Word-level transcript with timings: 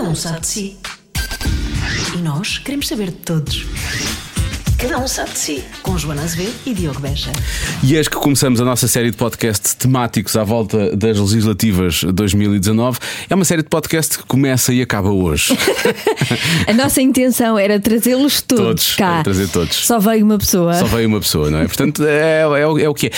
Cada 0.00 0.12
um 0.12 0.14
sabe 0.14 0.40
de 0.40 0.46
si. 0.46 0.78
E 2.14 2.18
nós 2.22 2.56
queremos 2.56 2.88
saber 2.88 3.10
de 3.10 3.18
todos. 3.18 3.66
Cada 4.80 4.98
um 4.98 5.06
sabe 5.06 5.30
de 5.32 5.38
si. 5.38 5.64
Com 5.82 5.98
Joana 5.98 6.22
Azevedo 6.22 6.54
e 6.64 6.72
Diogo 6.72 7.00
Beja. 7.00 7.30
E 7.82 7.96
eis 7.96 8.08
que 8.08 8.16
começamos 8.16 8.60
a 8.62 8.64
nossa 8.64 8.88
série 8.88 9.10
de 9.10 9.16
podcasts 9.16 9.74
temáticos 9.74 10.34
à 10.36 10.42
volta 10.42 10.96
das 10.96 11.18
legislativas 11.18 12.02
2019. 12.04 12.98
É 13.28 13.34
uma 13.34 13.44
série 13.44 13.62
de 13.62 13.68
podcasts 13.68 14.16
que 14.16 14.22
começa 14.24 14.72
e 14.72 14.80
acaba 14.80 15.10
hoje. 15.10 15.54
A 16.66 16.72
nossa 16.72 17.02
intenção 17.02 17.58
era 17.58 17.78
trazê-los 17.78 18.40
todos, 18.40 18.64
Todos, 18.64 18.96
cá. 18.96 19.22
trazer 19.22 19.48
todos. 19.48 19.76
Só 19.86 19.98
veio 19.98 20.24
uma 20.24 20.38
pessoa. 20.38 20.72
Só 20.74 20.86
veio 20.86 21.08
uma 21.08 21.20
pessoa, 21.20 21.50
não 21.50 21.58
é? 21.58 21.66
Portanto, 21.66 22.02
é, 22.06 22.40
é 22.40 22.46
o- 22.66 22.78
é 22.78 22.88
o 22.88 22.94
que 22.94 23.08
é. 23.08 23.10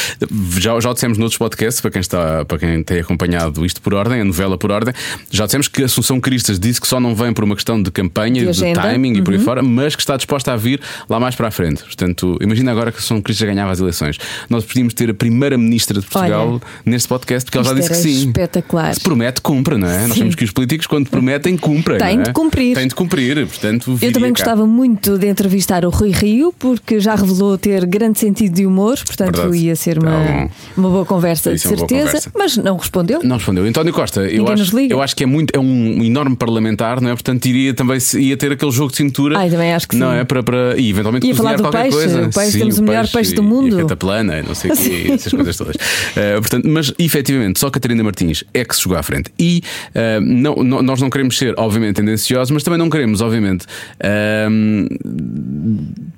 Já, 0.59 0.79
já 0.81 0.91
o 0.91 0.95
dissemos 0.95 1.17
noutros 1.19 1.39
podcasts, 1.39 1.81
para 1.81 1.91
quem, 1.93 2.01
está, 2.01 2.45
para 2.45 2.59
quem 2.59 2.83
tem 2.83 2.99
acompanhado 3.01 3.65
isto 3.65 3.81
por 3.81 3.95
ordem, 3.95 4.21
a 4.21 4.25
novela 4.25 4.59
por 4.59 4.73
ordem, 4.73 4.93
já 5.31 5.45
dissemos 5.45 5.69
que 5.69 5.85
Assunção 5.85 6.21
Cristas 6.21 6.59
disse 6.59 6.81
que 6.81 6.89
só 6.89 6.99
não 6.99 7.15
vem 7.15 7.33
por 7.33 7.45
uma 7.45 7.55
questão 7.55 7.81
de 7.81 7.91
campanha, 7.93 8.47
De 8.47 8.53
de, 8.53 8.73
timing 8.73 9.15
e 9.19 9.23
por 9.23 9.33
aí 9.35 9.39
fora, 9.41 9.63
mas 9.63 9.95
que 9.95 10.03
está 10.03 10.17
disposta 10.17 10.53
a 10.53 10.57
vir 10.57 10.81
lá 11.09 11.21
mais 11.21 11.35
para 11.37 11.49
a 11.49 11.52
frente. 11.53 11.83
Portanto, 11.85 12.37
imagina 12.41 12.71
agora 12.73 12.91
que 12.91 12.99
Assunção 12.99 13.21
Cristas 13.21 13.47
ganhava 13.49 13.73
as 13.73 13.81
eleições. 13.81 14.19
Nós 14.49 14.65
podíamos 14.65 14.95
ter 14.95 15.11
a 15.11 15.15
primeira 15.15 15.57
ministra 15.57 16.01
de 16.01 16.07
Portugal 16.07 16.49
Olha, 16.55 16.61
neste 16.85 17.09
podcast, 17.09 17.45
porque 17.45 17.59
ela 17.59 17.67
já 17.69 17.75
disse 17.75 17.89
que 17.91 17.95
sim. 17.97 18.27
espetacular. 18.29 18.95
Se 18.95 19.01
promete, 19.01 19.41
cumpra, 19.41 19.79
não 19.79 19.89
é? 19.89 20.01
Nós 20.03 20.09
Sim. 20.09 20.15
sabemos 20.15 20.35
que 20.35 20.45
os 20.45 20.51
políticos, 20.51 20.87
quando 20.87 21.09
prometem, 21.09 21.57
cumprem. 21.57 21.99
Não 21.99 22.07
é? 22.07 22.17
de 22.17 22.33
cumprir. 22.33 22.75
Têm 22.77 22.89
de 22.89 22.95
cumprir. 22.95 23.47
Portanto, 23.47 23.99
Eu 24.01 24.13
também 24.13 24.33
cá. 24.33 24.43
gostava 24.45 24.67
muito 24.67 25.19
de 25.19 25.29
entrevistar 25.29 25.85
o 25.85 25.91
Rui 25.91 26.11
Rio, 26.11 26.53
porque 26.59 26.99
já 27.01 27.15
revelou 27.15 27.57
ter 27.59 27.85
grande 27.87 28.19
sentido 28.19 28.55
de 28.55 28.67
humor, 28.67 28.99
portanto 29.05 29.37
Verdade. 29.37 29.57
ia 29.59 29.77
ser 29.77 29.99
uma, 29.99 30.23
Então, 30.25 30.51
uma 30.77 30.89
boa 30.91 31.05
conversa, 31.05 31.51
de 31.51 31.57
é 31.57 31.59
certeza, 31.59 32.05
conversa. 32.07 32.31
mas 32.35 32.57
não 32.57 32.77
respondeu. 32.77 33.21
Não 33.23 33.37
respondeu. 33.37 33.65
António 33.65 33.93
Costa, 33.93 34.21
eu 34.23 34.45
Ninguém 34.45 34.55
acho, 34.55 34.79
eu 34.79 35.03
acho 35.03 35.17
que 35.17 35.25
é 35.25 35.27
muito 35.27 35.55
é 35.55 35.59
um 35.61 36.03
enorme 36.03 36.37
parlamentar, 36.37 37.01
não 37.01 37.11
é? 37.11 37.13
Portanto, 37.13 37.45
iria 37.47 37.75
também 37.75 37.99
ia 38.15 38.37
ter 38.37 38.53
aquele 38.53 38.71
jogo 38.71 38.91
de 38.91 38.97
cintura. 38.97 39.39
Ai, 39.39 39.51
também 39.51 39.73
acho 39.75 39.89
que 39.89 39.97
não 39.97 40.11
sim. 40.13 40.19
é 40.19 40.25
para, 40.25 40.43
para 40.43 40.79
e 40.79 40.91
eventualmente 40.91 41.27
Ia 41.27 41.35
falar 41.43 41.57
do 41.57 41.71
peixe. 41.71 41.91
coisa. 41.97 42.23
O 42.23 42.31
peixe, 42.33 42.51
Sim, 42.53 42.59
temos 42.61 42.79
o 42.79 42.83
melhor 42.83 43.09
peixe 43.09 43.35
do 43.35 43.43
e- 43.43 43.45
mundo. 43.45 43.69
E 43.69 43.79
a 43.81 43.83
cataplana, 43.83 44.43
não 44.43 44.55
sei 44.55 44.71
o 44.71 44.77
quê, 44.77 45.07
essas 45.13 45.33
coisas 45.33 45.57
todas. 45.57 45.77
Eh, 46.17 46.41
portanto, 46.41 46.69
mas 46.69 46.93
efetivamente, 46.99 47.59
só 47.61 47.71
Catarina 47.71 48.03
Martins 48.03 48.45
é 48.55 48.65
que 48.65 48.75
se 48.77 48.83
jogou 48.83 48.99
à 48.99 49.03
frente. 49.03 49.31
E 49.39 49.63
eh, 49.95 50.21
não, 50.21 50.57
não- 50.57 50.83
nós 50.83 51.01
não 51.01 51.11
queremos 51.11 51.37
ser, 51.39 51.55
obviamente, 51.59 51.97
tendenciosos, 51.97 52.51
mas 52.51 52.63
também 52.63 52.79
não 52.79 52.89
queremos, 52.91 53.21
obviamente, 53.21 53.67
ehm, 54.01 54.87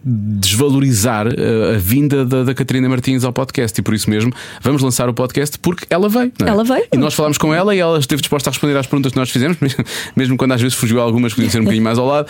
desvalorizar 0.05 1.27
eh, 1.29 1.75
a 1.75 1.79
vinda 1.79 2.25
da, 2.25 2.45
da 2.45 2.55
Catarina 2.55 2.89
Martins 2.89 3.25
ao 3.25 3.33
podcast. 3.33 3.79
E 3.79 3.83
por 3.83 3.95
isso 3.95 4.09
mesmo 4.11 4.33
vamos 4.61 4.83
lançar 4.83 5.09
o 5.09 5.15
podcast 5.15 5.59
porque 5.59 5.87
ela 5.91 6.09
veio. 6.09 6.33
é? 6.45 6.49
Ela 6.49 6.65
veio. 6.65 6.85
E 6.93 6.97
nós 6.97 7.15
falámos 7.15 7.39
com 7.39 7.53
ela 7.55 7.75
e 7.75 7.79
ela 7.79 7.99
esteve 7.99 8.21
disposta 8.21 8.51
a 8.51 8.53
responder 8.53 8.77
às 8.77 8.87
perguntas 8.87 9.13
que 9.13 9.19
nós 9.19 9.31
fizemos, 9.31 9.57
mesmo- 10.17 10.37
quando 10.37 10.53
às 10.53 10.61
vezes 10.61 10.77
fugiu 10.77 11.01
algumas 11.01 11.33
que 11.33 11.37
podiam 11.37 11.51
ser 11.51 11.59
um 11.61 11.65
bocadinho 11.65 11.85
mais 11.85 11.99
ao 11.99 12.07
lado. 12.07 12.29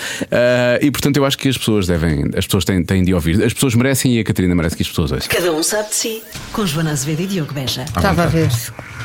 E 0.80 0.90
portanto 0.90 1.16
eu 1.16 1.24
acho 1.24 1.38
que 1.38 1.48
as 1.48 1.56
pessoas 1.58 1.86
devem, 1.86 2.24
as 2.36 2.44
pessoas 2.46 2.64
têm, 2.64 2.83
têm 2.84 3.02
de 3.02 3.14
ouvir. 3.14 3.42
As 3.42 3.52
pessoas 3.52 3.74
merecem 3.74 4.16
e 4.16 4.20
a 4.20 4.24
Catarina 4.24 4.54
merece 4.54 4.76
que 4.76 4.82
as 4.82 4.88
pessoas 4.88 5.12
ouçam. 5.12 5.28
Cada 5.28 5.52
um 5.52 5.62
sabe 5.62 5.88
de 5.88 5.94
si. 5.94 6.22
Com 6.52 6.66
Joana 6.66 6.92
Azevedo 6.92 7.22
e 7.22 7.26
Diogo 7.26 7.52
Beja. 7.52 7.82
Estava 7.82 8.24
a 8.24 8.26
ver. 8.26 8.48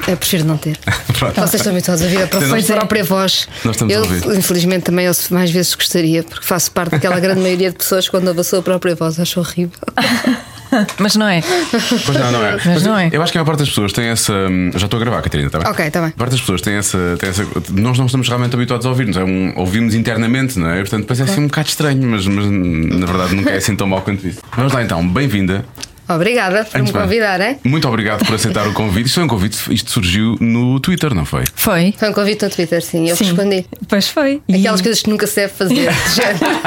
Eu 0.07 0.17
prefiro 0.17 0.45
não 0.45 0.57
ter. 0.57 0.77
Vocês 1.35 1.55
estão 1.55 1.71
habituados 1.71 2.01
a 2.01 2.05
ouvir 2.05 2.21
a 2.23 2.27
própria, 2.27 2.63
própria 2.63 3.03
voz. 3.03 3.47
Nós 3.63 3.75
estamos 3.75 3.93
a 3.93 3.97
eu, 3.97 4.03
ouvir. 4.03 4.37
infelizmente, 4.37 4.83
também 4.83 5.07
ouço 5.07 5.33
mais 5.33 5.51
vezes 5.51 5.73
gostaria, 5.75 6.23
porque 6.23 6.45
faço 6.45 6.71
parte 6.71 6.91
daquela 6.91 7.19
grande 7.19 7.41
maioria 7.41 7.71
de 7.71 7.77
pessoas 7.77 8.05
que 8.05 8.11
quando 8.11 8.27
ouve 8.27 8.39
a 8.39 8.43
sua 8.43 8.61
própria 8.61 8.95
voz 8.95 9.19
acho 9.19 9.39
horrível. 9.39 9.79
Mas 10.99 11.15
não 11.15 11.27
é. 11.27 11.41
Pois 11.71 12.17
não, 12.17 12.31
não 12.31 12.45
é. 12.45 12.57
Mas 12.65 12.83
não 12.83 12.97
é. 12.97 13.09
Eu 13.11 13.21
acho 13.21 13.31
que 13.31 13.37
a 13.37 13.41
maior 13.41 13.47
parte 13.47 13.59
das 13.59 13.69
pessoas 13.69 13.93
tem 13.93 14.07
essa. 14.07 14.33
Já 14.75 14.85
estou 14.85 14.97
a 14.97 15.03
gravar, 15.03 15.21
Catarina, 15.21 15.47
está 15.47 15.59
bem? 15.59 15.67
Ok, 15.67 15.85
está 15.85 16.01
bem. 16.01 16.09
A 16.09 16.17
parte 16.17 16.31
das 16.31 16.39
pessoas 16.41 16.61
tem 16.61 16.75
essa, 16.75 17.15
tem 17.19 17.29
essa. 17.29 17.45
Nós 17.71 17.97
não 17.97 18.05
estamos 18.05 18.27
realmente 18.27 18.53
habituados 18.55 18.85
a 18.85 18.89
ouvir-nos. 18.89 19.17
É 19.17 19.23
um, 19.23 19.53
ouvimos 19.55 19.93
internamente, 19.95 20.57
não 20.59 20.69
é? 20.69 20.79
Portanto, 20.79 21.01
depois 21.01 21.19
é 21.19 21.23
assim 21.23 21.41
um 21.41 21.47
bocado 21.47 21.69
estranho, 21.69 22.03
mas, 22.03 22.27
mas 22.27 22.45
na 22.45 23.05
verdade 23.05 23.35
nunca 23.35 23.51
é 23.51 23.57
assim 23.57 23.75
tão 23.75 23.87
mal 23.87 24.01
quanto 24.01 24.27
isso. 24.27 24.41
Vamos 24.55 24.73
lá 24.73 24.83
então, 24.83 25.07
bem-vinda. 25.07 25.65
Obrigada 26.09 26.65
por 26.65 26.79
Antes 26.79 26.91
me 26.91 26.97
bem, 26.99 27.01
convidar, 27.03 27.39
hein? 27.41 27.57
Muito 27.63 27.87
obrigado 27.87 28.25
por 28.25 28.35
aceitar 28.35 28.67
o 28.67 28.73
convite. 28.73 29.05
Isto 29.07 29.15
foi 29.15 29.23
um 29.23 29.27
convite, 29.27 29.57
isto 29.73 29.91
surgiu 29.91 30.35
no 30.39 30.79
Twitter, 30.79 31.13
não 31.13 31.25
foi? 31.25 31.43
Foi. 31.55 31.93
Foi 31.97 32.09
um 32.09 32.13
convite 32.13 32.43
no 32.43 32.49
Twitter, 32.51 32.81
sim, 32.81 33.09
eu 33.09 33.15
Sim. 33.15 33.25
respondi. 33.25 33.65
Pois 33.87 34.07
foi. 34.07 34.41
E- 34.47 34.55
Aquelas 34.55 34.81
coisas 34.81 35.01
que 35.01 35.09
nunca 35.09 35.27
se 35.27 35.35
deve 35.35 35.53
fazer. 35.53 35.75
de 35.75 35.81
género. 36.15 36.59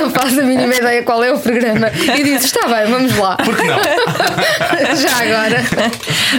não 0.00 0.10
faço 0.10 0.40
a 0.40 0.42
mínima 0.44 0.74
ideia 0.74 1.02
qual 1.02 1.22
é 1.24 1.32
o 1.32 1.38
programa. 1.38 1.90
E 2.16 2.22
disse: 2.22 2.46
está 2.46 2.66
bem, 2.68 2.90
vamos 2.90 3.16
lá. 3.16 3.36
Por 3.36 3.56
que 3.56 3.62
não? 3.64 3.76
Já 4.96 5.22
agora. 5.22 5.62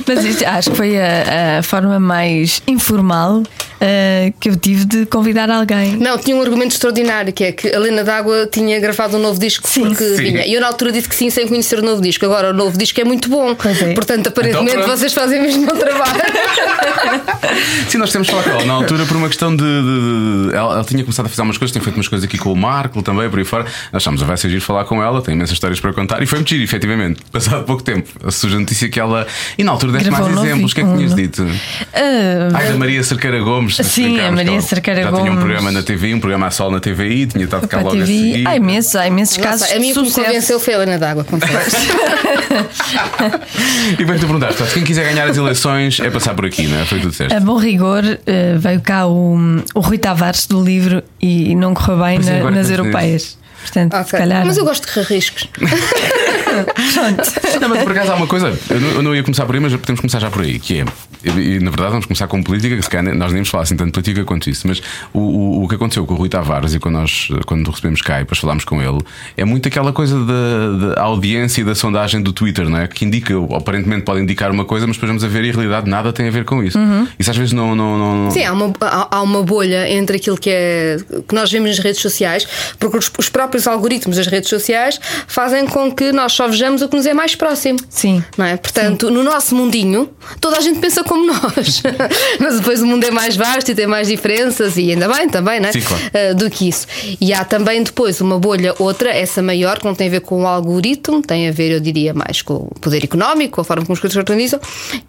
Mas 0.08 0.24
isto 0.26 0.46
acho 0.46 0.72
que 0.72 0.78
foi 0.78 0.98
a, 1.00 1.60
a 1.60 1.64
forma 1.64 2.00
mais 2.00 2.62
informal 2.68 3.44
ah, 3.82 4.32
que 4.40 4.50
eu 4.50 4.56
tive 4.56 4.86
de 4.86 5.06
convidar 5.06 5.50
alguém. 5.50 5.98
Não, 5.98 6.18
tinha 6.18 6.36
um 6.36 6.42
argumento 6.42 6.72
extraordinário 6.72 7.34
que 7.34 7.44
é 7.44 7.52
que 7.52 7.74
a 7.74 7.80
Lena 7.80 8.04
D'Água 8.04 8.48
tinha 8.52 8.80
gravado 8.80 9.18
um 9.18 9.20
novo 9.20 9.40
disco 9.40 9.68
porque 9.72 9.96
Sim. 9.96 10.16
vinha. 10.16 10.46
E 10.46 10.54
eu 10.54 10.62
na 10.62 10.68
altura 10.68 10.92
disse 10.92 11.10
que 11.10 11.16
sim, 11.16 11.30
sem 11.30 11.48
conhecer 11.48 11.80
o 11.80 11.82
novo 11.84 12.02
disco. 12.06 12.26
Agora 12.26 12.50
o 12.52 12.54
novo 12.54 12.78
disco 12.78 13.00
é 13.00 13.04
muito 13.04 13.30
bom. 13.30 13.52
É. 13.52 13.94
Portanto, 13.94 14.28
aparentemente 14.28 14.76
Então, 14.76 14.88
vocês 14.88 15.14
fazem 15.14 15.42
mesmo 15.42 15.64
o 15.72 15.76
trabalho. 15.78 16.14
Sim, 17.90 17.98
nós 17.98 18.12
temos 18.12 18.28
falado 18.30 18.46
com 18.46 18.52
ela 18.52 18.66
na 18.66 18.74
altura 18.74 19.06
por 19.06 19.18
uma 19.18 19.28
questão 19.28 19.56
de. 19.56 19.64
de- 19.64 20.50
de- 20.50 20.56
ela, 20.56 20.74
ela 20.76 20.84
tinha 20.84 21.04
começado 21.04 21.26
a 21.26 21.30
fazer 21.30 21.42
umas 21.42 21.58
coisas, 21.58 21.72
tinha 21.72 21.84
feito 21.84 21.96
umas 21.96 22.08
coisas 22.08 22.28
aqui 22.28 22.38
com 22.38 22.52
o 22.52 22.56
Marco 22.56 23.02
também, 23.02 23.30
por 23.30 23.40
aí 23.40 23.46
fora. 23.46 23.64
Nós 23.92 24.04
achámos, 24.04 24.22
vai 24.22 24.38
ser 24.38 24.50
giro 24.50 24.62
falar 24.62 24.86
com 24.86 25.02
ela, 25.04 25.22
tem 25.22 25.34
imensas 25.36 25.54
histórias 25.54 25.80
para 25.80 25.94
contar. 25.94 26.22
E 26.22 26.26
foi 26.26 26.40
muito 26.40 26.50
giro, 26.50 26.64
efetivamente. 26.64 27.22
Passado 27.32 27.64
pouco 27.64 27.84
tempo, 27.84 28.08
surge 28.32 28.56
a 28.56 28.60
notícia 28.60 28.90
que 28.90 29.00
ela. 29.00 29.26
E 29.58 29.64
na 29.64 29.72
altura 29.72 29.94
deste 29.94 30.10
mais 30.12 30.28
exemplos, 30.28 30.72
o 30.72 30.76
que 30.76 30.82
é 30.82 30.84
que 30.84 30.94
tinhas 30.96 31.16
dito? 31.16 31.46
Ah, 31.94 32.50
Ai, 32.54 32.68
da 32.72 32.78
Maria 32.78 33.04
Cerqueira 33.04 33.40
Gomes. 33.40 33.76
Sim, 33.78 34.20
a 34.20 34.32
Maria 34.32 34.62
Cerqueira 34.62 35.04
Já 35.04 35.10
tinha 35.10 35.22
um 35.24 35.26
Gomes. 35.28 35.40
programa 35.40 35.72
na 35.72 35.84
TV, 35.84 36.14
um 36.14 36.20
programa 36.20 36.48
a 36.48 36.52
sol 36.52 36.72
na 36.72 36.80
TVI, 36.80 37.28
tinha 37.28 37.46
estado 37.46 37.68
cá 37.68 37.78
logo 37.78 37.90
a 37.90 37.92
TV. 37.94 38.06
seguir. 38.06 38.48
Há 38.48 38.56
imensos, 38.56 38.96
há 38.96 39.08
imensos 39.08 39.38
casos. 39.38 39.62
Nossa, 39.62 39.76
a 39.76 39.80
mim 39.80 39.94
que 39.94 40.00
me 40.02 40.12
convenceu 40.12 40.60
foi 40.60 40.74
a 40.74 40.78
Lena 40.80 40.98
D'Água, 40.98 41.24
confesso. 41.24 41.76
E 44.00 44.04
bem, 44.06 44.16
tu 44.18 44.26
perguntaste, 44.26 44.58
portanto, 44.58 44.74
quem 44.74 44.84
quiser 44.84 45.04
ganhar 45.06 45.28
as 45.30 45.38
eleições 45.38 46.00
é 46.00 46.10
passar 46.10 46.34
por 46.34 46.46
aqui, 46.46 46.68
não 46.68 46.80
é? 46.80 46.86
Foi 46.86 47.00
tudo 47.00 47.14
certo. 47.14 47.34
A 47.34 47.40
bom 47.40 47.58
rigor, 47.58 48.04
eh, 48.26 48.56
veio 48.58 48.82
cá 48.82 49.08
o, 49.08 49.38
o 49.74 49.80
Rui 49.80 49.98
Tavares 49.98 50.46
do 50.48 50.64
livro 50.64 51.04
e 51.22 51.56
não 51.56 51.74
correu 51.74 51.98
bem 52.04 52.18
é, 52.28 52.44
na- 52.44 52.52
nas 52.52 52.70
europeias. 52.70 53.38
Portanto, 53.62 53.94
se 53.94 54.02
Ok. 54.02 54.20
calhar. 54.20 54.46
Mas 54.46 54.58
eu 54.58 54.66
gosto 54.66 54.86
de 54.88 54.94
correr 54.94 55.08
riscos. 55.16 55.48
Não, 57.62 57.70
mas 57.70 57.84
por 57.84 57.92
acaso 57.92 58.12
há 58.12 58.16
uma 58.16 58.28
coisa, 58.28 58.58
eu 58.70 58.80
não, 58.80 58.90
eu 58.90 59.02
não 59.02 59.16
ia 59.16 59.24
começar 59.24 59.46
por 59.46 59.56
aí, 59.56 59.62
mas 59.62 59.74
podemos 59.76 60.02
começar 60.02 60.20
já 60.20 60.30
por 60.30 60.44
aí, 60.44 60.60
que 60.60 60.80
é, 60.80 60.86
e, 61.24 61.60
na 61.60 61.72
verdade 61.72 61.92
vamos 61.92 62.06
começar 62.06 62.28
com 62.28 62.42
política, 62.44 62.76
que 62.76 62.82
se 62.82 62.90
calhar 62.90 63.16
nós 63.16 63.28
nem 63.28 63.38
vamos 63.38 63.50
falar 63.50 63.64
assim 63.64 63.76
tanto 63.76 63.88
de 63.88 63.92
política 63.94 64.26
quanto 64.26 64.50
isso, 64.50 64.68
mas 64.68 64.82
o, 65.14 65.20
o, 65.20 65.64
o 65.64 65.68
que 65.68 65.76
aconteceu 65.76 66.06
com 66.06 66.14
o 66.14 66.18
Rui 66.18 66.30
Tavares 66.30 66.74
e 66.74 66.80
quando 66.80 66.96
nós 66.96 67.30
quando 67.46 67.70
recebemos 67.70 68.02
cá 68.02 68.18
e 68.18 68.20
depois 68.20 68.40
falámos 68.40 68.66
com 68.66 68.82
ele, 68.82 69.00
é 69.36 69.46
muito 69.46 69.68
aquela 69.68 69.92
coisa 69.92 70.18
da, 70.24 70.94
da 70.96 71.02
audiência 71.02 71.62
e 71.62 71.64
da 71.64 71.76
sondagem 71.76 72.22
do 72.22 72.32
Twitter, 72.32 72.70
não 72.70 72.80
é? 72.80 72.88
Que 72.88 73.06
indica, 73.06 73.34
aparentemente 73.56 74.04
pode 74.04 74.22
indicar 74.22 74.52
uma 74.52 74.66
coisa, 74.66 74.86
mas 74.88 74.98
depois 74.98 75.10
vamos 75.10 75.24
a 75.24 75.28
ver 75.28 75.44
e 75.46 75.50
a 75.50 75.54
realidade 75.54 75.90
nada 75.90 76.12
tem 76.14 76.28
a 76.28 76.32
ver 76.32 76.46
com 76.46 76.64
isso. 76.64 76.78
Isso 77.18 77.32
às 77.32 77.38
vezes 77.38 77.54
não. 77.54 77.76
não, 77.76 77.98
não 77.98 78.32
Sim, 78.32 78.44
há 78.44 78.54
uma, 78.54 78.74
há, 78.82 79.18
há 79.18 79.22
uma 79.22 79.44
bolha 79.44 79.90
entre 79.90 80.18
aquilo 80.18 80.38
que 80.38 80.50
é 80.50 80.98
que 81.28 81.34
nós 81.34 81.52
vemos 81.52 81.70
nas 81.70 81.80
redes 81.80 82.02
sociais, 82.02 82.48
porque 82.80 82.98
os, 82.98 83.12
os 83.18 83.30
próprios 83.30 83.68
algoritmos 83.68 84.18
das 84.18 84.28
redes 84.28 84.50
sociais 84.50 85.00
fazem 85.28 85.66
com 85.66 85.92
que 85.92 86.12
nós 86.12 86.34
só 86.34 86.45
vejamos 86.48 86.82
o 86.82 86.90
que 86.90 86.96
nos 86.96 87.06
é 87.06 87.14
mais 87.14 87.36
próximo. 87.36 87.80
Sim. 87.90 88.24
Não 88.38 88.46
é? 88.46 88.58
Portanto, 88.58 89.10
no 89.10 89.24
nosso 89.24 89.56
mundinho, 89.56 90.10
toda 90.40 90.58
a 90.58 90.62
gente 90.62 90.80
pensa 90.80 91.04
como 91.04 91.26
nós. 91.32 91.82
Mas 92.40 92.58
depois 92.60 92.82
o 92.82 92.86
mundo 92.86 93.04
é 93.04 93.12
mais 93.12 93.36
vasto 93.36 93.72
e 93.72 93.76
tem 93.76 93.88
mais 93.88 94.08
diferenças, 94.08 94.78
e 94.78 94.92
ainda 94.92 95.08
bem 95.08 95.30
também, 95.30 95.60
não 95.60 95.70
é? 95.70 95.72
Sim, 95.72 95.82
claro. 95.82 96.04
Ah, 96.14 96.34
do 96.34 96.50
que 96.50 96.68
isso. 96.70 96.88
E 97.20 97.34
há 97.34 97.44
também 97.44 97.84
depois 97.84 98.22
uma 98.22 98.40
bolha, 98.40 98.74
outra, 98.80 99.10
essa 99.10 99.42
maior, 99.42 99.80
que 99.80 99.86
não 99.86 99.96
tem 99.96 100.08
a 100.08 100.12
ver 100.12 100.22
com 100.22 100.44
o 100.44 100.48
algoritmo, 100.48 101.22
tem 101.22 101.48
a 101.48 101.52
ver, 101.52 101.72
eu 101.72 101.80
diria, 101.80 102.14
mais 102.14 102.42
com 102.42 102.54
o 102.54 102.80
poder 102.80 103.04
económico, 103.04 103.56
com 103.56 103.62
a 103.62 103.64
forma 103.64 103.84
como 103.84 103.94
as 103.94 104.00
coisas 104.00 104.14
se 104.14 104.20
organizam, 104.20 104.60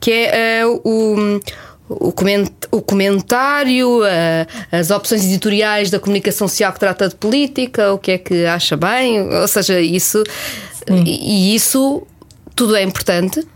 que 0.01 0.11
é 0.11 0.63
ah, 0.63 0.69
o. 0.69 1.41
O 1.89 2.83
comentário, 2.83 4.03
ah, 4.03 4.77
as 4.77 4.91
opções 4.91 5.25
editoriais 5.25 5.89
da 5.89 6.01
comunicação 6.01 6.49
social 6.49 6.73
que 6.73 6.81
trata 6.81 7.09
de 7.09 7.15
política, 7.15 7.93
o 7.93 7.99
que 7.99 8.11
é 8.11 8.19
que 8.19 8.45
acha 8.45 8.77
bem, 8.77 9.21
ou 9.33 9.47
seja, 9.47 9.81
isso. 9.81 10.25
E, 10.89 11.53
e 11.53 11.55
isso 11.55 12.07
tudo 12.55 12.77
é 12.77 12.83
importante. 12.83 13.47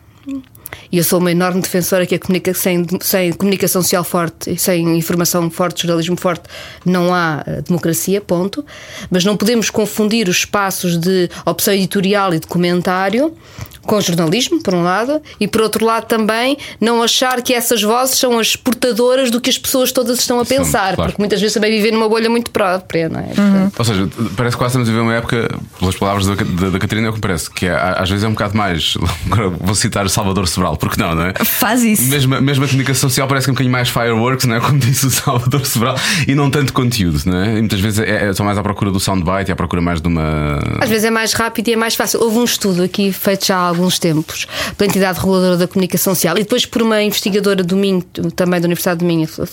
E 0.92 0.98
eu 0.98 1.04
sou 1.04 1.20
uma 1.20 1.30
enorme 1.30 1.60
defensora 1.60 2.04
que 2.04 2.14
a 2.14 2.18
comunica 2.18 2.52
sem, 2.52 2.84
sem 3.00 3.32
comunicação 3.32 3.82
social 3.82 4.04
forte 4.04 4.56
sem 4.58 4.96
informação 4.96 5.48
forte, 5.50 5.82
jornalismo 5.82 6.16
forte, 6.16 6.44
não 6.84 7.14
há 7.14 7.42
eh, 7.46 7.62
democracia, 7.62 8.20
ponto. 8.20 8.64
Mas 9.08 9.24
não 9.24 9.36
podemos 9.36 9.70
confundir 9.70 10.28
os 10.28 10.38
espaços 10.38 10.96
de 10.96 11.28
opção 11.46 11.74
editorial 11.74 12.34
e 12.34 12.40
de 12.40 12.46
comentário 12.46 13.36
com 13.82 13.96
o 13.96 14.00
jornalismo, 14.00 14.62
por 14.62 14.74
um 14.74 14.82
lado, 14.82 15.20
e 15.38 15.48
por 15.48 15.62
outro 15.62 15.84
lado 15.84 16.06
também 16.06 16.56
não 16.80 17.02
achar 17.02 17.42
que 17.42 17.54
essas 17.54 17.82
vozes 17.82 18.18
são 18.18 18.38
as 18.38 18.56
portadoras 18.56 19.30
do 19.30 19.40
que 19.40 19.50
as 19.50 19.58
pessoas 19.58 19.92
todas 19.92 20.18
estão 20.18 20.40
a 20.40 20.44
pensar, 20.44 20.94
claro. 20.94 21.10
porque 21.10 21.20
muitas 21.20 21.40
vezes 21.40 21.54
também 21.54 21.70
vivem 21.70 21.92
numa 21.92 22.08
bolha 22.08 22.28
muito 22.28 22.50
própria, 22.50 23.08
não 23.08 23.20
é? 23.20 23.24
Portanto, 23.24 23.74
Ou 23.78 23.84
seja, 23.84 24.08
parece 24.36 24.56
que 24.56 24.58
quase 24.58 24.72
estamos 24.72 24.88
a 24.88 24.92
viver 24.92 25.02
uma 25.02 25.14
época, 25.14 25.48
pelas 25.78 25.96
palavras 25.96 26.26
da, 26.26 26.34
da, 26.34 26.70
da 26.70 26.78
Catarina, 26.78 27.08
é 27.08 27.10
o 27.10 27.12
que 27.12 27.18
me 27.18 27.22
parece, 27.22 27.50
que 27.50 27.66
é, 27.66 27.74
às 27.74 28.08
vezes 28.08 28.24
é 28.24 28.28
um 28.28 28.32
bocado 28.32 28.56
mais. 28.56 28.94
Agora 29.30 29.48
vou 29.48 29.74
citar 29.74 30.08
Salvador 30.08 30.46
Sobral, 30.48 30.76
porque 30.76 31.00
não, 31.00 31.14
não 31.14 31.26
é? 31.26 31.34
Faz 31.44 31.82
isso. 31.82 32.04
Mesmo, 32.04 32.40
mesmo 32.40 32.64
a 32.64 32.68
comunicação 32.68 33.08
social 33.08 33.26
parece 33.26 33.46
que 33.46 33.50
é 33.50 33.52
um 33.52 33.54
bocadinho 33.54 33.72
mais 33.72 33.88
fireworks, 33.88 34.46
não 34.46 34.56
é? 34.56 34.60
Como 34.60 34.78
disse 34.78 35.06
o 35.06 35.10
Salvador 35.10 35.64
Sobral, 35.66 35.96
e 36.26 36.34
não 36.34 36.50
tanto 36.50 36.72
conteúdo, 36.72 37.20
não 37.26 37.38
é? 37.38 37.56
E 37.56 37.60
muitas 37.60 37.80
vezes 37.80 37.98
é, 38.00 38.28
é, 38.28 38.34
são 38.34 38.44
mais 38.44 38.58
à 38.58 38.62
procura 38.62 38.90
do 38.90 39.00
soundbite 39.00 39.50
e 39.50 39.52
à 39.52 39.56
procura 39.56 39.80
mais 39.82 40.00
de 40.00 40.08
uma. 40.08 40.58
Às 40.80 40.88
vezes 40.88 41.04
é 41.04 41.10
mais 41.10 41.32
rápido 41.32 41.68
e 41.68 41.72
é 41.72 41.76
mais 41.76 41.94
fácil. 41.94 42.20
Houve 42.20 42.38
um 42.38 42.44
estudo 42.44 42.82
aqui 42.82 43.12
feito 43.12 43.46
já 43.46 43.68
há 43.68 43.69
alguns 43.70 43.98
tempos 43.98 44.46
pela 44.76 44.88
entidade 44.88 45.18
reguladora 45.18 45.56
da 45.56 45.66
comunicação 45.66 46.14
social 46.14 46.36
e 46.36 46.42
depois 46.42 46.66
por 46.66 46.82
uma 46.82 47.02
investigadora 47.02 47.62
do 47.64 47.76
Minho, 47.76 48.02
também 48.36 48.60
da 48.60 48.66
Universidade 48.66 48.98
do 49.00 49.04
Minho, 49.06 49.28
a 49.38 49.46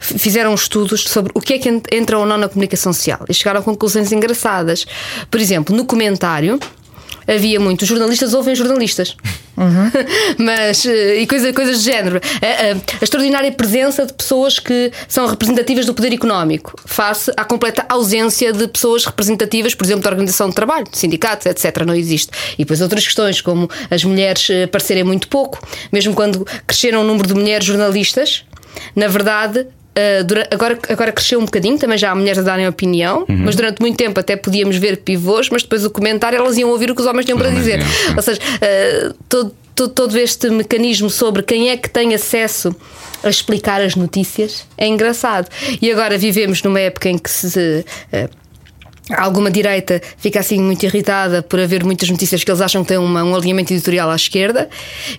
fizeram 0.00 0.54
estudos 0.54 1.02
sobre 1.04 1.32
o 1.34 1.40
que 1.40 1.54
é 1.54 1.58
que 1.58 1.68
en- 1.68 1.82
entra 1.92 2.18
ou 2.18 2.24
não 2.26 2.38
na 2.38 2.48
comunicação 2.48 2.92
social 2.92 3.24
e 3.28 3.34
chegaram 3.34 3.60
a 3.60 3.62
conclusões 3.62 4.10
engraçadas. 4.12 4.86
Por 5.30 5.40
exemplo, 5.40 5.74
no 5.76 5.84
comentário. 5.84 6.58
Havia 7.26 7.58
muito. 7.60 7.82
Os 7.82 7.88
jornalistas 7.88 8.34
ouvem 8.34 8.54
jornalistas. 8.54 9.16
Mas. 10.38 10.84
eh, 10.86 11.20
E 11.22 11.26
coisa, 11.26 11.52
coisas 11.52 11.78
de 11.82 11.84
género. 11.84 12.20
A, 12.42 12.46
a- 12.46 12.76
a 13.00 13.04
extraordinária 13.04 13.50
presença 13.52 14.04
de 14.06 14.12
pessoas 14.12 14.58
que 14.58 14.90
são 15.08 15.26
representativas 15.26 15.86
do 15.86 15.94
poder 15.94 16.12
económico, 16.12 16.74
face 16.84 17.30
à 17.36 17.44
completa 17.44 17.84
ausência 17.88 18.52
de 18.52 18.66
pessoas 18.68 19.04
representativas, 19.04 19.74
por 19.74 19.84
exemplo, 19.84 20.02
da 20.02 20.10
organização 20.10 20.48
de 20.48 20.54
trabalho, 20.54 20.84
de 20.90 20.98
sindicatos, 20.98 21.46
etc. 21.46 21.84
Não 21.86 21.94
existe. 21.94 22.30
E 22.54 22.58
depois 22.58 22.80
outras 22.80 23.04
questões, 23.04 23.40
como 23.40 23.68
as 23.90 24.04
mulheres 24.04 24.48
eh, 24.50 24.64
aparecerem 24.64 25.04
muito 25.04 25.28
pouco, 25.28 25.60
mesmo 25.92 26.14
quando 26.14 26.44
cresceram 26.66 27.02
o 27.02 27.04
número 27.04 27.26
de 27.28 27.34
mulheres 27.34 27.64
jornalistas, 27.66 28.44
na 28.94 29.06
verdade. 29.08 29.66
Uh, 29.96 30.24
dura- 30.24 30.48
agora, 30.50 30.78
agora 30.88 31.12
cresceu 31.12 31.38
um 31.38 31.44
bocadinho, 31.44 31.78
também 31.78 31.96
já 31.96 32.10
há 32.10 32.14
mulheres 32.16 32.38
a 32.38 32.42
darem 32.42 32.66
opinião, 32.66 33.24
mas 33.28 33.54
durante 33.54 33.80
muito 33.80 33.96
tempo 33.96 34.18
até 34.18 34.34
podíamos 34.34 34.76
ver 34.76 34.96
pivôs, 34.98 35.48
mas 35.50 35.62
depois 35.62 35.84
o 35.84 35.90
comentário 35.90 36.36
elas 36.36 36.56
iam 36.58 36.68
ouvir 36.70 36.90
o 36.90 36.94
que 36.96 37.00
os 37.00 37.06
homens 37.06 37.24
tinham 37.24 37.38
para 37.38 37.50
dizer. 37.50 37.78
Ou 38.16 38.20
seja, 38.22 38.40
uh, 38.40 39.14
todo, 39.28 39.54
todo, 39.74 39.92
todo 39.92 40.18
este 40.18 40.50
mecanismo 40.50 41.08
sobre 41.08 41.42
quem 41.44 41.70
é 41.70 41.76
que 41.76 41.88
tem 41.88 42.12
acesso 42.12 42.74
a 43.22 43.28
explicar 43.30 43.80
as 43.80 43.94
notícias 43.94 44.66
é 44.76 44.86
engraçado. 44.88 45.48
E 45.80 45.90
agora 45.92 46.18
vivemos 46.18 46.60
numa 46.62 46.80
época 46.80 47.08
em 47.08 47.16
que 47.16 47.30
se. 47.30 47.84
uh, 48.12 48.43
Alguma 49.10 49.50
direita 49.50 50.00
fica 50.16 50.40
assim 50.40 50.58
muito 50.60 50.84
irritada 50.86 51.42
por 51.42 51.60
haver 51.60 51.84
muitas 51.84 52.08
notícias 52.08 52.42
que 52.42 52.50
eles 52.50 52.62
acham 52.62 52.82
que 52.82 52.88
têm 52.88 52.96
uma- 52.96 53.22
um 53.22 53.34
alinhamento 53.36 53.72
editorial 53.72 54.10
à 54.10 54.16
esquerda, 54.16 54.68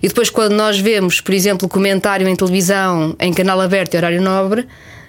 e 0.02 0.08
depois, 0.08 0.28
quando 0.28 0.54
nós 0.54 0.78
vemos, 0.78 1.20
por 1.20 1.32
exemplo, 1.32 1.68
comentário 1.68 2.26
em 2.26 2.34
televisão, 2.34 3.14
em 3.20 3.32
canal 3.32 3.60
aberto 3.60 3.94
e 3.94 3.96
horário 3.96 4.20
nobre, 4.20 4.66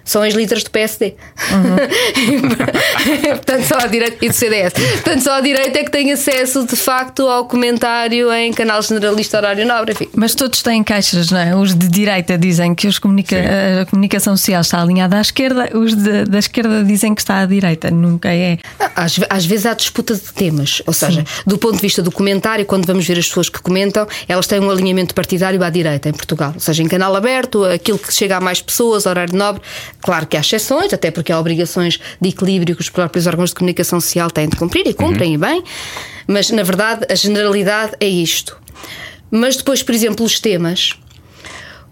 são 0.08 0.22
as 0.22 0.32
literas 0.32 0.64
do 0.64 0.70
PSD. 0.70 1.14
Portanto, 3.36 3.62
só 3.64 3.76
a 3.78 3.86
direita 3.86 4.24
e 4.24 4.28
do 4.28 4.34
CDS. 4.34 4.72
Portanto, 4.72 5.20
só 5.22 5.32
a 5.34 5.40
direita 5.40 5.78
é 5.78 5.84
que 5.84 5.90
tem 5.90 6.10
acesso 6.12 6.66
de 6.66 6.76
facto 6.76 7.26
ao 7.28 7.44
comentário 7.46 8.32
em 8.32 8.52
canal 8.52 8.80
generalista 8.82 9.36
horário 9.36 9.66
nobre. 9.66 9.92
Enfim. 9.92 10.08
Mas 10.14 10.34
todos 10.34 10.62
têm 10.62 10.82
caixas, 10.82 11.30
não 11.30 11.38
é? 11.38 11.54
Os 11.54 11.74
de 11.74 11.88
direita 11.88 12.38
dizem 12.38 12.74
que 12.74 12.86
os 12.88 12.98
comunica- 12.98 13.36
a 13.82 13.86
comunicação 13.86 14.36
social 14.36 14.62
está 14.62 14.80
alinhada 14.80 15.16
à 15.16 15.20
esquerda, 15.20 15.68
os 15.76 15.94
de- 15.94 16.24
da 16.24 16.38
esquerda 16.38 16.82
dizem 16.84 17.14
que 17.14 17.20
está 17.20 17.40
à 17.40 17.46
direita. 17.46 17.90
Nunca 17.90 18.32
é. 18.32 18.58
Às, 18.96 19.20
às 19.28 19.44
vezes 19.44 19.66
há 19.66 19.74
disputa 19.74 20.14
de 20.14 20.32
temas, 20.32 20.80
ou 20.86 20.92
seja, 20.92 21.24
do 21.46 21.58
ponto 21.58 21.76
de 21.76 21.82
vista 21.82 22.02
do 22.02 22.10
comentário, 22.10 22.64
quando 22.64 22.86
vamos 22.86 23.06
ver 23.06 23.18
as 23.18 23.26
pessoas 23.28 23.48
que 23.48 23.60
comentam, 23.60 24.06
elas 24.26 24.46
têm 24.46 24.60
um 24.60 24.70
alinhamento 24.70 25.14
partidário 25.14 25.62
à 25.62 25.70
direita 25.70 26.08
em 26.08 26.12
Portugal, 26.12 26.52
ou 26.54 26.60
seja, 26.60 26.82
em 26.82 26.88
canal 26.88 27.14
aberto, 27.14 27.64
aquilo 27.64 27.98
que 27.98 28.12
chega 28.12 28.36
a 28.36 28.40
mais 28.40 28.60
pessoas, 28.62 29.06
horário 29.06 29.36
nobre. 29.36 29.60
Claro 30.00 30.26
que 30.26 30.36
há 30.36 30.40
exceções, 30.40 30.92
até 30.92 31.10
porque 31.10 31.32
há 31.32 31.38
obrigações 31.38 31.98
de 32.20 32.28
equilíbrio 32.28 32.76
que 32.76 32.82
os 32.82 32.88
próprios 32.88 33.26
órgãos 33.26 33.50
de 33.50 33.56
comunicação 33.56 34.00
social 34.00 34.30
têm 34.30 34.48
de 34.48 34.56
cumprir 34.56 34.86
e 34.86 34.94
cumprem 34.94 35.34
e 35.34 35.38
bem, 35.38 35.62
mas 36.26 36.50
na 36.50 36.62
verdade 36.62 37.06
a 37.10 37.14
generalidade 37.14 37.92
é 38.00 38.08
isto. 38.08 38.56
Mas 39.30 39.56
depois, 39.56 39.82
por 39.82 39.94
exemplo, 39.94 40.24
os 40.24 40.40
temas. 40.40 40.94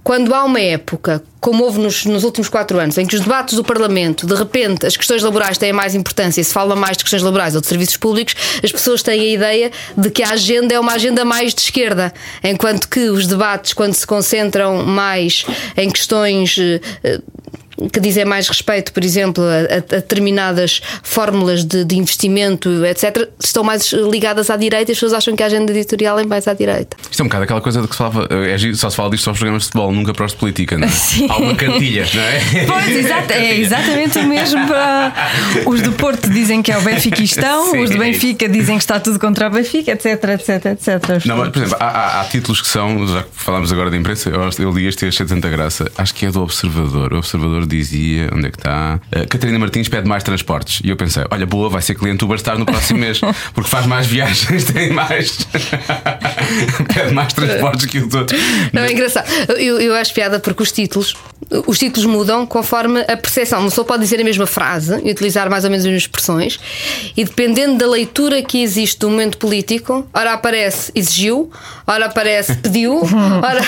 Quando 0.06 0.32
há 0.32 0.44
uma 0.44 0.61
época, 0.61 1.20
como 1.41 1.64
houve 1.64 1.81
nos, 1.81 2.05
nos 2.05 2.23
últimos 2.23 2.49
quatro 2.49 2.79
anos, 2.79 2.97
em 2.97 3.05
que 3.05 3.17
os 3.17 3.23
debates 3.23 3.55
do 3.55 3.64
Parlamento, 3.64 4.25
de 4.25 4.37
repente, 4.37 4.87
as 4.87 4.97
questões 4.97 5.20
laborais 5.20 5.58
têm 5.58 5.73
mais 5.73 5.97
importância 5.97 6.41
e 6.41 6.44
se 6.44 6.55
fala 6.55 6.76
mais 6.76 6.97
de 6.97 7.03
questões 7.03 7.25
laborais 7.25 7.56
ou 7.56 7.61
de 7.61 7.67
serviços 7.67 7.97
públicos, 7.97 8.37
as 8.62 8.70
pessoas 8.70 9.03
têm 9.03 9.20
a 9.20 9.25
ideia 9.25 9.73
de 9.97 10.08
que 10.08 10.23
a 10.23 10.31
agenda 10.31 10.73
é 10.73 10.79
uma 10.79 10.93
agenda 10.93 11.25
mais 11.25 11.53
de 11.53 11.61
esquerda, 11.61 12.14
enquanto 12.44 12.88
que 12.88 13.11
os 13.11 13.26
debates, 13.26 13.73
quando 13.73 13.94
se 13.94 14.06
concentram 14.06 14.85
mais 14.85 15.44
em 15.76 15.91
questões. 15.91 16.56
Eh, 17.81 17.84
eh, 17.84 17.88
que 17.93 18.00
dizem 18.00 18.25
mais 18.25 18.49
respeito, 18.49 18.93
por 18.93 19.05
exemplo, 19.05 19.43
a, 19.44 19.76
a- 19.76 19.81
determinadas 19.81 20.81
fórmulas 21.02 21.64
de, 21.64 21.84
de 21.84 21.96
investimento, 21.96 22.84
etc., 22.84 23.28
estão 23.43 23.62
mais 23.64 23.93
ligadas 23.93 24.50
à 24.50 24.56
direita 24.56 24.90
e 24.90 24.93
as 24.93 24.96
pessoas 24.99 25.12
acham 25.14 25.34
que 25.37 25.43
a 25.43 25.46
agenda 25.46 25.73
editorial 25.73 26.19
é 26.19 26.25
mais 26.25 26.46
à 26.49 26.55
direita. 26.55 26.96
Isto 27.11 27.20
é 27.20 27.25
um 27.25 27.28
bocado 27.28 27.44
aquela 27.44 27.61
coisa 27.61 27.81
de 27.82 27.88
que 27.88 27.94
se 27.94 27.99
falava, 27.99 28.28
é 28.31 28.56
giro, 28.58 28.76
só 28.76 28.90
se 28.90 28.96
fala 28.96 29.11
disto 29.11 29.28
aos 29.28 29.38
programas 29.38 29.62
de 29.62 29.69
futebol, 29.69 29.93
nunca 29.93 30.12
para 30.12 30.26
os 30.26 30.32
de 30.32 30.38
política, 30.38 30.76
não 30.78 30.87
é? 30.87 30.90
Sim. 30.96 31.26
Há 31.31 31.37
uma 31.37 31.55
cartilha, 31.55 32.06
não 32.14 32.23
é? 32.23 32.64
Pois, 32.67 32.88
exato, 32.96 33.32
é 33.32 33.56
exatamente 33.58 34.19
o 34.19 34.25
mesmo 34.25 34.67
para. 34.67 35.12
Os 35.67 35.82
do 35.82 35.93
Porto 35.93 36.29
dizem 36.31 36.62
que 36.62 36.70
é 36.72 36.79
o 36.79 36.82
Benfiquistão, 36.82 37.70
Sim, 37.70 37.79
os 37.81 37.90
do 37.90 37.96
é 37.96 37.99
Benfica 38.11 38.49
dizem 38.49 38.76
que 38.76 38.82
está 38.82 38.99
tudo 39.00 39.19
contra 39.19 39.49
o 39.49 39.50
Benfica, 39.50 39.93
etc, 39.93 40.06
etc, 40.34 40.67
etc. 40.67 41.25
Não, 41.26 41.37
mas, 41.38 41.49
por 41.50 41.58
exemplo, 41.62 41.76
há, 41.81 41.87
há- 41.87 42.20
há 42.20 42.25
títulos 42.25 42.61
que 42.61 42.69
são, 42.69 43.06
já 43.06 43.22
que 43.22 43.29
falámos 43.32 43.72
agora 43.72 43.90
da 43.90 43.96
imprensa, 43.96 44.29
eu, 44.31 44.49
eu 44.58 44.70
li 44.72 44.87
este 44.87 45.05
e 45.05 45.08
achei 45.08 45.25
de 45.26 45.34
tanta 45.34 45.49
graça. 45.49 45.90
Acho 45.96 46.14
que 46.14 46.26
é 46.26 46.31
do 46.31 46.43
Observador. 46.43 47.12
O 47.12 47.19
Observador 47.19 47.66
dizia, 47.67 48.31
onde 48.33 48.49
é 48.49 48.51
que 48.51 48.59
está? 48.59 49.01
Uh, 49.15 49.29
Catarina 49.29 49.59
Martins 49.59 49.89
pede 49.89 50.09
mais 50.09 50.23
transportes. 50.23 50.81
E 50.85 50.91
eu 50.91 50.97
pensei, 50.97 51.25
olha, 51.31 51.47
boa, 51.47 51.69
vai 51.69 51.83
ser 51.83 51.95
cliente 51.95 52.25
Uber 52.25 52.39
Star 52.39 52.59
no 52.59 52.67
próximo 52.67 53.01
mês, 53.01 53.21
porque 53.55 53.69
faz 53.69 53.87
mais 53.87 54.07
viagens, 54.07 54.65
tem 54.73 54.93
mais. 54.93 55.39
pede 56.95 57.15
mais 57.15 57.33
transportes 57.33 57.87
que 57.87 57.99
os 57.99 58.15
outros. 58.15 58.41
Não, 58.73 58.83
é 58.83 58.93
engraçado. 58.93 59.29
Eu, 59.53 59.81
eu 59.81 59.95
acho 59.95 60.13
piada 60.15 60.39
porque 60.39 60.63
os 60.63 60.73
títulos, 60.73 61.15
os 61.67 61.79
títulos 61.79 62.07
mudam 62.07 62.47
conforme 62.47 63.01
a 63.01 63.17
percepção. 63.17 63.61
Uma 63.61 63.69
pessoa 63.69 63.85
pode 63.85 64.03
dizer 64.03 64.21
a 64.21 64.25
mesma 64.25 64.47
frase 64.47 65.01
e 65.05 65.11
utilizar 65.11 65.49
mais 65.51 65.65
ou 65.65 65.71
menos 65.71 65.85
as 65.85 65.91
mesmas 65.91 66.03
expressões, 66.03 66.61
e 67.17 67.25
dependendo 67.25 67.77
da 67.77 67.87
leitura 67.87 68.43
que 68.43 68.63
existe 68.63 68.99
do 68.99 69.11
momento 69.11 69.39
político, 69.39 70.07
ora 70.13 70.33
aparece 70.33 70.91
exigiu, 70.95 71.51
ora 71.87 72.07
aparece 72.07 72.55
pediu, 72.57 73.01
ora. 73.43 73.61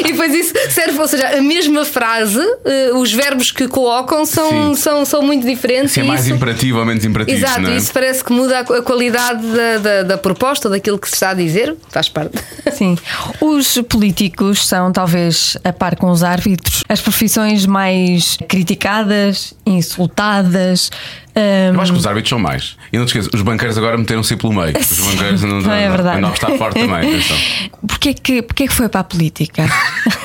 E 0.00 0.12
depois 0.12 0.34
isso 0.34 0.54
serve, 0.70 0.98
ou 0.98 1.08
seja, 1.08 1.28
a 1.28 1.40
mesma 1.40 1.84
frase, 1.84 2.40
eh, 2.64 2.90
os 2.94 3.12
verbos 3.12 3.50
que 3.50 3.66
colocam 3.68 4.24
são, 4.26 4.74
Sim. 4.74 4.80
são, 4.80 5.04
são 5.04 5.22
muito 5.22 5.46
diferentes. 5.46 5.92
Se 5.92 6.00
é 6.00 6.04
e 6.04 6.06
mais 6.06 6.26
isso- 6.26 6.34
imperativo 6.34 6.78
ou 6.78 6.84
menos 6.86 7.04
imperativo. 7.04 7.38
Exato, 7.38 7.60
não 7.62 7.70
é? 7.70 7.76
isso 7.76 7.92
parece 7.92 8.22
que 8.24 8.32
muda 8.32 8.60
a 8.60 8.82
qualidade 8.82 9.46
da, 9.46 9.78
da, 9.78 10.02
da 10.02 10.18
proposta, 10.18 10.68
daquilo 10.68 10.98
que 10.98 11.08
se 11.08 11.14
está 11.14 11.30
a 11.30 11.34
dizer, 11.34 11.74
faz 11.90 12.08
parte. 12.08 12.38
Sim. 12.72 12.96
Os 13.40 13.78
políticos 13.88 14.66
são, 14.66 14.92
talvez, 14.92 15.56
a 15.64 15.72
par 15.72 15.96
com 15.96 16.10
os 16.10 16.22
árbitros, 16.22 16.82
as 16.88 17.00
profissões 17.00 17.66
mais 17.66 18.36
criticadas, 18.48 19.54
insultadas. 19.66 20.90
hum, 21.36 21.74
Eu 21.74 21.80
acho 21.80 21.92
que 21.92 21.98
os 21.98 22.06
árbitros 22.06 22.28
são 22.30 22.38
mais. 22.38 22.76
E 22.92 22.98
não 22.98 23.04
te 23.04 23.08
esqueças, 23.08 23.30
os 23.32 23.42
banqueiros 23.42 23.76
agora 23.78 23.96
meteram-se 23.96 24.36
pelo 24.36 24.52
meio. 24.52 24.76
Os 24.78 24.98
banqueiros 24.98 25.42
não, 25.42 25.60
não 25.60 25.72
é 25.72 25.88
verdade. 25.88 26.18
O 26.18 26.20
Nove 26.20 26.34
está 26.34 26.48
forte 26.56 26.78
também. 26.80 27.20
Porquê 27.86 28.14
que, 28.14 28.42
porquê 28.42 28.66
que 28.68 28.72
foi 28.74 28.88
para 28.88 29.00
a 29.00 29.04
política? 29.04 29.64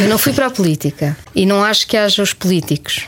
Eu 0.00 0.08
não 0.08 0.18
fui 0.18 0.32
para 0.32 0.46
a 0.46 0.50
política 0.50 1.16
e 1.34 1.46
não 1.46 1.62
acho 1.62 1.86
que 1.86 1.96
haja 1.96 2.22
os 2.22 2.32
políticos 2.32 3.06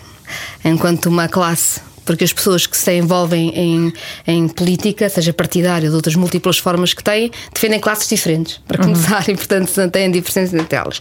enquanto 0.65 1.07
uma 1.07 1.29
classe. 1.29 1.81
Porque 2.05 2.23
as 2.23 2.33
pessoas 2.33 2.69
que 2.69 2.77
se 2.77 2.97
envolvem 2.97 3.49
em, 3.49 3.93
em 4.27 4.49
política, 4.49 5.09
seja 5.09 5.33
partidária 5.33 5.87
ou 5.87 5.91
de 5.91 5.97
outras 5.97 6.15
múltiplas 6.15 6.57
formas 6.57 6.95
que 6.95 7.03
têm, 7.03 7.33
defendem 7.53 7.81
classes 7.81 8.09
diferentes, 8.09 8.61
para 8.67 8.79
começar, 8.79 9.29
e 9.29 9.35
portanto 9.35 9.77
não 9.77 9.91
têm 9.91 10.09
diferença 10.09 10.57
entre 10.57 10.77
elas. 10.77 11.01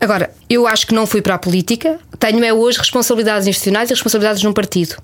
Agora, 0.00 0.30
eu 0.48 0.68
acho 0.68 0.86
que 0.86 0.94
não 0.94 1.04
fui 1.04 1.20
para 1.20 1.34
a 1.34 1.38
política, 1.38 1.98
tenho 2.18 2.44
é 2.44 2.52
hoje 2.52 2.78
responsabilidades 2.78 3.48
institucionais 3.48 3.90
e 3.90 3.94
responsabilidades 3.94 4.42
num 4.42 4.52
partido. 4.52 4.96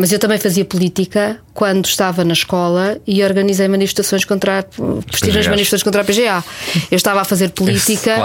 Mas 0.00 0.12
eu 0.12 0.18
também 0.20 0.38
fazia 0.38 0.64
política 0.64 1.40
quando 1.52 1.86
estava 1.86 2.22
na 2.22 2.32
escola 2.32 2.98
e 3.04 3.20
organizei 3.24 3.66
manifestações 3.66 4.24
contra 4.24 4.60
a, 4.60 4.62
prestigiosas 5.02 5.48
manifestações 5.48 5.82
contra 5.82 6.02
a 6.02 6.04
PGA. 6.04 6.44
Eu 6.88 6.94
estava 6.94 7.20
a 7.20 7.24
fazer 7.24 7.48
política. 7.48 8.16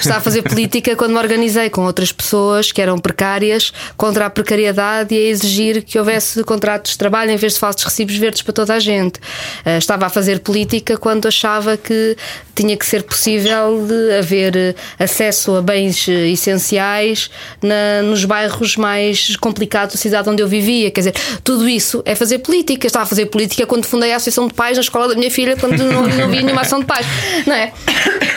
Estava 0.00 0.16
a 0.16 0.20
fazer 0.22 0.40
política 0.40 0.96
quando 0.96 1.12
me 1.12 1.18
organizei 1.18 1.68
com 1.68 1.82
outras 1.82 2.10
pessoas 2.10 2.72
que 2.72 2.80
eram 2.80 2.98
precárias 2.98 3.70
contra 3.98 4.24
a 4.24 4.30
precariedade 4.30 5.14
e 5.14 5.18
a 5.18 5.28
exigir 5.28 5.82
que 5.84 5.98
houvesse 5.98 6.42
contratos 6.42 6.92
de 6.92 6.98
trabalho 6.98 7.30
em 7.30 7.36
vez 7.36 7.52
de 7.52 7.58
falsos 7.58 7.84
recibos 7.84 8.16
verdes 8.16 8.40
para 8.40 8.54
toda 8.54 8.72
a 8.72 8.80
gente. 8.80 9.20
Eh, 9.66 9.76
Estava 9.76 10.06
a 10.06 10.08
fazer 10.08 10.40
política 10.40 10.96
quando 10.96 11.28
achava 11.28 11.76
que 11.76 12.16
tinha 12.60 12.76
que 12.76 12.84
ser 12.84 13.02
possível 13.02 13.86
de 13.86 14.18
haver 14.18 14.54
eh, 14.54 14.74
acesso 14.98 15.56
a 15.56 15.62
bens 15.62 16.06
eh, 16.08 16.28
essenciais 16.28 17.30
na, 17.62 18.02
nos 18.02 18.26
bairros 18.26 18.76
mais 18.76 19.34
complicados 19.36 19.94
da 19.94 20.00
cidade 20.00 20.28
onde 20.28 20.42
eu 20.42 20.48
vivia. 20.48 20.90
Quer 20.90 21.00
dizer, 21.00 21.14
tudo 21.42 21.66
isso 21.66 22.02
é 22.04 22.14
fazer 22.14 22.40
política. 22.40 22.86
Estava 22.86 23.04
a 23.04 23.08
fazer 23.08 23.26
política 23.26 23.66
quando 23.66 23.86
fundei 23.86 24.12
a 24.12 24.16
Associação 24.16 24.46
de 24.46 24.52
Pais 24.52 24.76
na 24.76 24.82
escola 24.82 25.08
da 25.08 25.14
minha 25.14 25.30
filha, 25.30 25.56
quando 25.56 25.78
não, 25.78 26.02
não 26.02 26.24
havia 26.24 26.42
nenhuma 26.42 26.60
ação 26.60 26.80
de 26.80 26.86
pais. 26.86 27.06
Não 27.46 27.54
é? 27.54 27.72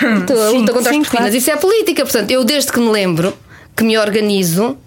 A 0.04 0.52
Sim, 0.52 0.58
luta 0.58 0.74
contra 0.74 0.92
sim, 0.92 1.02
as 1.02 1.10
claro. 1.10 1.36
Isso 1.36 1.52
é 1.52 1.56
política. 1.56 2.04
Portanto, 2.04 2.30
eu 2.32 2.44
desde 2.44 2.72
que 2.72 2.80
me 2.80 2.90
lembro 2.90 3.34
que 3.76 3.84
me 3.84 3.98
organizo 3.98 4.78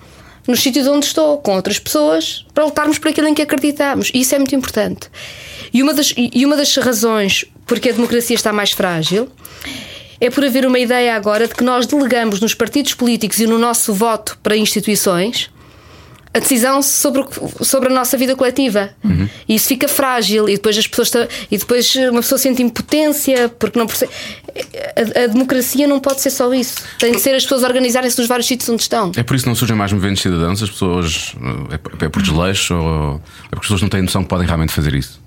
nos 0.47 0.61
sítios 0.61 0.87
onde 0.87 1.07
estou, 1.07 1.39
com 1.39 1.57
outras 1.57 1.79
pessoas, 1.79 2.45
para 2.53 2.65
lutarmos 2.65 2.99
por 2.99 3.09
aquilo 3.09 3.29
em 3.29 3.35
que 3.35 3.43
acreditamos. 3.43 4.11
E 4.15 4.21
isso 4.21 4.35
é 4.35 4.39
muito 4.39 4.55
importante. 4.55 5.09
E 5.73 5.83
uma 5.83 5.95
das, 5.95 6.15
e 6.17 6.45
uma 6.45 6.57
das 6.57 6.77
razões 6.77 7.45
porque 7.67 7.91
a 7.91 7.93
democracia 7.93 8.35
está 8.35 8.53
mais 8.53 8.71
frágil 8.73 9.29
é 10.21 10.31
por 10.31 10.45
haver 10.45 10.65
uma 10.65 10.79
ideia 10.79 11.15
agora 11.15 11.47
de 11.47 11.55
que 11.55 11.63
nós 11.63 11.87
delegamos 11.87 12.41
nos 12.41 12.55
partidos 12.55 12.95
políticos 12.95 13.39
e 13.39 13.47
no 13.47 13.59
nosso 13.59 13.93
voto 13.93 14.39
para 14.43 14.57
instituições 14.57 15.51
a 16.33 16.39
decisão 16.39 16.83
sobre, 16.83 17.25
sobre 17.63 17.89
a 17.89 17.93
nossa 17.95 18.15
vida 18.19 18.37
coletiva. 18.37 18.91
E 19.49 19.55
isso 19.55 19.69
fica 19.69 19.89
frágil 19.89 20.47
e 20.51 20.55
depois 20.57 20.77
as 20.77 20.87
pessoas 20.87 21.29
e 21.51 21.57
depois 21.57 21.95
uma 22.11 22.21
pessoa 22.21 22.39
sente 22.39 22.63
impotência 22.63 23.49
porque 23.49 23.79
não 23.79 23.87
percebe. 23.87 24.13
A, 25.17 25.25
a 25.25 25.27
democracia 25.29 25.87
não 25.87 25.99
pode 25.99 26.21
ser 26.21 26.31
só 26.31 26.53
isso. 26.53 26.77
Tem 26.99 27.13
de 27.13 27.21
ser 27.21 27.35
as 27.35 27.43
pessoas 27.43 27.63
organizarem-se 27.63 28.19
nos 28.19 28.29
vários 28.29 28.47
sítios 28.47 28.69
onde 28.69 28.83
estão. 28.83 29.13
É 29.17 29.23
por 29.23 29.35
isso 29.35 29.45
que 29.45 29.49
não 29.49 29.57
surgem 29.57 29.75
mais 29.77 29.93
movimentos 29.93 30.23
cidadãos, 30.23 30.63
as 30.63 30.69
pessoas. 30.71 31.35
É 31.73 31.79
por- 31.79 32.03
é 32.05 32.09
por 32.11 32.21
desleixo 32.23 32.75
ou 32.75 33.15
é 33.17 33.21
porque 33.51 33.55
as 33.57 33.61
pessoas 33.61 33.81
não 33.83 33.89
têm 33.89 34.03
noção 34.03 34.23
que 34.23 34.29
podem 34.29 34.47
realmente 34.47 34.73
fazer 34.75 34.95
isso? 34.95 35.19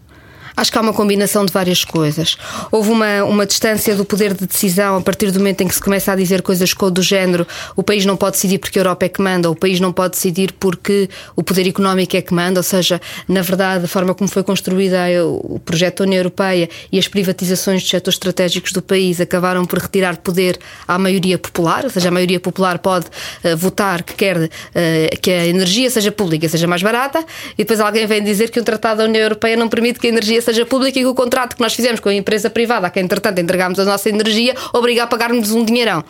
Acho 0.60 0.74
que 0.74 0.78
há 0.78 0.82
uma 0.82 0.92
combinação 0.92 1.46
de 1.46 1.54
várias 1.54 1.86
coisas. 1.86 2.36
Houve 2.70 2.90
uma, 2.92 3.24
uma 3.24 3.46
distância 3.46 3.96
do 3.96 4.04
poder 4.04 4.34
de 4.34 4.46
decisão 4.46 4.98
a 4.98 5.02
partir 5.02 5.32
do 5.32 5.40
momento 5.40 5.62
em 5.62 5.68
que 5.70 5.74
se 5.74 5.80
começa 5.80 6.12
a 6.12 6.16
dizer 6.18 6.42
coisas 6.42 6.74
do 6.92 7.02
género: 7.02 7.48
o 7.78 7.82
país 7.82 8.06
não 8.06 8.18
pode 8.18 8.34
decidir 8.34 8.58
porque 8.58 8.78
a 8.78 8.82
Europa 8.82 9.06
é 9.06 9.10
que 9.10 9.22
manda, 9.22 9.50
o 9.50 9.56
país 9.56 9.80
não 9.80 9.94
pode 9.94 10.16
decidir 10.16 10.52
porque 10.60 11.10
o 11.34 11.42
poder 11.42 11.66
económico 11.66 12.18
é 12.18 12.22
que 12.22 12.34
manda. 12.34 12.60
Ou 12.60 12.64
seja, 12.64 13.00
na 13.26 13.42
verdade, 13.42 13.86
a 13.86 13.88
forma 13.88 14.14
como 14.14 14.30
foi 14.30 14.44
construída 14.44 14.98
a- 15.06 15.26
o 15.26 15.62
projeto 15.64 16.00
da 16.00 16.04
União 16.04 16.20
Europeia 16.20 16.68
e 16.92 17.00
as 17.00 17.08
privatizações 17.08 17.82
dos 17.82 17.90
setores 17.90 18.16
estratégicos 18.16 18.74
do 18.74 18.82
país 18.82 19.22
acabaram 19.22 19.64
por 19.64 19.80
retirar 19.80 20.18
poder 20.18 20.60
à 20.86 20.98
maioria 21.00 21.38
popular. 21.38 21.86
Ou 21.86 21.90
seja, 21.90 22.10
a 22.10 22.12
maioria 22.12 22.40
popular 22.42 22.80
pode 22.80 23.06
eh, 23.46 23.56
votar 23.56 24.04
que 24.04 24.14
quer 24.14 24.50
eh, 24.76 25.10
que 25.22 25.32
a 25.32 25.48
energia 25.48 25.90
seja 25.90 26.12
pública, 26.12 26.50
seja 26.50 26.68
mais 26.68 26.84
barata, 26.84 27.24
e 27.54 27.60
depois 27.64 27.80
alguém 27.80 28.06
vem 28.06 28.22
dizer 28.22 28.50
que 28.52 28.60
o 28.60 28.64
Tratado 28.64 28.98
da 28.98 29.06
União 29.06 29.24
Europeia 29.24 29.56
não 29.56 29.70
permite 29.70 30.00
que 30.02 30.08
a 30.08 30.10
energia 30.10 30.42
seja 30.42 30.49
pública 30.66 31.00
e 31.00 31.02
que 31.02 31.08
o 31.08 31.14
contrato 31.14 31.56
que 31.56 31.62
nós 31.62 31.74
fizemos 31.74 32.00
com 32.00 32.10
a 32.10 32.14
empresa 32.14 32.50
privada, 32.50 32.88
a 32.88 32.90
quem 32.90 33.04
entretanto 33.04 33.40
entregámos 33.40 33.80
a 33.80 33.86
nossa 33.86 34.10
energia, 34.10 34.56
obriga 34.74 35.04
a 35.04 35.08
pagarmos 35.08 35.52
um 35.52 35.64
dinheirão. 35.64 36.04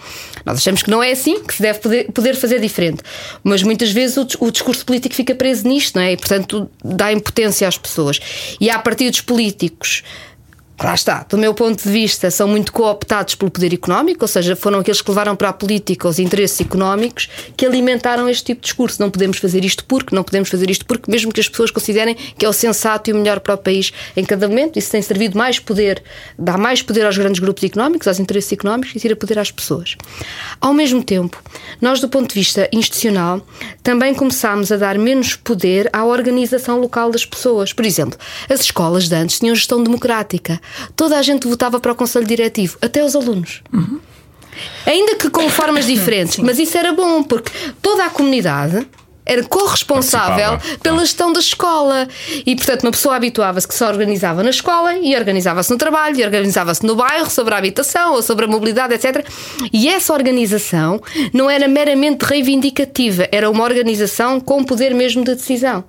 Nós 0.45 0.57
achamos 0.57 0.83
que 0.83 0.89
não 0.89 1.01
é 1.01 1.11
assim, 1.11 1.41
que 1.43 1.53
se 1.53 1.61
deve 1.61 1.79
poder, 1.79 2.11
poder 2.11 2.35
fazer 2.35 2.59
diferente. 2.59 3.01
Mas 3.43 3.63
muitas 3.63 3.91
vezes 3.91 4.17
o, 4.17 4.27
o 4.39 4.51
discurso 4.51 4.85
político 4.85 5.15
fica 5.15 5.35
preso 5.35 5.67
nisto, 5.67 5.95
não 5.95 6.03
é? 6.03 6.13
E 6.13 6.17
portanto 6.17 6.69
dá 6.83 7.11
impotência 7.11 7.67
às 7.67 7.77
pessoas. 7.77 8.19
E 8.59 8.69
há 8.69 8.79
partidos 8.79 9.21
políticos. 9.21 10.03
Lá 10.81 10.93
está, 10.93 11.25
do 11.27 11.37
meu 11.37 11.53
ponto 11.53 11.83
de 11.83 11.89
vista, 11.89 12.31
são 12.31 12.47
muito 12.47 12.71
cooptados 12.71 13.35
pelo 13.35 13.51
poder 13.51 13.73
económico, 13.73 14.23
ou 14.23 14.27
seja, 14.29 14.55
foram 14.55 14.79
aqueles 14.79 15.01
que 15.01 15.11
levaram 15.11 15.35
para 15.35 15.49
a 15.49 15.53
política 15.53 16.07
os 16.07 16.19
interesses 16.19 16.61
económicos 16.61 17.27
que 17.57 17.65
alimentaram 17.65 18.29
este 18.29 18.45
tipo 18.45 18.61
de 18.61 18.67
discurso. 18.67 19.01
Não 19.01 19.11
podemos 19.11 19.39
fazer 19.39 19.65
isto 19.65 19.83
porque, 19.83 20.15
não 20.15 20.23
podemos 20.23 20.47
fazer 20.47 20.69
isto 20.69 20.85
porque, 20.85 21.11
mesmo 21.11 21.33
que 21.33 21.41
as 21.41 21.49
pessoas 21.49 21.69
considerem 21.69 22.15
que 22.15 22.45
é 22.45 22.49
o 22.49 22.53
sensato 22.53 23.09
e 23.09 23.13
o 23.13 23.17
melhor 23.17 23.41
para 23.41 23.55
o 23.55 23.57
país 23.57 23.91
em 24.15 24.23
cada 24.23 24.47
momento, 24.47 24.79
isso 24.79 24.89
tem 24.89 25.01
servido 25.01 25.37
mais 25.37 25.59
poder, 25.59 26.01
dá 26.37 26.57
mais 26.57 26.81
poder 26.81 27.05
aos 27.05 27.17
grandes 27.17 27.41
grupos 27.41 27.65
económicos, 27.65 28.07
aos 28.07 28.17
interesses 28.17 28.53
económicos 28.53 28.95
e 28.95 28.99
tira 29.01 29.17
poder 29.17 29.37
às 29.37 29.51
pessoas. 29.51 29.97
Ao 30.61 30.73
mesmo 30.73 31.03
tempo, 31.03 31.43
nós, 31.81 31.99
do 31.99 32.07
ponto 32.07 32.29
de 32.29 32.35
vista 32.35 32.69
institucional, 32.71 33.45
também 33.83 34.13
começámos 34.13 34.71
a 34.71 34.77
dar 34.77 34.97
menos 34.97 35.35
poder 35.35 35.89
à 35.91 36.05
organização 36.05 36.79
local 36.79 37.11
das 37.11 37.25
pessoas. 37.25 37.73
Por 37.73 37.85
exemplo, 37.85 38.17
as 38.49 38.61
escolas 38.61 39.09
de 39.09 39.15
antes 39.15 39.39
tinham 39.39 39.53
gestão 39.53 39.83
democrática. 39.83 40.61
Toda 40.95 41.17
a 41.17 41.21
gente 41.21 41.47
votava 41.47 41.79
para 41.79 41.91
o 41.91 41.95
Conselho 41.95 42.25
Diretivo, 42.25 42.77
até 42.81 43.03
os 43.03 43.15
alunos. 43.15 43.61
Ainda 44.85 45.15
que 45.15 45.29
com 45.29 45.49
formas 45.49 45.85
diferentes, 45.87 46.37
mas 46.39 46.59
isso 46.59 46.77
era 46.77 46.91
bom, 46.93 47.23
porque 47.23 47.51
toda 47.81 48.05
a 48.05 48.09
comunidade 48.09 48.87
era 49.29 49.43
corresponsável 49.43 50.57
pela 50.81 50.99
gestão 50.99 51.31
da 51.31 51.39
escola. 51.39 52.07
E, 52.45 52.55
portanto, 52.55 52.83
uma 52.83 52.91
pessoa 52.91 53.15
habituava-se 53.15 53.67
que 53.67 53.75
só 53.75 53.87
organizava 53.87 54.41
na 54.41 54.49
escola 54.49 54.95
e 54.95 55.15
organizava-se 55.15 55.69
no 55.69 55.77
trabalho 55.77 56.19
e 56.19 56.23
organizava-se 56.23 56.83
no 56.85 56.95
bairro, 56.95 57.29
sobre 57.29 57.53
a 57.53 57.57
habitação 57.57 58.13
ou 58.13 58.23
sobre 58.23 58.45
a 58.45 58.47
mobilidade, 58.47 58.95
etc. 58.95 59.25
E 59.71 59.87
essa 59.87 60.13
organização 60.13 60.99
não 61.31 61.49
era 61.49 61.67
meramente 61.67 62.25
reivindicativa, 62.25 63.27
era 63.31 63.49
uma 63.49 63.63
organização 63.63 64.39
com 64.39 64.63
poder 64.63 64.95
mesmo 64.95 65.23
de 65.23 65.35
decisão. 65.35 65.83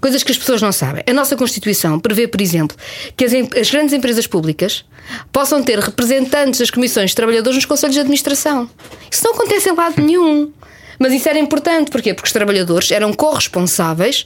Coisas 0.00 0.22
que 0.22 0.30
as 0.30 0.38
pessoas 0.38 0.62
não 0.62 0.70
sabem. 0.70 1.02
A 1.08 1.12
nossa 1.12 1.36
Constituição 1.36 1.98
prevê, 1.98 2.28
por 2.28 2.40
exemplo, 2.40 2.76
que 3.16 3.24
as, 3.24 3.32
as 3.32 3.70
grandes 3.70 3.92
empresas 3.92 4.26
públicas 4.26 4.84
possam 5.32 5.62
ter 5.62 5.78
representantes 5.80 6.60
das 6.60 6.70
comissões 6.70 7.10
de 7.10 7.16
trabalhadores 7.16 7.56
nos 7.56 7.64
conselhos 7.64 7.94
de 7.94 8.00
administração. 8.00 8.68
Isso 9.10 9.24
não 9.24 9.34
acontece 9.34 9.68
em 9.68 9.74
lado 9.74 10.00
nenhum. 10.00 10.52
Mas 10.98 11.12
isso 11.12 11.28
era 11.28 11.38
importante, 11.38 11.90
porquê? 11.90 12.14
Porque 12.14 12.26
os 12.28 12.32
trabalhadores 12.32 12.90
eram 12.90 13.12
corresponsáveis 13.12 14.24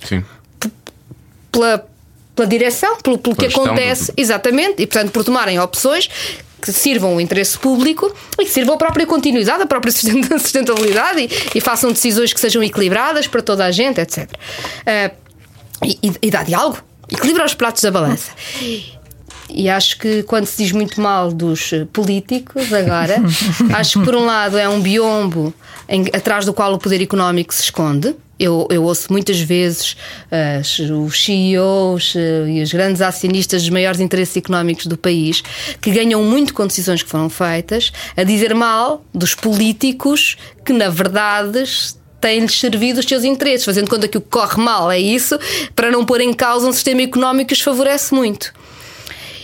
pela, 1.51 1.87
pela 2.35 2.49
direção, 2.49 2.97
pelo, 3.03 3.19
pelo 3.19 3.35
que 3.37 3.47
acontece, 3.47 4.13
do- 4.13 4.15
exatamente, 4.21 4.83
e 4.83 4.87
portanto 4.87 5.11
por 5.13 5.25
tomarem 5.25 5.59
opções 5.59 6.09
que 6.61 6.73
sirvam 6.73 7.15
o 7.17 7.21
interesse 7.21 7.57
público 7.59 8.13
e 8.39 8.45
que 8.45 8.51
sirvam 8.51 8.75
a 8.75 8.79
própria 8.79 9.07
continuidade, 9.07 9.63
a 9.63 9.67
própria 9.67 9.91
susten- 9.93 10.39
sustentabilidade 10.39 11.21
e, 11.23 11.59
e 11.59 11.61
façam 11.61 11.91
decisões 11.93 12.33
que 12.33 12.41
sejam 12.41 12.63
equilibradas 12.63 13.27
para 13.29 13.41
toda 13.43 13.65
a 13.65 13.71
gente, 13.71 14.01
etc. 14.01 14.29
Ah, 14.85 15.11
e, 15.85 15.99
e, 16.03 16.13
e 16.23 16.31
dá 16.31 16.43
diálogo, 16.43 16.79
equilibra 17.11 17.45
os 17.45 17.55
pratos 17.55 17.83
da 17.83 17.91
balança. 17.91 18.33
E 19.51 19.69
acho 19.69 19.99
que 19.99 20.23
quando 20.25 20.47
se 20.47 20.63
diz 20.63 20.73
muito 20.73 21.01
mal 21.01 21.33
dos 21.33 21.73
eh, 21.73 21.87
políticos 21.93 22.73
agora, 22.73 23.17
acho 23.75 23.99
que 23.99 24.05
por 24.05 24.15
um 24.15 24.25
lado 24.27 24.59
é 24.59 24.69
um 24.69 24.81
biombo 24.81 25.53
em- 25.89 26.07
atrás 26.13 26.45
do 26.45 26.53
qual 26.53 26.73
o 26.75 26.79
poder 26.79 27.01
económico 27.03 27.55
se 27.55 27.63
esconde. 27.63 28.15
Eu, 28.39 28.69
eu 28.71 28.85
ouço 28.85 29.11
muitas 29.11 29.41
vezes 29.41 29.97
as- 30.31 30.79
os 30.79 31.25
CEOs 31.25 32.15
eh, 32.17 32.47
e 32.51 32.63
os 32.63 32.73
grandes 32.73 33.01
acionistas 33.03 33.63
dos 33.63 33.71
maiores 33.71 34.01
interesses 34.01 34.37
económicos 34.37 34.87
do 34.87 34.97
país 34.99 35.43
que 35.81 35.91
ganham 35.91 36.23
muito 36.23 36.53
com 36.55 36.67
decisões 36.67 37.03
que 37.03 37.09
foram 37.09 37.29
feitas 37.31 37.91
a 38.17 38.23
dizer 38.23 38.55
mal 38.55 39.03
dos 39.15 39.35
políticos 39.35 40.37
que, 40.65 40.73
na 40.73 40.89
verdade, 40.89 41.65
têm-lhes 42.21 42.59
servido 42.61 43.01
os 43.01 43.07
seus 43.07 43.25
interesses, 43.25 43.65
fazendo 43.65 43.89
conta 43.89 44.07
que 44.07 44.19
o 44.19 44.21
que 44.21 44.29
corre 44.29 44.61
mal 44.63 44.91
é 44.91 44.99
isso, 44.99 45.39
para 45.75 45.91
não 45.91 46.05
pôr 46.05 46.21
em 46.21 46.33
causa 46.33 46.67
um 46.67 46.73
sistema 46.73 47.01
económico 47.03 47.49
que 47.49 47.55
os 47.55 47.61
favorece 47.61 48.13
muito. 48.15 48.53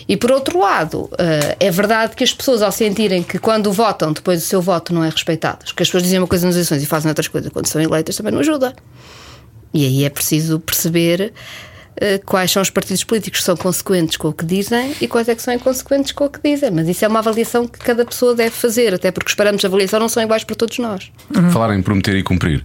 E 0.08 0.16
por 0.16 0.30
outro 0.30 0.58
lado, 0.58 1.08
eh, 1.18 1.56
é 1.60 1.70
verdade 1.70 2.14
que 2.14 2.24
as 2.24 2.32
pessoas, 2.32 2.62
ao 2.62 2.70
sentirem 2.70 3.22
que 3.22 3.38
quando 3.38 3.72
votam, 3.72 4.12
depois 4.12 4.42
o 4.42 4.46
seu 4.46 4.60
voto 4.60 4.92
não 4.92 5.02
é 5.02 5.08
respeitado, 5.08 5.64
que 5.64 5.82
as 5.82 5.88
pessoas 5.88 6.02
dizem 6.02 6.18
uma 6.18 6.28
coisa 6.28 6.46
nas 6.46 6.54
eleições 6.54 6.82
e 6.82 6.86
fazem 6.86 7.08
outras 7.08 7.28
coisas 7.28 7.50
quando 7.50 7.66
são 7.66 7.80
eleitas, 7.80 8.16
também 8.16 8.32
não 8.32 8.40
ajuda. 8.40 8.74
E 9.72 9.84
aí 9.84 10.04
é 10.04 10.10
preciso 10.10 10.60
perceber 10.60 11.32
eh, 11.96 12.18
quais 12.18 12.50
são 12.50 12.60
os 12.60 12.70
partidos 12.70 13.04
políticos 13.04 13.40
que 13.40 13.46
são 13.46 13.56
consequentes 13.56 14.16
com 14.16 14.28
o 14.28 14.32
que 14.32 14.44
dizem 14.44 14.94
e 15.00 15.06
quais 15.06 15.28
é 15.28 15.34
que 15.34 15.42
são 15.42 15.54
inconsequentes 15.54 16.12
com 16.12 16.24
o 16.24 16.30
que 16.30 16.40
dizem. 16.42 16.70
Mas 16.70 16.88
isso 16.88 17.04
é 17.04 17.08
uma 17.08 17.20
avaliação 17.20 17.66
que 17.66 17.78
cada 17.78 18.04
pessoa 18.04 18.34
deve 18.34 18.50
fazer, 18.50 18.94
até 18.94 19.10
porque 19.10 19.28
os 19.28 19.34
parâmetros 19.34 19.62
de 19.62 19.66
avaliação 19.66 20.00
não 20.00 20.08
são 20.08 20.22
iguais 20.22 20.44
para 20.44 20.56
todos 20.56 20.78
nós. 20.78 21.10
Falar 21.52 21.74
em 21.74 21.82
prometer 21.82 22.16
e 22.16 22.22
cumprir. 22.22 22.64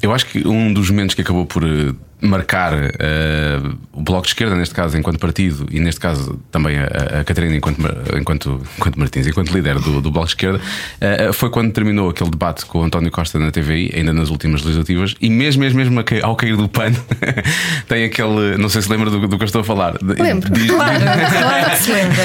Eu 0.00 0.12
acho 0.12 0.26
que 0.26 0.46
um 0.46 0.72
dos 0.72 0.88
momentos 0.90 1.14
que 1.14 1.22
acabou 1.22 1.44
por 1.44 1.62
eh, 1.64 1.92
marcar 2.22 2.72
eh, 2.98 3.60
o 3.92 4.02
Bloco 4.02 4.22
de 4.22 4.28
Esquerda, 4.28 4.54
neste 4.54 4.74
caso 4.74 4.96
enquanto 4.98 5.18
partido, 5.18 5.66
e 5.70 5.80
neste 5.80 6.00
caso 6.00 6.38
também 6.50 6.78
a, 6.78 7.20
a 7.20 7.24
Catarina 7.24 7.56
enquanto, 7.56 7.78
enquanto, 8.18 8.60
enquanto 8.78 8.98
Martins, 8.98 9.26
enquanto 9.26 9.50
líder 9.52 9.78
do, 9.78 10.00
do 10.00 10.10
Bloco 10.10 10.26
de 10.28 10.32
Esquerda, 10.32 10.60
eh, 11.00 11.30
foi 11.32 11.50
quando 11.50 11.72
terminou 11.72 12.10
aquele 12.10 12.30
debate 12.30 12.64
com 12.66 12.80
o 12.80 12.82
António 12.84 13.10
Costa 13.10 13.38
na 13.38 13.50
TVI, 13.50 13.92
ainda 13.94 14.12
nas 14.12 14.30
últimas 14.30 14.62
legislativas, 14.62 15.14
e 15.20 15.30
mesmo, 15.30 15.62
mesmo, 15.62 15.78
mesmo 15.78 16.04
ao 16.22 16.36
cair 16.36 16.56
do 16.56 16.68
pano, 16.68 16.96
tem 17.88 18.04
aquele. 18.04 18.56
Não 18.58 18.68
sei 18.68 18.82
se 18.82 18.90
lembra 18.90 19.10
do, 19.10 19.26
do 19.26 19.36
que 19.36 19.42
eu 19.42 19.46
estou 19.46 19.60
a 19.60 19.64
falar. 19.64 19.94
Lembro. 20.02 20.50
Diz- 20.50 20.70
Claro, 20.70 21.00
claro 21.00 21.70
que 21.70 21.76
se 21.76 21.92
lembra. 21.92 22.20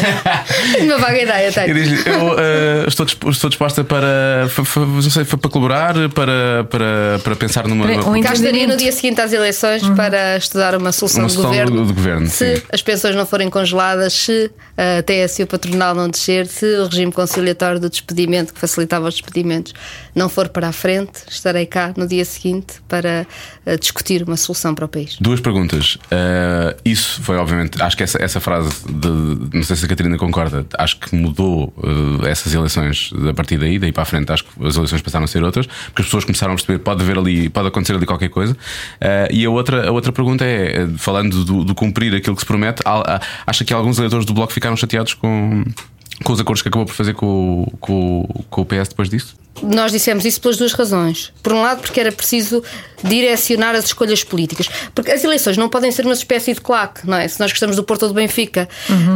Uma 0.95 0.97
vaga 0.97 1.21
ideia, 1.21 1.49
E 1.49 1.51
tenho. 1.53 1.73
diz-lhe, 1.73 2.09
eu 2.09 2.35
eh, 2.39 2.85
estou, 2.87 3.05
disp- 3.05 3.23
estou 3.29 3.49
disposta 3.49 3.83
para, 3.83 4.47
não 4.77 5.01
sei, 5.01 5.25
para 5.25 5.49
colaborar, 5.49 5.93
para, 6.09 6.63
para, 6.69 7.19
para 7.23 7.35
pensar 7.35 7.67
numa. 7.67 7.85
Numa- 7.87 8.09
um 8.09 8.15
estaria 8.17 8.67
no 8.67 8.77
dia 8.77 8.91
seguinte 8.91 9.19
às 9.21 9.31
eleições 9.33 9.83
para 9.89 10.37
estudar 10.37 10.75
uma 10.75 10.91
solução, 10.91 11.21
Uma 11.21 11.27
de 11.27 11.33
solução 11.33 11.51
governo. 11.51 11.75
do- 11.81 11.87
do 11.87 11.93
governo, 11.93 12.27
se 12.27 12.55
sim. 12.57 12.61
as 12.71 12.81
pensões 12.81 13.15
não 13.15 13.25
forem 13.25 13.49
congeladas, 13.49 14.13
se 14.13 14.51
a 14.77 15.01
TSE 15.03 15.41
e 15.41 15.43
o 15.43 15.47
patronal 15.47 15.93
não 15.95 16.09
descer, 16.09 16.47
se 16.47 16.65
o 16.79 16.85
regime 16.87 17.11
conciliatório 17.11 17.79
do 17.79 17.89
despedimento, 17.89 18.53
que 18.53 18.59
facilitava 18.59 19.07
os 19.07 19.13
despedimentos, 19.15 19.73
não 20.13 20.27
for 20.29 20.49
para 20.49 20.67
a 20.69 20.71
frente, 20.71 21.11
estarei 21.29 21.65
cá 21.65 21.93
no 21.95 22.07
dia 22.07 22.25
seguinte 22.25 22.75
para 22.87 23.25
eh, 23.65 23.77
discutir 23.77 24.23
uma 24.23 24.37
solução 24.37 24.73
para 24.75 24.85
o 24.85 24.87
país. 24.87 25.17
Duas 25.19 25.39
perguntas. 25.39 25.95
Uh, 26.05 26.75
isso 26.83 27.21
foi, 27.21 27.37
obviamente, 27.37 27.81
acho 27.81 27.95
que 27.97 28.03
essa, 28.03 28.21
essa 28.21 28.39
frase, 28.39 28.69
de, 28.89 29.07
não 29.53 29.63
sei 29.63 29.75
se 29.75 29.85
a 29.85 29.87
Catarina 29.87 30.17
concorda, 30.17 30.65
acho 30.77 30.99
que 30.99 31.15
mudou 31.15 31.73
uh, 31.77 32.25
essas 32.25 32.53
eleições 32.53 33.11
a 33.29 33.33
partir 33.33 33.57
daí, 33.57 33.79
daí 33.79 33.91
para 33.91 34.03
a 34.03 34.05
frente, 34.05 34.31
acho 34.31 34.43
que 34.45 34.65
as 34.67 34.75
eleições 34.75 35.01
passaram 35.01 35.25
a 35.25 35.27
ser 35.27 35.43
outras, 35.43 35.65
porque 35.67 36.01
as 36.01 36.05
pessoas 36.07 36.23
começaram 36.25 36.53
a 36.53 36.55
perceber 36.55 36.79
pode 36.79 37.01
haver 37.03 37.17
ali, 37.17 37.49
pode 37.49 37.67
acontecer 37.67 37.93
ali 37.95 38.05
qualquer 38.05 38.29
coisa. 38.29 38.53
Uh, 38.53 39.31
e 39.31 39.45
a 39.45 39.49
outra, 39.49 39.74
a 39.75 39.91
outra 39.91 40.11
pergunta 40.11 40.45
é, 40.45 40.83
eh, 40.83 40.87
falando 40.97 41.43
do, 41.43 41.63
do 41.63 41.75
cumprir 41.75 42.13
aquilo 42.15 42.35
que 42.35 42.41
se 42.41 42.47
promete, 42.47 42.81
acha 43.45 43.65
que 43.65 43.73
alguns 43.73 43.97
eleitores 43.97 44.25
do 44.25 44.33
Bloco 44.33 44.53
ficaram 44.53 44.75
chateados 44.75 45.13
com, 45.13 45.63
com 46.23 46.33
os 46.33 46.39
acordos 46.39 46.61
que 46.61 46.69
acabou 46.69 46.85
por 46.85 46.93
fazer 46.93 47.13
com, 47.13 47.65
com, 47.79 48.27
com 48.49 48.61
o 48.61 48.65
PS 48.65 48.89
depois 48.89 49.09
disso? 49.09 49.35
Nós 49.63 49.91
dissemos 49.91 50.25
isso 50.25 50.39
pelas 50.41 50.57
duas 50.57 50.73
razões. 50.73 51.31
Por 51.41 51.53
um 51.53 51.61
lado, 51.61 51.81
porque 51.81 51.99
era 51.99 52.11
preciso 52.11 52.61
direcionar 53.03 53.75
as 53.75 53.85
escolhas 53.85 54.23
políticas. 54.23 54.69
Porque 54.93 55.11
as 55.11 55.23
eleições 55.23 55.57
não 55.57 55.69
podem 55.69 55.91
ser 55.91 56.05
uma 56.05 56.13
espécie 56.13 56.53
de 56.53 56.61
claque, 56.61 57.07
não 57.07 57.17
é? 57.17 57.27
Se 57.27 57.39
nós 57.39 57.51
gostamos 57.51 57.75
do 57.75 57.83
Porto 57.83 58.03
ou 58.03 58.09
do 58.09 58.15
Benfica, 58.15 58.67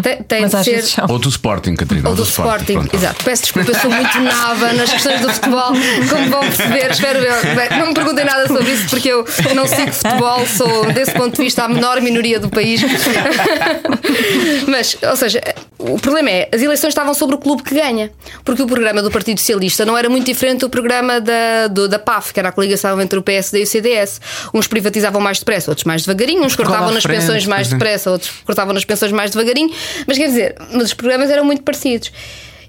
tem, 0.04 0.24
tem 0.24 0.42
Mas 0.42 0.52
de 0.64 0.82
ser. 0.82 1.04
Ou 1.10 1.20
do 1.20 1.30
Sporting, 1.30 1.76
Catarina? 1.76 2.10
Ou 2.10 2.16
do 2.16 2.24
Sporting, 2.24 2.74
pronto. 2.74 2.96
exato. 2.96 3.24
Peço 3.24 3.44
desculpa, 3.44 3.72
eu 3.72 3.80
sou 3.80 3.92
muito 3.92 4.20
nava 4.22 4.74
nas 4.74 4.92
questões 4.92 5.22
do 5.22 5.34
futebol, 5.34 5.72
como 6.10 6.30
vão 6.30 6.42
perceber. 6.42 6.92
Espero 6.92 7.20
eu. 7.20 7.56
Bem, 7.56 7.80
não 7.80 7.88
me 7.88 7.94
perguntem 7.94 8.26
nada 8.26 8.48
sobre 8.48 8.72
isso, 8.72 8.90
porque 8.90 9.10
eu 9.10 9.26
não 9.56 9.68
sigo 9.68 9.92
futebol, 9.92 10.46
sou, 10.46 10.92
desse 10.94 11.12
ponto 11.12 11.36
de 11.36 11.44
vista, 11.44 11.64
a 11.64 11.70
menor 11.70 12.02
minoria 12.02 12.40
do 12.40 12.50
país. 12.50 12.82
Mas, 14.68 14.98
ou 15.02 15.16
seja, 15.16 15.42
o 15.78 15.98
problema 15.98 16.30
é, 16.30 16.50
as 16.54 16.62
eleições 16.62 16.90
estavam 16.90 17.14
sobre 17.14 17.36
o 17.36 17.40
clube 17.40 17.64
que 17.64 17.74
ganha, 17.74 18.12
porque 18.44 18.62
o 18.62 18.68
programa 18.68 19.02
do 19.02 19.10
Partido 19.10 19.40
Socialista 19.40 19.86
não 19.86 19.98
era 19.98 20.10
muito 20.10 20.29
diferente 20.34 20.62
do 20.62 20.70
programa 20.70 21.20
da, 21.22 21.68
do- 21.68 21.88
da 21.88 22.00
PAF, 22.00 22.34
que 22.34 22.40
era 22.40 22.50
a 22.50 22.52
coligação 22.52 23.00
entre 23.02 23.18
o 23.20 23.22
PSD 23.22 23.60
e 23.60 23.64
o 23.64 23.68
CDS. 23.68 24.20
Uns 24.54 24.68
privatizavam 24.68 25.20
mais 25.22 25.40
depressa, 25.40 25.72
outros 25.72 25.86
mais 25.86 26.04
devagarinho, 26.04 26.44
uns 26.44 26.56
cortavam 26.56 26.92
nas 26.92 27.04
frente, 27.04 27.20
pensões 27.22 27.46
mais 27.46 27.68
depressa, 27.70 28.12
outros 28.12 28.32
cortavam 28.46 28.74
nas 28.74 28.86
pensões 28.86 29.12
mais 29.12 29.32
devagarinho, 29.32 29.70
mas 30.08 30.18
quer 30.18 30.28
dizer, 30.28 30.56
mas 30.74 30.84
os 30.84 30.94
programas 30.94 31.30
eram 31.30 31.44
muito 31.46 31.64
parecidos. 31.64 32.12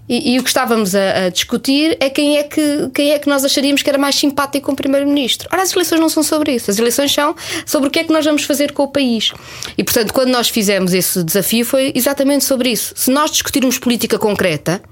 E, 0.08 0.34
e 0.34 0.38
o 0.40 0.42
que 0.42 0.48
estávamos 0.50 0.92
a, 0.96 1.26
a 1.26 1.28
discutir 1.28 1.96
é 2.00 2.10
quem 2.10 2.36
é, 2.36 2.42
que, 2.42 2.90
quem 2.92 3.12
é 3.12 3.18
que 3.20 3.28
nós 3.28 3.44
acharíamos 3.44 3.80
que 3.80 3.88
era 3.88 3.96
mais 3.98 4.16
simpático 4.16 4.66
com 4.66 4.72
o 4.72 4.74
Primeiro-Ministro. 4.76 5.48
Ora, 5.52 5.62
as 5.62 5.72
eleições 5.72 6.00
não 6.00 6.08
são 6.08 6.24
sobre 6.24 6.52
isso. 6.52 6.68
As 6.68 6.80
eleições 6.80 7.12
são 7.14 7.32
sobre 7.64 7.86
o 7.88 7.90
que 7.92 8.00
é 8.00 8.02
que 8.04 8.12
nós 8.12 8.24
vamos 8.24 8.42
fazer 8.42 8.72
com 8.72 8.82
o 8.82 8.88
país. 8.88 9.30
E, 9.78 9.84
portanto, 9.84 10.12
quando 10.12 10.30
nós 10.30 10.48
fizemos 10.48 10.94
esse 10.94 11.22
desafio, 11.22 11.64
foi 11.64 11.92
exatamente 11.94 12.44
sobre 12.44 12.70
isso. 12.70 12.92
Se 12.96 13.08
nós 13.08 13.30
discutirmos 13.30 13.78
política 13.78 14.18
concreta, 14.18 14.82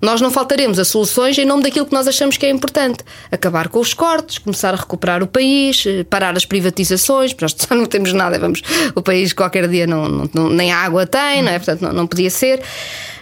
nós 0.00 0.20
não 0.20 0.30
faltaremos 0.30 0.78
a 0.78 0.84
soluções 0.84 1.38
em 1.38 1.44
nome 1.44 1.62
daquilo 1.62 1.86
que 1.86 1.92
nós 1.92 2.06
achamos 2.06 2.36
que 2.36 2.44
é 2.46 2.50
importante. 2.50 2.98
Acabar 3.32 3.68
com 3.68 3.78
os 3.80 3.94
cortes, 3.94 4.38
começar 4.38 4.74
a 4.74 4.76
recuperar 4.76 5.22
o 5.22 5.26
país, 5.26 5.84
eh, 5.86 6.04
parar 6.04 6.36
as 6.36 6.44
privatizações, 6.44 7.32
porque 7.32 7.44
nós 7.44 7.56
já 7.68 7.74
não 7.74 7.86
temos 7.86 8.12
nada, 8.12 8.38
vamos, 8.38 8.60
o 8.94 9.00
país 9.02 9.32
qualquer 9.32 9.66
dia 9.68 9.86
não, 9.86 10.08
não- 10.08 10.30
não- 10.34 10.48
nem 10.50 10.70
água 10.72 11.06
tem, 11.06 11.42
não 11.42 11.50
é? 11.50 11.58
Portanto, 11.58 11.80
não, 11.82 11.92
não 11.92 12.06
podia 12.06 12.30
ser. 12.30 12.60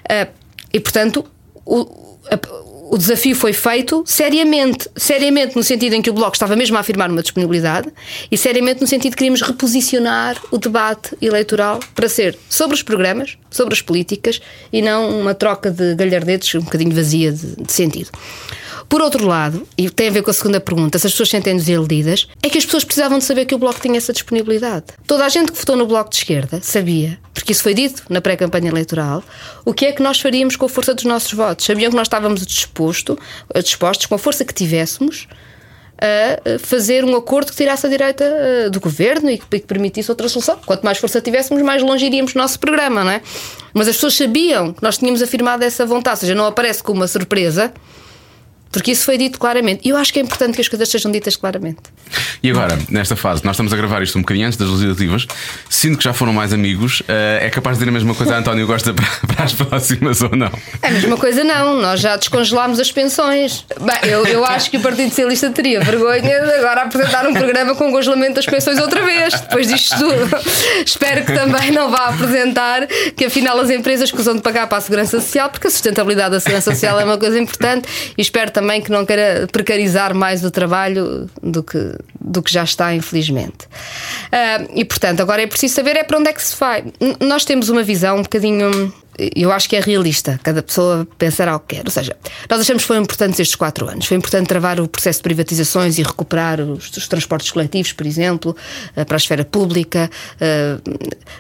Ah, 0.09 0.27
e 0.73 0.81
portanto, 0.81 1.25
o, 1.65 2.19
a- 2.31 2.74
o 2.95 2.97
desafio 2.97 3.35
foi 3.35 3.53
feito 3.53 4.05
seriamente. 4.07 4.89
Seriamente 4.95 5.57
no 5.57 5.65
sentido 5.65 5.95
em 5.95 6.01
que 6.01 6.09
o 6.09 6.13
Bloco 6.13 6.37
estava 6.37 6.55
mesmo 6.55 6.77
a 6.77 6.81
afirmar 6.81 7.11
uma 7.11 7.23
disponibilidade 7.23 7.93
e 8.31 8.39
seriamente 8.39 8.81
no 8.81 8.87
sentido 8.87 9.11
que 9.11 9.19
queríamos 9.19 9.43
reposicionar 9.43 10.41
o 10.53 10.59
debate 10.59 11.17
eleitoral 11.21 11.81
para 11.93 12.09
ser 12.09 12.39
sobre 12.49 12.77
os 12.77 12.85
programas, 12.85 13.37
sobre 13.51 13.75
as 13.75 13.83
políticas 13.83 14.41
e 14.73 14.81
não 14.81 15.21
uma 15.21 15.35
troca 15.35 15.73
de 15.73 15.97
galhardetes 15.97 16.55
um 16.55 16.61
bocadinho 16.61 16.95
vazia 16.95 17.33
de, 17.33 17.57
de 17.57 17.73
sentido. 17.73 18.11
Por 18.89 19.01
outro 19.01 19.27
lado, 19.27 19.67
e 19.77 19.91
tem 19.91 20.09
a 20.09 20.11
ver 20.11 20.23
com 20.23 20.31
a 20.31 20.35
segunda 20.35 20.61
pergunta, 20.61 20.99
se 20.99 21.07
as 21.07 21.13
pessoas 21.13 21.31
sentem 21.31 21.57
desiludidas, 21.57 22.29
é 22.43 22.49
que 22.49 22.59
as 22.59 22.65
pessoas 22.65 22.85
precisavam 22.85 23.19
de 23.19 23.25
saber 23.25 23.45
que 23.47 23.55
o 23.55 23.59
Bloco 23.59 23.81
tinha 23.81 23.97
essa 23.97 24.13
disponibilidade. 24.13 24.87
Toda 25.07 25.25
a 25.25 25.29
gente 25.29 25.53
que 25.53 25.59
votou 25.59 25.77
no 25.77 25.87
Bloco 25.87 26.11
de 26.11 26.17
Esquerda 26.17 26.61
sabia, 26.63 27.19
porque 27.33 27.53
isso 27.53 27.63
foi 27.63 27.75
dito 27.75 28.03
na 28.09 28.21
pré-campanha 28.21 28.69
eleitoral, 28.69 29.23
o 29.65 29.75
que 29.75 29.87
é 29.87 29.93
que 29.93 30.03
nós 30.03 30.21
faríamos 30.21 30.57
com 30.57 30.67
a 30.67 30.69
força 30.69 30.95
dos 30.95 31.05
nossos 31.05 31.33
votos. 31.33 31.67
Sabiam 31.67 31.91
que 31.91 31.97
nós 31.97 32.07
estávamos 32.07 32.47
disposto, 32.47 33.19
dispostos, 33.63 34.07
com 34.07 34.15
a 34.15 34.19
força 34.19 34.45
que 34.45 34.55
tivéssemos, 34.55 35.27
a 35.99 36.59
fazer 36.59 37.05
um 37.05 37.17
acordo 37.17 37.51
que 37.51 37.57
tirasse 37.57 37.87
a 37.87 37.89
direita 37.89 38.25
eh, 38.25 38.69
do 38.69 38.81
governo 38.81 39.31
e 39.31 39.39
que, 39.39 39.61
permitisse 39.61 40.11
outra 40.11 40.29
solução. 40.29 40.59
Quanto 40.67 40.83
mais 40.83 40.99
força 40.99 41.21
tivéssemos, 41.21 41.63
mais 41.63 41.83
longe 41.83 42.05
iríamos 42.05 42.35
no 42.35 42.43
nosso 42.43 42.59
programa, 42.59 43.05
não 43.05 43.11
é? 43.11 43.23
Mas 43.73 43.89
as 43.89 43.97
pessoas 43.97 44.15
sabiam 44.15 44.73
que 44.73 44.83
nós 44.83 44.99
tínhamos 44.99 45.23
afirmado 45.23 45.65
essa 45.65 45.87
vontade, 45.87 46.17
ou 46.17 46.21
seja, 46.21 46.35
não 46.35 46.47
aparece 46.47 46.83
como 46.83 47.01
uma 47.01 47.09
surpresa. 47.09 47.73
Porque 48.75 48.91
isso 48.91 49.05
foi 49.05 49.17
dito 49.17 49.39
claramente. 49.39 49.81
E 49.85 49.91
eu 49.91 49.97
acho 49.97 50.13
que 50.13 50.19
é 50.19 50.23
importante 50.23 50.57
que 50.57 50.61
as 50.61 50.69
coisas 50.69 50.89
sejam 50.89 51.11
ditas 51.11 51.37
claramente. 51.37 51.79
E 52.43 52.51
agora, 52.51 52.77
nesta 52.91 53.17
fase, 53.17 53.45
nós 53.45 53.55
estamos 53.55 53.73
a 53.73 53.77
gravar 53.77 54.03
isto 54.03 54.19
um 54.19 54.23
bocadinho 54.23 54.47
antes 54.47 54.59
das 54.59 54.69
legislativas. 54.69 55.27
Sinto 55.71 55.99
que 55.99 56.05
já 56.05 56.13
foram 56.13 56.33
mais 56.33 56.53
amigos. 56.53 57.03
eh, 57.09 57.47
é 57.47 57.51
capaz 57.51 57.77
de 57.77 57.85
dizer 57.85 57.91
a 57.91 57.93
mesma 57.93 58.15
coisa 58.15 58.35
a 58.35 58.39
António 58.39 58.67
Costa 58.67 58.93
para, 59.27 59.45
as 59.45 59.53
próximas 59.53 60.21
ou 60.21 60.35
não? 60.37 60.51
É 60.83 60.89
a 60.89 60.91
mesma 60.91 61.17
coisa, 61.17 61.45
não. 61.45 61.81
Nós 61.81 62.01
já 62.01 62.17
descongelámos 62.17 62.81
as 62.81 62.91
pensões. 62.91 63.65
Bem, 63.81 64.11
eu, 64.11 64.27
eu 64.27 64.45
acho 64.45 64.71
que 64.71 64.77
o 64.77 64.81
Partido 64.81 65.09
Socialista 65.11 65.51
teria 65.51 65.81
vergonha 65.81 66.21
de 66.41 66.53
agora 66.55 66.83
apresentar 66.83 67.27
um 67.27 67.33
programa 67.33 67.75
com 67.75 67.93
congelamento 67.93 68.35
das 68.35 68.47
pensões 68.47 68.79
outra 68.79 69.03
vez, 69.03 69.41
depois 69.41 69.69
disto 69.69 69.97
tudo. 69.99 70.37
Espero 70.85 71.25
que 71.25 71.33
também 71.33 71.71
não 71.71 71.91
vá 71.91 72.09
apresentar 72.09 72.87
que 73.17 73.25
afinal 73.27 73.59
as 73.61 73.71
empresas 73.71 74.09
escusam 74.09 74.35
de 74.35 74.43
pagar 74.43 74.67
para 74.67 74.79
a 74.79 74.81
Segurança 74.81 75.21
Social, 75.21 75.49
porque 75.49 75.69
a 75.69 75.71
sustentabilidade 75.71 76.33
da 76.33 76.41
Segurança 76.41 76.73
Social 76.73 76.99
é 76.99 77.05
uma 77.05 77.19
coisa 77.19 77.39
importante 77.39 77.89
e 78.17 78.21
espero 78.21 78.51
também 78.51 78.64
que 78.81 78.91
não 78.91 79.05
queira 79.07 79.47
precarizar 79.53 80.15
mais 80.15 80.45
o 80.45 80.51
trabalho 80.51 81.29
do 81.43 81.63
que, 81.63 81.79
do 82.21 82.43
que 82.43 82.53
já 82.53 82.65
está, 82.65 82.95
infelizmente. 82.95 83.69
Ah, 84.33 84.65
e 84.75 84.85
portanto, 84.85 85.21
agora 85.21 85.43
é 85.43 85.47
preciso 85.47 85.75
saber 85.75 85.97
é 85.97 86.03
para 86.05 86.19
onde 86.19 86.29
é 86.29 86.33
que 86.33 86.43
se 86.43 86.57
vai. 86.59 86.85
N- 87.01 87.17
Nós 87.21 87.45
temos 87.45 87.69
uma 87.69 87.83
visão 87.83 88.17
um 88.19 88.23
bocadinho 88.23 88.93
eu 89.35 89.53
acho 89.53 89.69
que 89.69 89.77
é 89.77 89.81
realista, 89.81 90.39
cada 90.43 90.63
pessoa 90.63 91.07
pensará 91.19 91.57
o 91.57 91.61
que 91.61 91.77
quer. 91.77 91.85
Ou 91.85 91.91
seja, 91.91 92.17
nós 92.49 92.61
achamos 92.61 92.83
que 92.83 92.89
foram 92.89 93.03
importantes 93.03 93.41
estes 93.41 93.55
quatro 93.55 93.89
anos. 93.89 94.07
Foi 94.07 94.17
importante 94.17 94.47
travar 94.47 94.81
o 94.81 94.89
processo 94.89 95.19
de 95.21 95.23
privatizações 95.25 95.99
e 95.99 96.03
recuperar 96.03 96.61
os, 96.61 96.91
os 96.97 97.09
transportes 97.09 97.51
coletivos, 97.51 97.93
por 97.93 98.07
exemplo, 98.07 98.57
eh, 98.97 99.05
para 99.05 99.17
a 99.17 99.19
esfera 99.19 99.45
pública. 99.45 100.11
Eh, 100.41 100.79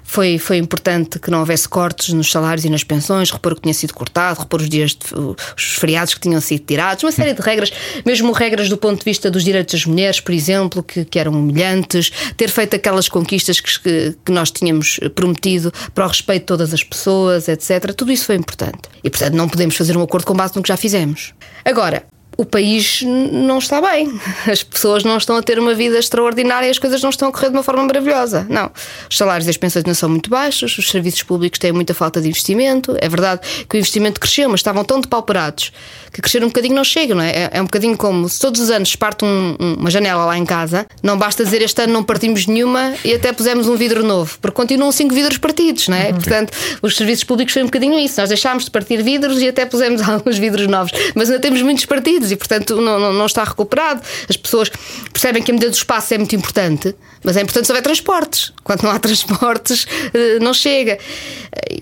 Foi, 0.02 0.38
foi 0.38 0.58
importante 0.58 1.18
que 1.18 1.30
não 1.30 1.40
houvesse 1.40 1.68
cortes 1.68 2.12
nos 2.12 2.30
salários 2.30 2.64
e 2.64 2.70
nas 2.70 2.84
pensões, 2.84 3.30
repor 3.30 3.52
o 3.52 3.56
que 3.56 3.62
tinha 3.62 3.74
sido 3.74 3.94
cortado, 3.94 4.40
repor 4.40 4.60
os 4.60 4.68
dias, 4.68 4.92
de, 4.92 5.14
os 5.56 5.76
feriados 5.76 6.14
que 6.14 6.20
tinham 6.20 6.40
sido 6.40 6.64
tirados, 6.64 7.02
uma 7.02 7.12
série 7.12 7.32
de 7.32 7.42
regras, 7.42 7.72
mesmo 8.04 8.32
regras 8.32 8.68
do 8.68 8.76
ponto 8.76 8.98
de 8.98 9.04
vista 9.04 9.30
dos 9.30 9.44
direitos 9.44 9.74
das 9.74 9.86
mulheres, 9.86 10.20
por 10.20 10.32
exemplo, 10.32 10.82
que, 10.82 11.04
que 11.04 11.18
eram 11.18 11.32
humilhantes, 11.32 12.10
ter 12.36 12.48
feito 12.48 12.76
aquelas 12.76 13.08
conquistas 13.08 13.60
que, 13.60 13.80
que, 13.80 14.16
que 14.24 14.32
nós 14.32 14.50
tínhamos 14.50 15.00
prometido 15.14 15.72
para 15.94 16.04
o 16.04 16.08
respeito 16.08 16.42
de 16.42 16.46
todas 16.46 16.72
as 16.72 16.84
pessoas, 16.84 17.48
etc. 17.48 17.63
Tudo 17.94 18.12
isso 18.12 18.26
foi 18.26 18.36
importante. 18.36 18.80
E, 19.02 19.10
portanto, 19.10 19.34
não 19.34 19.48
podemos 19.48 19.76
fazer 19.76 19.96
um 19.96 20.02
acordo 20.02 20.26
com 20.26 20.34
base 20.34 20.54
no 20.56 20.62
que 20.62 20.68
já 20.68 20.76
fizemos. 20.76 21.34
Agora, 21.64 22.04
o 22.36 22.44
país 22.44 23.02
não 23.02 23.58
está 23.58 23.80
bem. 23.80 24.12
As 24.50 24.62
pessoas 24.62 25.04
não 25.04 25.16
estão 25.16 25.36
a 25.36 25.42
ter 25.42 25.58
uma 25.58 25.74
vida 25.74 25.98
extraordinária 25.98 26.66
e 26.66 26.70
as 26.70 26.78
coisas 26.78 27.00
não 27.02 27.10
estão 27.10 27.28
a 27.28 27.32
correr 27.32 27.48
de 27.48 27.56
uma 27.56 27.62
forma 27.62 27.82
maravilhosa. 27.84 28.46
Não. 28.48 28.70
Os 29.10 29.16
salários 29.16 29.46
e 29.46 29.50
as 29.50 29.56
pensões 29.56 29.84
não 29.84 29.94
são 29.94 30.08
muito 30.08 30.28
baixos, 30.30 30.76
os 30.78 30.88
serviços 30.90 31.22
públicos 31.22 31.58
têm 31.58 31.72
muita 31.72 31.94
falta 31.94 32.20
de 32.20 32.28
investimento. 32.28 32.96
É 33.00 33.08
verdade 33.08 33.40
que 33.68 33.76
o 33.76 33.78
investimento 33.78 34.20
cresceu, 34.20 34.48
mas 34.48 34.60
estavam 34.60 34.84
tão 34.84 35.00
depauperados 35.00 35.72
que 36.12 36.20
crescer 36.20 36.42
um 36.44 36.48
bocadinho 36.48 36.74
não 36.74 36.84
chega, 36.84 37.14
não 37.14 37.22
é? 37.22 37.30
É- 37.30 37.50
É 37.54 37.60
um 37.60 37.64
bocadinho 37.64 37.96
como 37.96 38.28
se 38.28 38.40
todos 38.40 38.60
os 38.60 38.70
anos 38.70 38.90
se 38.90 38.98
parte 38.98 39.24
um- 39.24 39.56
um- 39.60 39.74
uma 39.74 39.90
janela 39.90 40.24
lá 40.24 40.36
em 40.36 40.44
casa, 40.44 40.86
não 41.02 41.16
basta 41.16 41.44
dizer 41.44 41.62
este 41.62 41.82
ano 41.82 41.92
não 41.92 42.02
partimos 42.04 42.46
nenhuma 42.46 42.94
e 43.04 43.14
até 43.14 43.32
pusemos 43.32 43.68
um 43.68 43.76
vidro 43.76 44.04
novo, 44.04 44.36
porque 44.40 44.54
continuam 44.54 44.90
cinco 44.92 45.14
vidros 45.14 45.38
partidos, 45.38 45.88
não 45.88 45.96
é? 45.96 46.12
Portanto, 46.12 46.52
os 46.82 46.96
serviços 46.96 47.24
públicos 47.24 47.52
foi 47.52 47.62
um 47.62 47.66
bocadinho 47.66 47.98
isso. 47.98 48.20
Nós 48.20 48.28
deixámos 48.28 48.64
de 48.64 48.70
partir 48.70 49.02
vidros 49.02 49.40
e 49.40 49.48
até 49.48 49.64
pusemos 49.66 50.00
alguns 50.08 50.38
vidros 50.38 50.66
novos, 50.66 50.92
mas 51.14 51.28
ainda 51.30 51.40
temos 51.40 51.62
muitos 51.62 51.84
partidos 51.86 52.23
e, 52.30 52.36
portanto, 52.36 52.80
não, 52.80 52.98
não, 52.98 53.12
não 53.12 53.26
está 53.26 53.44
recuperado. 53.44 54.02
As 54.28 54.36
pessoas 54.36 54.70
percebem 55.12 55.42
que 55.42 55.50
a 55.50 55.54
medida 55.54 55.70
do 55.70 55.76
espaço 55.76 56.14
é 56.14 56.18
muito 56.18 56.34
importante, 56.34 56.94
mas 57.22 57.36
é 57.36 57.42
importante 57.42 57.66
se 57.66 57.72
houver 57.72 57.82
transportes. 57.82 58.52
Quando 58.62 58.82
não 58.82 58.90
há 58.90 58.98
transportes, 59.00 59.86
eh, 60.12 60.38
não 60.40 60.52
chega. 60.52 60.98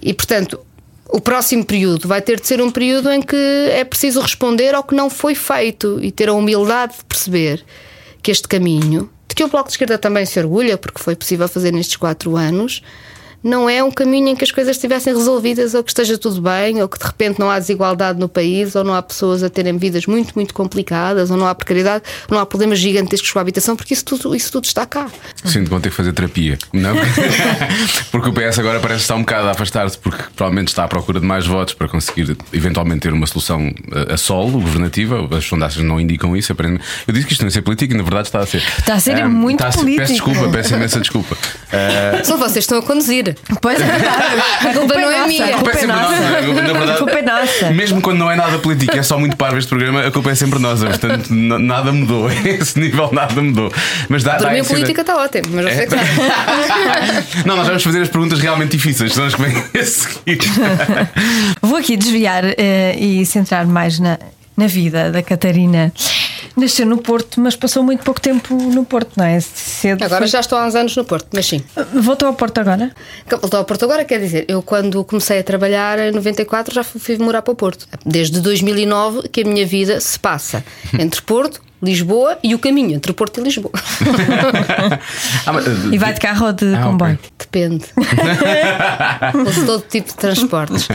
E, 0.01 0.13
portanto, 0.15 0.61
o 1.09 1.21
próximo 1.21 1.65
período 1.65 2.09
vai 2.09 2.23
ter 2.23 2.41
de 2.41 2.47
ser 2.47 2.61
um 2.63 2.71
período 2.71 3.11
em 3.11 3.21
que 3.21 3.37
é 3.71 3.85
preciso 3.85 4.21
responder 4.21 4.75
ao 4.75 4.83
que 4.83 4.95
não 4.95 5.11
foi 5.11 5.35
feito 5.35 5.99
e 6.03 6.11
ter 6.11 6.29
a 6.29 6.33
humildade 6.33 6.95
de 6.99 7.05
perceber 7.05 7.65
que 8.23 8.31
este 8.31 8.49
caminho, 8.49 9.11
de 9.29 9.35
que 9.35 9.45
o 9.45 9.49
Bloco 9.49 9.69
de 9.69 9.75
Esquerda 9.75 9.99
também 9.99 10.25
se 10.25 10.39
orgulha, 10.39 10.79
porque 10.79 11.03
foi 11.03 11.15
possível 11.15 11.49
fazer 11.49 11.73
nestes 11.73 11.97
quatro 11.97 12.37
anos, 12.37 12.83
não 13.43 13.69
é 13.69 13.83
um 13.83 13.91
caminho 13.91 14.29
em 14.29 14.37
que 14.37 14.45
as 14.45 14.51
coisas 14.51 14.77
estivessem 14.77 15.15
resolvidas 15.15 15.75
ou 15.75 15.83
que 15.83 15.91
esteja 15.91 16.17
tudo 16.17 16.41
bem, 16.41 16.81
ou 16.81 16.89
que 16.89 16.99
de 16.99 17.05
repente 17.05 17.39
não 17.39 17.51
há 17.51 17.59
desigualdade 17.59 18.19
no 18.19 18.29
país, 18.29 18.75
ou 18.75 18.85
não 18.85 18.95
há 18.95 19.03
pessoas 19.03 19.43
a 19.43 19.51
terem 19.51 19.77
vidas 19.77 20.07
muito, 20.07 20.33
muito 20.35 20.55
complicadas, 20.55 21.31
ou 21.31 21.37
não 21.37 21.47
há 21.47 21.55
precariedade, 21.55 22.05
não 22.31 22.39
há 22.39 22.47
problemas 22.47 22.79
gigantescos 22.79 23.31
com 23.33 23.39
a 23.39 23.43
habitação, 23.43 23.75
porque 23.77 23.95
isso 23.95 24.05
tudo, 24.05 24.35
isso 24.35 24.53
tudo 24.53 24.65
está 24.65 24.87
cá. 24.87 25.09
Sinto 25.45 25.65
que 25.65 25.71
vão 25.71 25.81
ter 25.81 25.91
que 25.91 25.97
fazer 25.97 26.13
terapia. 26.13 26.59
Não? 26.73 26.95
porque 28.11 28.29
o 28.29 28.33
PS 28.33 28.59
agora 28.59 28.81
parece 28.81 29.03
estar 29.03 29.15
um 29.17 29.21
bocado 29.21 29.49
a 29.49 29.51
afastar-se, 29.53 29.99
porque 29.99 30.23
provavelmente 30.37 30.69
está 30.69 30.85
à 30.85 30.89
procura 30.89 31.21
de 31.21 31.27
mais 31.27 31.47
votos 31.47 31.75
para 31.75 31.89
conseguir 31.89 32.37
eventualmente 32.53 33.01
ter 33.01 33.13
uma 33.13 33.27
solução 33.27 33.73
a, 34.09 34.15
a 34.15 34.17
solo, 34.17 34.61
governativa. 34.61 35.29
As 35.37 35.45
sondagens 35.45 35.85
não 35.85 36.01
indicam 36.01 36.37
isso, 36.37 36.53
aparentemente. 36.53 36.85
Eu 37.07 37.15
disse 37.15 37.27
que 37.27 37.33
isto 37.33 37.43
não 37.43 37.49
ia 37.49 37.53
ser 37.53 37.63
político 37.63 37.93
e 37.93 37.97
na 37.97 38.03
verdade 38.03 38.29
está 38.29 38.41
a 38.41 38.47
ser. 38.47 38.63
Está 38.79 38.95
a 38.95 39.01
ser 39.01 39.27
muito 39.29 39.57
está 39.61 39.69
a 39.69 39.73
ser- 39.73 39.79
político. 39.81 40.01
Peço 40.03 40.13
desculpa, 40.13 40.49
peço 40.51 40.75
imensa 40.75 41.01
desculpa. 41.01 41.37
Ah, 41.73 42.23
Só 42.25 42.37
vocês 42.37 42.65
estão 42.65 42.79
a 42.79 42.83
conduzir. 42.83 43.32
Pois 43.61 43.81
é 43.81 43.85
verdade. 43.85 44.23
A 44.69 44.73
culpa 44.75 44.95
não 44.95 45.11
é 45.11 45.27
minha. 45.27 45.47
A 45.47 45.49
culpa 45.59 45.71
é 45.71 45.75
sempre 45.75 45.97
nossa. 45.97 46.21
nossa. 46.21 46.41
Na 46.63 46.73
verdade, 46.73 46.91
A 46.91 46.97
culpa 46.97 47.13
é 47.13 47.23
nossa. 47.23 47.71
Mesmo 47.71 48.01
quando 48.01 48.19
não 48.19 48.31
é 48.31 48.37
nada 48.37 48.59
político, 48.59 48.97
é 48.97 49.03
só 49.03 49.19
muito 49.19 49.37
parvo 49.37 49.59
este 49.59 49.69
programa, 49.69 50.07
a 50.07 50.11
culpa 50.11 50.31
é 50.31 50.35
sempre 50.35 50.59
nossa. 50.59 50.87
Portanto, 50.87 51.29
nada 51.33 51.93
mudou. 51.93 52.31
Esse 52.45 52.79
nível 52.79 53.11
nada 53.13 53.41
mudou. 53.41 53.73
Mas 54.09 54.23
dá, 54.23 54.33
Para 54.35 54.47
dá 54.47 54.51
mim 54.51 54.59
a 54.59 54.61
esse- 54.61 54.71
política 54.71 55.01
está 55.01 55.17
ótima, 55.17 55.45
mas 55.53 55.65
não 55.65 55.73
sei 55.73 55.87
que 55.87 55.95
Não, 57.47 57.57
nós 57.57 57.67
vamos 57.67 57.83
fazer 57.83 58.03
as 58.03 58.09
perguntas 58.09 58.39
realmente 58.41 58.73
difíceis, 58.77 59.13
são 59.13 59.25
as 59.27 59.35
que 59.35 59.43
vêm 59.43 59.57
a 59.57 59.85
seguir. 59.85 60.39
Vou 61.61 61.77
aqui 61.79 61.97
desviar 61.97 62.45
eh, 62.57 62.95
e 62.99 63.25
centrar 63.27 63.67
mais 63.67 63.99
na, 63.99 64.19
na 64.57 64.67
vida 64.67 65.11
da 65.11 65.23
Catarina. 65.23 65.93
Nasceu 66.57 66.87
no 66.87 66.99
Porto, 66.99 67.41
mas 67.41 67.57
passou 67.57 67.83
muito 67.83 68.03
pouco 68.05 68.21
tempo 68.21 68.55
no 68.55 68.85
Porto, 68.85 69.13
não 69.17 69.25
é? 69.25 69.41
Cedo. 69.41 70.03
Agora 70.05 70.21
foi- 70.23 70.29
já 70.29 70.41
estou 70.41 70.59
há 70.59 70.67
uns 70.67 70.75
anos 70.75 70.97
no 70.97 71.05
Porto, 71.05 71.29
mas 71.33 71.47
sim. 71.47 71.63
Voltou 71.95 72.29
ao 72.29 72.35
Porto 72.35 72.59
agora? 72.59 72.91
Voltou 73.41 73.59
ao 73.59 73.65
Porto 73.65 73.85
agora, 73.85 74.05
quer 74.05 74.21
dizer, 74.21 74.45
eu 74.49 74.63
quando 74.63 75.03
comecei 75.05 75.39
a 75.39 75.43
trabalhar 75.43 75.99
em 75.99 76.13
94 76.13 76.75
já 76.75 76.83
fui, 76.85 77.01
fui 77.01 77.19
morar 77.19 77.43
para 77.43 77.53
o 77.53 77.55
Porto. 77.55 77.87
Desde 78.05 78.41
2009 78.41 79.29
que 79.29 79.43
a 79.43 79.45
minha 79.45 79.67
vida 79.67 80.01
se 80.01 80.19
passa 80.19 80.65
entre 80.99 81.21
Porto, 81.23 81.61
Lisboa 81.83 82.39
e 82.45 82.55
o 82.55 82.59
caminho 82.59 82.93
entre 82.95 83.13
Porto 83.13 83.41
e 83.41 83.43
Lisboa. 83.45 83.73
Ah, 85.47 85.53
mas, 85.53 85.67
E 85.93 85.99
vai 85.99 86.13
de 86.15 86.21
carro 86.21 86.47
ou 86.47 86.53
de 86.53 86.75
Ah, 86.75 86.83
comboio? 86.85 87.19
Depende. 87.39 87.85
uso 89.49 89.67
todo 89.67 89.85
tipo 89.89 90.09
de 90.09 90.15
transportes. 90.15 90.89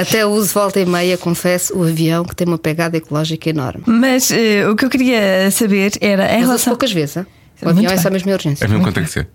Até 0.00 0.26
uso 0.26 0.52
volta 0.52 0.80
e 0.80 0.86
meia, 0.86 1.16
confesso, 1.16 1.76
o 1.78 1.84
avião 1.84 2.24
que 2.24 2.34
tem 2.36 2.46
uma 2.46 2.58
pegada 2.58 2.96
ecológica 2.96 3.48
enorme. 3.50 3.82
Mas 3.86 4.30
eh, 4.30 4.68
o 4.68 4.76
que 4.76 4.84
eu 4.84 4.90
queria 4.90 5.50
saber 5.50 5.92
era 6.00 6.26
em 6.32 6.38
Mas 6.38 6.46
relação, 6.46 6.72
poucas 6.72 6.92
vezes. 6.92 7.16
hein? 7.18 7.26
O 7.62 7.68
avião 7.70 7.86
é 7.90 7.94
bem. 7.94 8.02
só 8.02 8.10
mesmo 8.10 8.30
em 8.30 8.32
urgência. 8.34 8.64
É 8.64 8.68
mesmo 8.68 8.82
quanto 8.82 8.94
tem 8.96 9.04
que 9.04 9.10
ser. 9.10 9.26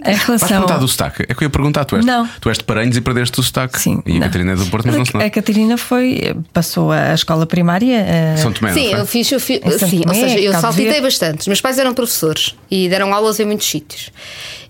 em 0.00 0.04
Vais 0.04 0.22
relação 0.24 0.48
perguntar 0.48 0.76
do 0.78 0.86
sotaque? 0.88 1.22
É 1.28 1.34
que 1.34 1.42
eu 1.42 1.46
ia 1.46 1.50
perguntar, 1.50 1.84
tu 1.84 1.96
és, 1.96 2.04
Não. 2.04 2.28
tu 2.40 2.48
és 2.48 2.58
de 2.58 2.64
Paranhos 2.64 2.96
e 2.96 3.00
perdeste 3.00 3.40
o 3.40 3.42
sotaque. 3.42 3.80
Sim, 3.80 4.02
e 4.06 4.12
a 4.12 4.14
não. 4.14 4.20
Catarina 4.26 4.52
é 4.52 4.56
do 4.56 4.66
Porto, 4.66 4.86
mas 4.86 4.96
não 4.96 5.04
se 5.04 5.10
a 5.16 5.18
nota. 5.18 5.30
Catarina 5.30 5.76
foi 5.76 6.36
passou 6.52 6.92
a 6.92 7.14
escola 7.14 7.46
primária 7.46 7.96
eh, 8.06 8.36
São 8.36 8.52
Tomé, 8.52 8.72
Sim, 8.72 8.92
não 8.92 8.98
eu 9.00 9.06
fiz, 9.06 9.30
eu 9.32 9.40
fiz 9.40 9.60
sim, 9.88 10.02
ou 10.06 10.14
seja, 10.14 10.38
eu 10.38 10.52
saltitei 10.52 11.00
bastante. 11.00 11.40
Os 11.40 11.46
meus 11.48 11.60
pais 11.60 11.78
eram 11.78 11.92
professores 11.94 12.54
e 12.70 12.88
deram 12.88 13.12
aulas 13.12 13.40
em 13.40 13.44
muitos 13.46 13.66
sítios. 13.68 14.10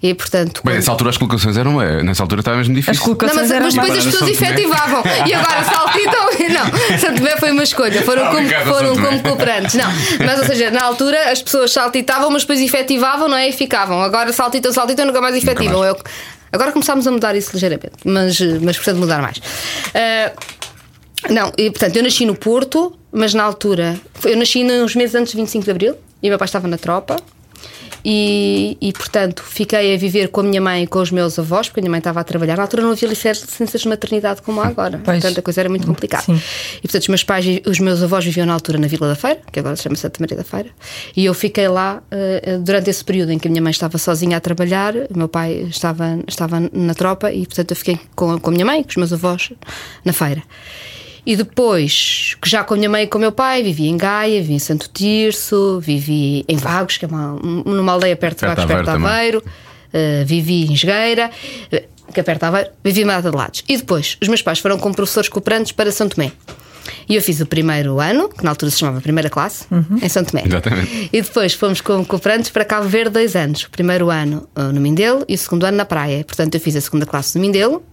E 0.03 0.15
portanto. 0.15 0.55
Bem, 0.55 0.62
quando- 0.65 0.75
nessa 0.77 0.91
altura 0.91 1.11
as 1.11 1.17
colocações 1.17 1.57
eram. 1.57 1.81
eh, 1.81 2.03
Nessa 2.03 2.23
altura 2.25 2.41
estava 2.41 2.57
mesmo 2.57 2.73
as 2.73 2.77
difícil. 2.77 2.99
Não, 3.01 3.05
colocações 3.17 3.43
mas, 3.43 3.51
eram 3.53 3.65
mas 3.67 3.75
depois 3.75 3.93
as 3.99 4.05
pessoas 4.05 4.19
São 4.21 4.29
efetivavam. 4.49 5.03
E 5.29 5.33
agora 5.35 5.62
saltitam. 5.65 6.23
Não, 6.51 6.67
Santo 6.99 7.19
Tomé 7.19 7.37
foi 7.37 7.53
uma 7.53 7.62
escolha. 7.62 8.03
Foram, 8.03 8.27
como, 8.35 8.49
foram 8.49 8.95
São 8.97 9.05
como 9.05 9.23
cooperantes. 9.23 9.75
Não, 9.77 9.87
mas 10.27 10.41
ou 10.41 10.45
seja, 10.47 10.71
na 10.73 10.83
altura 10.83 11.31
as 11.31 11.41
pessoas 11.41 11.71
saltitavam, 11.73 12.31
mas 12.31 12.43
depois 12.43 12.61
efetivavam, 12.61 12.93
não 13.29 13.37
é? 13.37 13.49
E 13.49 13.53
ficavam. 13.53 14.01
Agora 14.03 14.33
saltitam, 14.33 14.73
saltitam, 14.73 15.05
nunca 15.07 15.21
mais 15.21 15.37
efetivam. 15.37 15.81
mais. 15.81 15.91
Eu- 15.97 16.03
agora 16.53 16.73
começámos 16.73 17.07
a 17.07 17.11
mudar 17.11 17.35
isso 17.37 17.51
ligeiramente, 17.53 17.93
mas, 18.05 18.38
mas 18.61 18.77
precisa 18.77 18.95
de 18.95 19.01
mudar 19.01 19.21
mais. 19.23 19.41
Ah, 19.95 20.33
não, 21.31 21.53
e, 21.57 21.71
portanto, 21.71 21.97
eu 21.97 22.03
nasci 22.03 22.27
no 22.27 22.35
Porto, 22.35 22.97
mas 23.12 23.33
na 23.35 23.43
altura. 23.45 23.97
Eu 24.25 24.37
nasci 24.37 24.65
uns 24.65 24.95
meses 24.97 25.15
antes 25.15 25.33
de 25.33 25.38
25 25.38 25.65
de 25.65 25.71
Abril 25.71 25.95
e 26.23 26.29
o 26.29 26.31
meu 26.31 26.38
pai 26.38 26.47
estava 26.47 26.67
na 26.69 26.79
tropa. 26.79 27.17
E, 28.05 28.77
e, 28.81 28.93
portanto 28.93 29.43
fiquei 29.45 29.95
a 29.95 29.99
viver 29.99 30.29
com 30.29 30.41
a 30.41 30.45
minha 30.45 30.61
mãe 30.61 30.83
e 30.83 30.87
com 30.87 30.99
os 30.99 31.11
meus 31.11 31.38
avós, 31.38 31.69
porque 31.69 31.81
a 31.81 31.83
minha 31.83 31.91
mãe 31.91 31.99
estava 31.99 32.21
a 32.21 32.25
trabalhar. 32.25 32.57
Na 32.57 32.62
altura 32.65 32.83
não 32.83 32.91
havia 32.91 33.09
licenças 33.09 33.81
de 33.81 33.88
maternidade 33.88 34.43
como 34.43 34.61
há 34.61 34.67
agora, 34.67 35.01
Pois. 35.05 35.21
portanto 35.21 35.38
a 35.38 35.43
coisa 35.43 35.61
era 35.61 35.69
muito 35.69 35.87
complicada. 35.87 36.25
Sim. 36.25 36.41
E 36.79 36.83
portanto 36.83 37.03
os 37.03 37.09
meus 37.09 37.25
pais, 37.25 37.47
os 37.67 37.79
meus 37.79 38.03
avós 38.03 38.25
viviam 38.25 38.47
na 38.47 38.55
altura 38.55 38.79
na 38.79 38.87
Vila 38.87 39.09
da 39.09 39.15
Feira, 39.15 39.41
que 39.51 39.61
agora 39.61 39.77
se 39.77 39.85
chama 39.85 39.97
Santa 39.97 40.19
Maria 40.21 40.37
da 40.37 40.45
Feira, 40.45 40.71
e 41.17 41.25
eu 41.25 41.35
fiquei 41.35 41.69
lá 41.69 42.03
eh, 42.11 42.59
durante 42.61 42.91
esse 42.91 43.05
período 43.05 43.31
em 43.33 43.38
que 43.38 43.49
a 43.49 43.51
minha 43.51 43.62
mãe 43.62 43.71
estava 43.71 43.99
sozinha 43.99 44.37
a 44.37 44.41
trabalhar, 44.41 44.95
o 44.95 45.17
meu 45.17 45.29
pai 45.29 45.67
estava, 45.69 46.19
estava 46.27 46.61
na 46.73 46.95
tropa 46.95 47.33
e 47.33 47.47
portanto 47.47 47.71
eu 47.71 47.77
fiquei 47.77 47.99
com, 48.15 48.38
com 48.38 48.51
a 48.51 48.53
minha 48.53 48.65
mãe 48.65 48.81
e 48.81 48.85
com 48.85 48.91
os 48.91 48.97
meus 48.97 49.12
avós 49.12 49.53
na 50.05 50.12
feira. 50.12 50.43
E 51.25 51.37
depois, 51.37 52.37
que 52.41 52.51
já 52.51 52.65
com 52.65 52.75
a 52.75 52.77
minha 52.77 52.91
mãe 52.91 53.05
e 53.05 53.07
com 53.07 53.17
o 53.17 53.21
meu 53.21 53.31
pai, 53.31 53.63
vivi 53.63 53.87
em 53.87 53.97
Gaia, 53.97 54.41
vivi 54.41 54.55
em 54.55 54.59
Santo 54.59 54.89
Tirso, 54.93 55.79
vivi 55.81 56.45
em 56.49 56.57
Vagos, 56.57 56.97
que 56.97 57.05
é 57.05 57.09
uma, 57.09 57.39
numa 57.41 57.93
aldeia 57.93 58.17
perto 58.17 58.41
de 58.41 58.47
Vagos, 58.47 58.65
de 58.65 58.69
perto 58.69 58.85
de 58.85 58.91
Aveiro. 58.91 59.45
Uh, 59.93 60.25
vivi 60.25 60.73
em 60.73 60.75
Jogueira, 60.75 61.31
uh, 61.71 62.13
que 62.13 62.19
é 62.19 62.23
perto 62.23 62.41
de 62.41 62.47
Aveiro, 62.47 62.71
vivi 62.83 63.03
em 63.03 63.05
Mata 63.05 63.31
de 63.31 63.37
Lados. 63.37 63.63
E 63.69 63.77
depois, 63.77 64.17
os 64.21 64.27
meus 64.27 64.41
pais 64.41 64.59
foram 64.59 64.79
como 64.79 64.95
professores 64.95 65.29
cooperantes 65.29 65.71
para 65.71 65.93
São 65.93 66.09
Tomé. 66.09 66.33
E 67.09 67.15
eu 67.15 67.23
fiz 67.23 67.41
o 67.41 67.47
primeiro 67.47 68.01
ano, 68.01 68.29
que 68.29 68.43
na 68.43 68.51
altura 68.51 68.71
se 68.71 68.79
chamava 68.79 69.01
primeira 69.01 69.29
classe, 69.29 69.67
em 70.03 70.09
São 70.09 70.25
Tomé. 70.25 70.45
Exatamente. 70.47 71.11
E 71.13 71.23
depois 71.23 71.53
fomos 71.53 71.81
como 71.81 72.05
cooperantes 72.05 72.51
para 72.51 72.65
Cabo 72.65 72.89
Verde 72.89 73.11
dois 73.11 73.37
anos. 73.37 73.65
O 73.65 73.71
primeiro 73.71 74.11
ano 74.11 74.49
uh, 74.57 74.73
no 74.73 74.81
Mindelo 74.81 75.25
e 75.29 75.35
o 75.35 75.39
segundo 75.39 75.65
ano 75.65 75.77
na 75.77 75.85
praia. 75.85 76.25
Portanto, 76.25 76.55
eu 76.55 76.61
fiz 76.61 76.75
a 76.75 76.81
segunda 76.81 77.07
classe 77.07 77.37
no 77.37 77.43
Mindelo, 77.43 77.85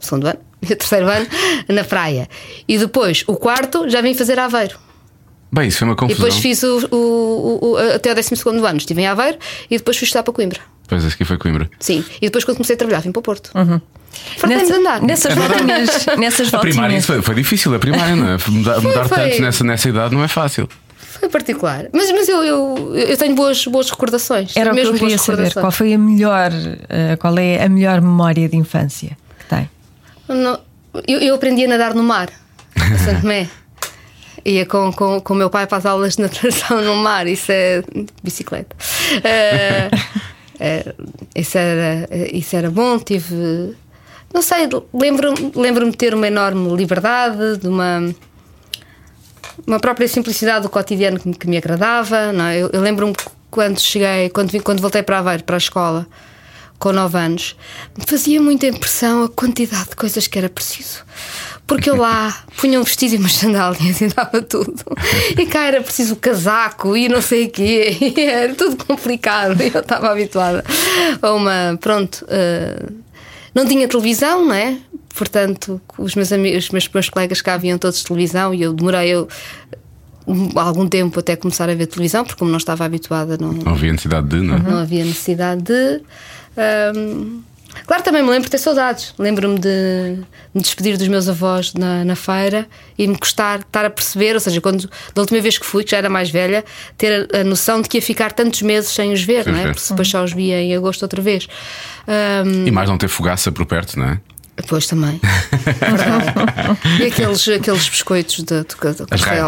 segundo 0.00 0.26
ano, 0.26 0.38
e 0.62 0.66
o 0.72 0.76
terceiro 0.76 1.06
ano 1.08 1.26
na 1.68 1.84
praia. 1.84 2.28
E 2.68 2.78
depois, 2.78 3.24
o 3.26 3.36
quarto, 3.36 3.88
já 3.88 4.00
vim 4.00 4.14
fazer 4.14 4.38
Aveiro. 4.38 4.78
Bem, 5.52 5.68
isso 5.68 5.78
foi 5.78 5.88
uma 5.88 5.94
E 5.94 5.96
confusão. 5.96 6.24
depois 6.24 6.40
fiz 6.42 6.62
o, 6.62 6.88
o- 6.90 7.70
o- 7.72 7.76
até 7.94 8.10
o 8.12 8.14
12 8.14 8.34
ano, 8.66 8.76
estive 8.78 9.00
em 9.00 9.06
Aveiro 9.06 9.38
e 9.70 9.78
depois 9.78 9.96
fui 9.96 10.04
estudar 10.04 10.22
para 10.22 10.32
Coimbra. 10.34 10.60
Pois, 10.88 11.04
esse 11.04 11.14
aqui 11.14 11.24
foi 11.24 11.38
Coimbra. 11.38 11.68
Sim. 11.80 12.04
E 12.20 12.26
depois, 12.26 12.44
quando 12.44 12.56
comecei 12.58 12.74
a 12.74 12.78
trabalhar, 12.78 13.00
vim 13.00 13.10
para 13.12 13.20
o 13.20 13.22
Porto. 13.22 13.50
De 13.54 14.46
Nessa- 14.46 14.74
andar. 14.76 15.02
nessas 15.02 15.34
voltinhas, 15.34 16.06
nessas 16.18 16.54
A 16.54 16.58
primária 16.58 17.00
foi, 17.02 17.20
foi 17.22 17.34
difícil, 17.34 17.74
a 17.74 17.78
primária, 17.78 18.16
não 18.16 18.28
é? 18.30 18.38
Mudar, 18.48 18.80
mudar 18.80 19.04
foi. 19.08 19.18
tanto 19.30 19.42
nessa, 19.42 19.64
nessa 19.64 19.88
idade 19.88 20.14
não 20.14 20.24
é 20.24 20.28
fácil. 20.28 20.68
Foi 21.20 21.28
particular. 21.28 21.86
Mas, 21.92 22.10
mas 22.12 22.28
eu, 22.28 22.42
eu, 22.44 22.94
eu 22.96 23.16
tenho 23.16 23.34
boas, 23.34 23.64
boas 23.66 23.90
recordações. 23.90 24.56
Era 24.56 24.72
o 24.72 24.74
que 24.74 24.80
eu 24.80 24.94
queria 24.94 25.18
saber. 25.18 25.52
Qual 25.52 25.70
foi 25.72 25.92
a 25.94 25.98
melhor, 25.98 26.50
eh, 26.88 27.16
qual 27.16 27.36
é 27.38 27.62
a 27.64 27.68
melhor 27.68 28.00
memória 28.00 28.48
de 28.48 28.56
infância 28.56 29.16
que 29.38 29.44
tem? 29.46 29.68
Não, 30.28 30.58
eu, 31.06 31.20
eu 31.20 31.34
aprendi 31.34 31.64
a 31.64 31.68
nadar 31.68 31.94
no 31.94 32.02
mar, 32.02 32.28
a 32.74 32.98
Santo 32.98 33.22
Tomé. 33.22 33.48
Ia 34.44 34.64
com, 34.64 34.92
com, 34.92 35.20
com 35.20 35.34
o 35.34 35.36
meu 35.36 35.50
pai 35.50 35.66
para 35.66 35.78
as 35.78 35.86
aulas 35.86 36.14
de 36.14 36.22
natação 36.22 36.80
no 36.80 36.94
mar, 36.96 37.26
isso 37.26 37.50
é 37.50 37.82
bicicleta. 38.22 38.74
Eh, 39.24 39.90
eh, 40.58 40.94
isso, 41.34 41.58
era, 41.58 42.08
isso 42.32 42.56
era 42.56 42.70
bom, 42.70 42.98
tive. 42.98 43.74
Não 44.32 44.40
sei, 44.42 44.68
lembro-me 44.94 45.52
lembro 45.54 45.90
de 45.90 45.96
ter 45.96 46.14
uma 46.14 46.26
enorme 46.26 46.74
liberdade, 46.76 47.58
de 47.58 47.68
uma, 47.68 48.14
uma 49.66 49.78
própria 49.80 50.08
simplicidade 50.08 50.62
do 50.62 50.68
cotidiano 50.70 51.18
que 51.20 51.28
me, 51.28 51.34
que 51.34 51.46
me 51.48 51.56
agradava. 51.56 52.32
Não 52.32 52.44
é? 52.46 52.58
Eu, 52.58 52.70
eu 52.72 52.80
lembro-me 52.80 53.14
quando 53.50 53.80
cheguei, 53.80 54.28
quando, 54.30 54.50
vim- 54.50 54.60
quando 54.60 54.80
voltei 54.80 55.02
para 55.02 55.18
Aveiro, 55.18 55.44
para 55.44 55.56
a 55.56 55.58
escola, 55.58 56.06
com 56.78 56.92
9 56.92 57.18
anos, 57.18 57.56
me 57.96 58.04
fazia 58.06 58.40
muita 58.40 58.66
impressão 58.66 59.24
a 59.24 59.28
quantidade 59.28 59.90
de 59.90 59.96
coisas 59.96 60.26
que 60.26 60.38
era 60.38 60.48
preciso. 60.48 61.04
Porque 61.66 61.90
eu 61.90 61.96
lá 61.96 62.44
punha 62.60 62.80
um 62.80 62.84
vestido 62.84 63.14
e 63.14 63.18
umas 63.18 63.32
sandálias 63.32 64.00
e 64.00 64.08
dava 64.08 64.40
tudo. 64.42 64.74
E 65.36 65.46
cá 65.46 65.64
era 65.66 65.80
preciso 65.82 66.14
o 66.14 66.16
casaco 66.16 66.96
e 66.96 67.08
não 67.08 67.20
sei 67.20 67.46
o 67.46 67.50
quê. 67.50 67.96
E 68.16 68.20
era 68.20 68.54
tudo 68.54 68.84
complicado. 68.84 69.60
E 69.60 69.72
eu 69.74 69.80
estava 69.80 70.10
habituada 70.12 70.64
a 71.20 71.32
uma. 71.32 71.76
Pronto. 71.80 72.24
eh, 72.28 72.86
não 73.54 73.66
tinha 73.66 73.88
televisão, 73.88 74.44
não 74.46 74.54
é? 74.54 74.76
Portanto, 75.14 75.80
os 75.98 76.14
meus, 76.14 76.30
amigos, 76.30 76.64
os 76.66 76.70
meus, 76.70 76.88
meus 76.92 77.08
colegas 77.08 77.40
cá 77.40 77.54
haviam 77.54 77.78
todos 77.78 78.02
televisão 78.02 78.52
e 78.52 78.60
eu 78.62 78.72
demorei 78.74 79.08
eu, 79.08 79.26
um, 80.26 80.50
algum 80.58 80.86
tempo 80.86 81.18
até 81.20 81.34
começar 81.36 81.68
a 81.70 81.74
ver 81.74 81.86
televisão, 81.86 82.22
porque 82.22 82.38
como 82.38 82.50
não 82.50 82.58
estava 82.58 82.84
habituada, 82.84 83.38
não, 83.38 83.52
Não 83.52 83.72
havia 83.72 83.90
necessidade 83.92 84.28
de, 84.28 84.36
não 84.42 84.56
é? 84.56 84.58
não 84.58 84.78
havia 84.78 85.04
necessidade 85.04 85.62
de. 85.62 86.02
Hum, 86.96 87.42
claro, 87.86 88.02
também 88.02 88.22
me 88.22 88.28
lembro 88.30 88.44
de 88.44 88.50
ter 88.50 88.58
saudades. 88.58 89.14
Lembro-me 89.18 89.58
de 89.58 90.18
me 90.54 90.62
despedir 90.62 90.96
dos 90.96 91.08
meus 91.08 91.28
avós 91.28 91.74
na, 91.74 92.04
na 92.04 92.16
feira 92.16 92.66
e 92.98 93.06
me 93.06 93.16
custar 93.18 93.60
estar 93.60 93.84
a 93.84 93.90
perceber, 93.90 94.34
ou 94.34 94.40
seja, 94.40 94.60
quando 94.60 94.88
da 95.14 95.20
última 95.22 95.40
vez 95.40 95.58
que 95.58 95.66
fui, 95.66 95.84
que 95.84 95.90
já 95.90 95.98
era 95.98 96.08
mais 96.08 96.30
velha, 96.30 96.64
ter 96.96 97.28
a, 97.34 97.40
a 97.40 97.44
noção 97.44 97.82
de 97.82 97.88
que 97.88 97.98
ia 97.98 98.02
ficar 98.02 98.32
tantos 98.32 98.62
meses 98.62 98.90
sem 98.90 99.12
os 99.12 99.22
ver, 99.22 99.44
Sem 99.44 99.52
não 99.52 99.58
é? 99.60 99.64
ver. 99.64 99.74
Porque 99.74 99.88
depois 99.88 100.08
só 100.08 100.24
os 100.24 100.32
via 100.32 100.60
em 100.62 100.74
agosto 100.74 101.02
outra 101.02 101.20
vez. 101.20 101.46
Hum, 102.08 102.66
E 102.66 102.70
mais 102.70 102.88
não 102.88 102.96
ter 102.96 103.08
fogaça 103.08 103.52
por 103.52 103.66
perto, 103.66 103.98
não 103.98 104.06
é? 104.08 104.20
Pois 104.68 104.86
também. 104.86 105.20
E 107.00 107.06
aqueles, 107.06 107.46
aqueles 107.48 107.88
biscoitos 107.88 108.36
de, 108.36 108.44
de, 108.64 108.74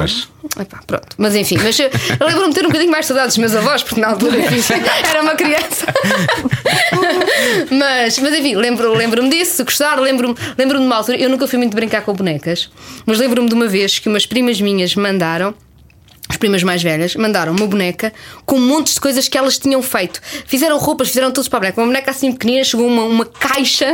As. 0.05 0.29
Epá, 0.61 0.81
pronto. 0.87 1.09
Mas 1.19 1.35
enfim, 1.35 1.59
mas 1.63 1.79
eu, 1.79 1.91
eu 2.21 2.27
lembro-me 2.27 2.49
de 2.51 2.55
ter 2.55 2.65
um 2.65 2.69
bocadinho 2.69 2.91
mais 2.91 3.07
saudades 3.07 3.31
dos 3.37 3.39
meus 3.39 3.55
avós, 3.55 3.83
porque 3.83 4.01
na 4.01 4.09
altura 4.09 4.37
era 5.09 5.23
uma 5.23 5.35
criança. 5.35 5.87
mas, 7.71 8.19
mas 8.19 8.35
enfim, 8.35 8.55
lembro- 8.55 8.95
lembro-me 8.95 9.29
disso, 9.31 9.57
de 9.59 9.65
gostar, 9.65 9.99
lembro-me 10.01 10.35
lembro 10.57 10.79
de 10.79 10.85
uma 10.85 10.97
altura. 10.97 11.19
Eu 11.19 11.29
nunca 11.29 11.47
fui 11.47 11.59
muito 11.59 11.75
brincar 11.75 12.03
com 12.03 12.13
bonecas, 12.15 12.71
mas 13.07 13.19
lembro-me 13.19 13.49
de 13.49 13.55
uma 13.55 13.67
vez 13.67 13.99
que 13.99 14.09
umas 14.09 14.27
primas 14.27 14.61
minhas 14.61 14.95
mandaram. 14.95 15.55
As 16.31 16.37
primas 16.37 16.63
mais 16.63 16.83
velhas 16.83 17.17
mandaram 17.17 17.53
uma 17.55 17.67
boneca 17.67 18.13
com 18.45 18.57
um 18.57 18.61
monte 18.67 18.93
de 18.93 19.01
coisas 19.01 19.27
que 19.29 19.39
elas 19.39 19.59
tinham 19.59 19.83
feito. 19.83 20.21
Fizeram 20.47 20.77
roupas, 20.77 21.09
fizeram 21.09 21.31
tudo 21.33 21.49
para 21.49 21.57
a 21.57 21.61
boneca. 21.61 21.81
Uma 21.81 21.87
boneca 21.87 22.11
assim 22.11 22.33
pequenina, 22.33 22.63
chegou 22.65 22.87
uma, 22.87 23.05
uma 23.05 23.25
caixa. 23.25 23.87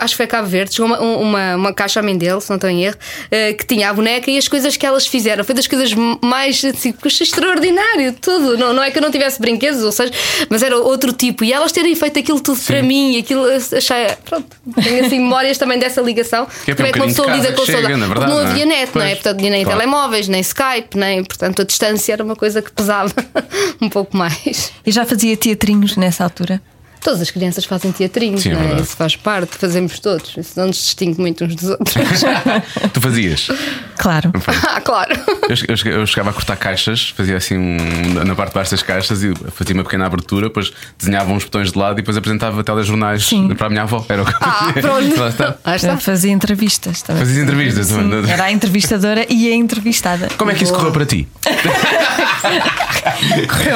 Acho 0.00 0.12
que 0.12 0.16
foi 0.16 0.24
a 0.26 0.28
Cabo 0.28 0.48
Verde, 0.48 0.74
chegou 0.74 0.86
uma, 0.86 1.00
uma, 1.00 1.56
uma 1.56 1.72
caixa 1.72 2.00
a 2.00 2.02
mãe 2.02 2.16
dele, 2.16 2.40
se 2.40 2.48
não 2.50 2.56
estou 2.56 2.68
em 2.68 2.84
erro, 2.84 2.96
eh, 3.30 3.52
que 3.54 3.66
tinha 3.66 3.88
a 3.90 3.92
boneca 3.92 4.30
e 4.30 4.36
as 4.36 4.48
coisas 4.48 4.76
que 4.76 4.84
elas 4.84 5.06
fizeram. 5.06 5.44
Foi 5.44 5.54
das 5.54 5.66
coisas 5.66 5.92
mais 6.22 6.64
assim, 6.64 6.94
extraordinário, 7.06 8.12
tudo. 8.20 8.56
Não, 8.58 8.72
não 8.72 8.82
é 8.82 8.90
que 8.90 8.98
eu 8.98 9.02
não 9.02 9.10
tivesse 9.10 9.40
brinquedos, 9.40 9.82
ou 9.82 9.92
seja, 9.92 10.12
mas 10.48 10.62
era 10.62 10.76
outro 10.78 11.12
tipo. 11.12 11.44
E 11.44 11.52
elas 11.52 11.72
terem 11.72 11.94
feito 11.94 12.18
aquilo 12.18 12.40
tudo 12.40 12.60
para 12.62 12.82
mim, 12.82 13.18
aquilo 13.18 13.44
achei. 13.46 14.08
Pronto, 14.24 14.46
tenho 14.82 15.04
assim 15.06 15.18
memórias 15.18 15.58
também 15.58 15.78
dessa 15.78 16.00
ligação. 16.00 16.46
Que 16.64 16.72
é 16.72 16.74
Como 16.74 16.88
é 16.88 16.92
que 16.92 16.98
uma 16.98 17.04
um 17.06 17.08
pessoa 17.08 17.30
lida 17.32 17.52
com 17.52 17.64
saudade? 17.66 17.86
chega, 17.86 17.88
Porque 17.98 18.08
verdade, 18.08 18.30
não 18.32 18.40
é? 18.40 18.44
havia 18.46 18.66
net, 18.66 18.90
não 18.94 19.02
é? 19.02 19.08
Pois, 19.08 19.22
Portanto, 19.22 19.40
nem 19.40 19.64
claro. 19.64 19.78
telemóveis, 19.78 20.28
nem 20.28 20.40
Skype, 20.40 20.96
nem. 20.96 21.24
Portanto, 21.24 21.62
a 21.62 21.64
distância 21.64 22.12
era 22.12 22.24
uma 22.24 22.36
coisa 22.36 22.60
que 22.60 22.72
pesava 22.72 23.14
um 23.80 23.88
pouco 23.88 24.16
mais. 24.16 24.72
E 24.84 24.90
já 24.92 25.04
fazia 25.04 25.36
teatrinhos 25.36 25.96
nessa 25.96 26.24
altura? 26.24 26.60
Todas 27.02 27.20
as 27.20 27.30
crianças 27.30 27.64
fazem 27.64 27.90
teatrinhos, 27.90 28.42
Sim, 28.42 28.50
é 28.50 28.54
não 28.54 28.76
é? 28.76 28.80
Isso 28.80 28.96
faz 28.96 29.16
parte, 29.16 29.56
fazemos 29.58 29.98
todos. 29.98 30.36
Isso 30.36 30.52
não 30.56 30.68
nos 30.68 30.76
distingue 30.76 31.20
muito 31.20 31.44
uns 31.44 31.54
dos 31.56 31.70
outros. 31.70 31.94
tu 32.94 33.00
fazias? 33.00 33.48
Claro. 33.96 34.30
ah, 34.68 34.80
claro. 34.80 35.12
Eu, 35.48 35.56
eu 35.68 35.76
che- 35.76 35.88
eu 35.88 36.06
chegava 36.06 36.30
a 36.30 36.32
cortar 36.32 36.56
caixas, 36.56 37.10
fazia 37.16 37.36
assim 37.36 37.56
um, 37.58 38.24
na 38.24 38.34
parte 38.36 38.50
de 38.50 38.54
baixo 38.54 38.70
das 38.70 38.82
caixas 38.82 39.22
e 39.22 39.34
fazia 39.52 39.74
uma 39.74 39.82
pequena 39.84 40.06
abertura, 40.06 40.46
depois 40.48 40.72
desenhava 40.98 41.32
uns 41.32 41.44
botões 41.44 41.72
de 41.72 41.78
lado 41.78 41.94
e 41.94 42.02
depois 42.02 42.16
apresentava 42.16 42.62
telejornais 42.62 43.26
Sim. 43.26 43.54
para 43.54 43.66
a 43.66 43.70
minha 43.70 43.82
avó. 43.82 44.04
Era 44.08 44.22
o 44.22 44.24
que 44.26 44.32
eu 44.32 44.36
Ah, 44.40 44.52
fazia. 44.66 44.82
pronto. 44.82 45.16
Lá 45.20 45.28
está. 45.28 45.44
Lá 45.46 45.76
Já 45.76 45.76
está. 45.76 45.96
fazia 45.98 46.32
entrevistas 46.32 47.02
também. 47.02 47.22
Fazias 47.24 47.42
entrevistas 47.44 47.86
Sim. 47.88 48.10
Era 48.28 48.44
a 48.44 48.52
entrevistadora 48.52 49.26
e 49.28 49.50
a 49.50 49.54
entrevistada. 49.54 50.28
Como 50.38 50.50
é 50.50 50.54
que 50.54 50.62
isso 50.64 50.72
correu 50.72 50.92
para 50.92 51.04
ti? 51.06 51.26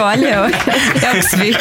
Olha, 0.02 0.26
é 0.26 0.40
o 0.40 0.50
que 1.12 1.22
se 1.22 1.36
vê. 1.36 1.52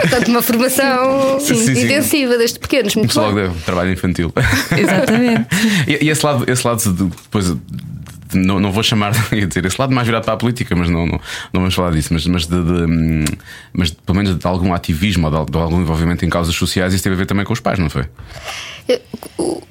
Portanto, 0.00 0.29
uma 0.30 0.42
formação 0.42 1.38
Sim, 1.40 1.54
sim. 1.56 1.84
intensiva 1.84 2.36
desde 2.38 2.58
pequenos. 2.58 2.94
Muito 2.94 3.18
logo 3.18 3.48
de 3.48 3.60
trabalho 3.60 3.92
infantil. 3.92 4.32
Exatamente. 4.76 5.46
E, 5.86 6.06
e 6.06 6.10
esse 6.10 6.24
lado, 6.24 6.44
esse 6.50 6.66
lado 6.66 6.82
de, 6.82 7.04
depois 7.04 7.46
de- 7.46 7.60
não, 8.32 8.60
não 8.60 8.72
vou 8.72 8.82
chamar, 8.82 9.12
ia 9.32 9.46
dizer, 9.46 9.64
esse 9.64 9.80
lado 9.80 9.94
mais 9.94 10.06
virado 10.06 10.24
para 10.24 10.34
a 10.34 10.36
política, 10.36 10.74
mas 10.76 10.88
não, 10.88 11.06
não, 11.06 11.20
não 11.52 11.60
vamos 11.60 11.74
falar 11.74 11.92
disso, 11.92 12.12
mas, 12.12 12.26
mas, 12.26 12.46
de, 12.46 12.62
de, 12.62 12.72
hum, 12.84 13.24
mas 13.72 13.90
pelo 13.90 14.16
menos 14.16 14.36
de 14.36 14.46
algum 14.46 14.72
ativismo 14.72 15.28
ou 15.28 15.44
de, 15.44 15.52
de 15.52 15.58
algum 15.58 15.80
envolvimento 15.80 16.24
em 16.24 16.28
causas 16.28 16.54
sociais, 16.54 16.94
isso 16.94 17.02
teve 17.02 17.14
a 17.14 17.18
ver 17.18 17.26
também 17.26 17.44
com 17.44 17.52
os 17.52 17.60
pais, 17.60 17.78
não 17.78 17.90
foi? 17.90 18.06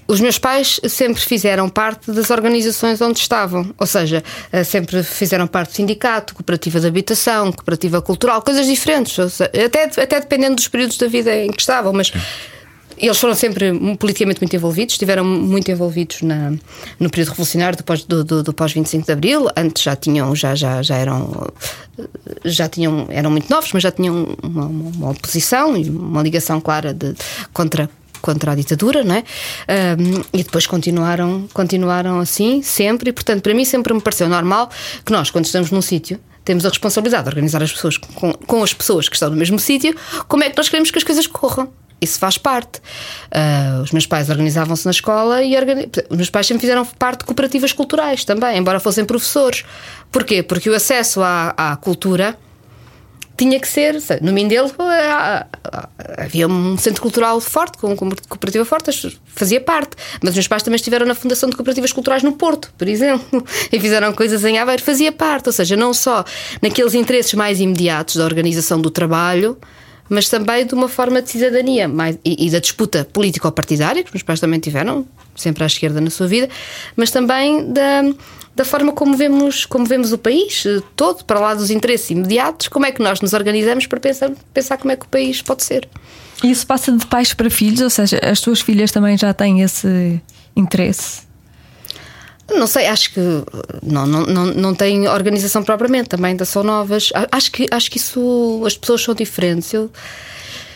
Os 0.07 0.19
meus 0.19 0.37
pais 0.37 0.79
sempre 0.87 1.21
fizeram 1.21 1.69
parte 1.69 2.11
das 2.11 2.29
organizações 2.29 3.01
onde 3.01 3.19
estavam, 3.19 3.73
ou 3.77 3.85
seja, 3.85 4.23
eh, 4.51 4.63
sempre 4.63 5.03
fizeram 5.03 5.45
parte 5.45 5.71
do 5.71 5.75
sindicato, 5.75 6.33
cooperativa 6.33 6.79
de 6.79 6.87
habitação, 6.87 7.51
cooperativa 7.51 8.01
cultural, 8.01 8.41
coisas 8.41 8.65
diferentes, 8.65 9.13
seja, 9.13 9.51
até, 9.65 9.83
até 9.83 10.19
dependendo 10.19 10.55
dos 10.55 10.67
períodos 10.67 10.97
da 10.97 11.07
vida 11.07 11.35
em 11.35 11.51
que 11.51 11.61
estavam, 11.61 11.93
mas. 11.93 12.11
Eles 12.99 13.17
foram 13.17 13.33
sempre 13.33 13.71
politicamente 13.97 14.41
muito 14.41 14.55
envolvidos, 14.55 14.93
estiveram 14.95 15.23
muito 15.23 15.71
envolvidos 15.71 16.21
na, 16.21 16.51
no 16.99 17.09
período 17.09 17.29
revolucionário 17.29 17.77
do 17.77 17.83
pós, 17.83 18.03
do, 18.03 18.23
do, 18.23 18.43
do 18.43 18.53
pós 18.53 18.73
25 18.73 19.05
de 19.05 19.11
Abril. 19.11 19.47
Antes 19.55 19.83
já 19.83 19.95
tinham, 19.95 20.35
já, 20.35 20.53
já, 20.53 20.81
já 20.81 20.95
eram, 20.97 21.47
já 22.43 22.67
tinham, 22.67 23.07
eram 23.09 23.31
muito 23.31 23.49
novos, 23.49 23.71
mas 23.73 23.83
já 23.83 23.91
tinham 23.91 24.35
uma, 24.43 24.65
uma- 24.65 24.89
uma 24.89 25.09
oposição 25.11 25.77
e 25.77 25.89
uma 25.89 26.21
ligação 26.21 26.59
clara 26.59 26.93
de, 26.93 27.13
contra 27.53 27.89
contra 28.21 28.51
a 28.51 28.55
ditadura, 28.55 29.01
não 29.01 29.15
é? 29.15 29.23
Ahm, 29.65 30.21
e 30.33 30.43
depois 30.43 30.67
continuaram, 30.67 31.47
continuaram 31.53 32.19
assim, 32.19 32.61
sempre, 32.61 33.11
e 33.11 33.13
portanto, 33.13 33.41
para 33.41 33.53
mim 33.53 33.63
sempre 33.63 33.93
me 33.93 34.01
pareceu 34.01 34.27
normal 34.27 34.69
que 35.05 35.11
nós, 35.13 35.31
quando 35.31 35.45
estamos 35.45 35.71
num 35.71 35.81
sítio, 35.81 36.19
temos 36.43 36.65
a 36.65 36.69
responsabilidade 36.69 37.23
de 37.23 37.29
organizar 37.29 37.63
as 37.63 37.71
pessoas 37.71 37.95
com, 37.95 38.33
com 38.33 38.61
as 38.61 38.73
pessoas 38.73 39.07
que 39.07 39.15
estão 39.15 39.29
no 39.29 39.37
mesmo 39.37 39.57
sítio, 39.57 39.95
como 40.27 40.43
é 40.43 40.49
que 40.49 40.57
nós 40.57 40.67
queremos 40.67 40.91
que 40.91 40.97
as 40.97 41.03
coisas 41.05 41.27
corram? 41.27 41.69
Isso 42.01 42.19
faz 42.19 42.37
parte. 42.37 42.81
Ah, 43.31 43.81
os 43.83 43.91
meus 43.91 44.05
pais 44.05 44.29
organizavam-se 44.29 44.85
na 44.85 44.91
escola 44.91 45.43
e 45.43 45.55
organi- 45.57 45.89
os 46.09 46.17
meus 46.17 46.29
pais 46.29 46.47
sempre 46.47 46.61
fizeram 46.61 46.85
parte 46.85 47.19
de 47.19 47.25
cooperativas 47.25 47.73
culturais 47.73 48.23
também, 48.23 48.57
embora 48.57 48.79
fossem 48.79 49.05
professores. 49.05 49.63
Porquê? 50.11 50.41
Porque 50.41 50.69
o 50.69 50.75
acesso 50.75 51.21
à, 51.21 51.53
à 51.57 51.75
cultura 51.75 52.37
tinha 53.39 53.57
que 53.57 53.67
ser, 53.69 53.95
no 54.21 54.33
Mindelo 54.33 54.69
ah, 54.79 55.47
ah, 55.63 55.89
havia 56.17 56.45
um 56.45 56.77
centro 56.77 57.01
cultural 57.01 57.39
forte, 57.39 57.77
com 57.77 57.95
cooperativa 57.95 58.65
forte, 58.65 59.17
fazia 59.33 59.61
parte. 59.61 59.91
Mas 60.21 60.31
os 60.31 60.35
meus 60.35 60.47
pais 60.49 60.61
também 60.61 60.75
estiveram 60.75 61.05
na 61.05 61.15
Fundação 61.15 61.49
de 61.49 61.55
Cooperativas 61.55 61.93
Culturais 61.93 62.21
no 62.21 62.33
Porto, 62.33 62.73
por 62.77 62.85
exemplo, 62.89 63.45
e 63.71 63.79
fizeram 63.79 64.11
coisas 64.11 64.43
em 64.43 64.57
Aveiro, 64.59 64.83
fazia 64.83 65.11
parte. 65.11 65.47
Ou 65.47 65.53
seja, 65.53 65.77
não 65.77 65.93
só 65.93 66.25
naqueles 66.61 66.93
interesses 66.93 67.33
mais 67.33 67.61
imediatos 67.61 68.17
da 68.17 68.25
organização 68.25 68.81
do 68.81 68.89
trabalho, 68.89 69.57
mas 70.09 70.27
também 70.27 70.65
de 70.65 70.73
uma 70.73 70.89
forma 70.89 71.21
de 71.21 71.29
cidadania 71.29 71.87
mais, 71.87 72.17
e, 72.25 72.47
e 72.47 72.49
da 72.49 72.59
disputa 72.59 73.05
político-partidária, 73.05 74.03
que 74.03 74.09
os 74.09 74.13
meus 74.13 74.23
pais 74.23 74.39
também 74.39 74.59
tiveram, 74.59 75.05
sempre 75.35 75.63
à 75.63 75.67
esquerda 75.67 76.01
na 76.01 76.09
sua 76.09 76.27
vida, 76.27 76.49
mas 76.95 77.11
também 77.11 77.71
da, 77.71 78.03
da 78.55 78.65
forma 78.65 78.91
como 78.91 79.15
vemos, 79.15 79.65
como 79.65 79.85
vemos 79.85 80.11
o 80.11 80.17
país 80.17 80.65
eh, 80.65 80.81
todo, 80.95 81.23
para 81.23 81.39
lá 81.39 81.53
dos 81.53 81.69
interesses 81.69 82.09
imediatos, 82.09 82.67
como 82.67 82.85
é 82.85 82.91
que 82.91 83.01
nós 83.01 83.21
nos 83.21 83.33
organizamos 83.33 83.85
para 83.85 83.99
pensar, 83.99 84.31
pensar 84.53 84.77
como 84.77 84.91
é 84.91 84.95
que 84.95 85.05
o 85.05 85.09
país 85.09 85.41
pode 85.41 85.63
ser. 85.63 85.87
Isso 86.43 86.65
passa 86.65 86.91
de 86.91 87.05
pais 87.05 87.33
para 87.33 87.49
filhos, 87.49 87.81
ou 87.81 87.89
seja, 87.89 88.19
as 88.23 88.41
tuas 88.41 88.61
filhas 88.61 88.91
também 88.91 89.17
já 89.17 89.33
têm 89.33 89.61
esse 89.61 90.21
interesse. 90.55 91.28
Não 92.57 92.67
sei, 92.67 92.87
acho 92.87 93.13
que 93.13 93.19
não, 93.83 94.05
não, 94.05 94.25
não, 94.25 94.45
não 94.45 94.75
tem 94.75 95.07
organização 95.07 95.63
propriamente, 95.63 96.09
também 96.09 96.31
ainda 96.31 96.45
são 96.45 96.63
novas. 96.63 97.11
Acho 97.31 97.51
que, 97.51 97.65
acho 97.69 97.91
que 97.91 97.97
isso, 97.97 98.63
as 98.65 98.75
pessoas 98.77 99.01
são 99.01 99.13
diferentes. 99.13 99.73
Eu, 99.73 99.89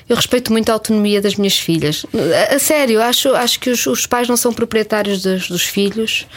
eu 0.07 0.15
respeito 0.15 0.51
muito 0.51 0.69
a 0.69 0.73
autonomia 0.73 1.21
das 1.21 1.35
minhas 1.35 1.57
filhas. 1.57 2.05
A, 2.49 2.55
a 2.55 2.59
sério, 2.59 3.01
acho, 3.01 3.33
acho 3.35 3.59
que 3.59 3.69
os, 3.69 3.85
os 3.87 4.05
pais 4.05 4.27
não 4.27 4.37
são 4.37 4.53
proprietários 4.53 5.21
dos, 5.21 5.47
dos 5.47 5.63
filhos 5.63 6.27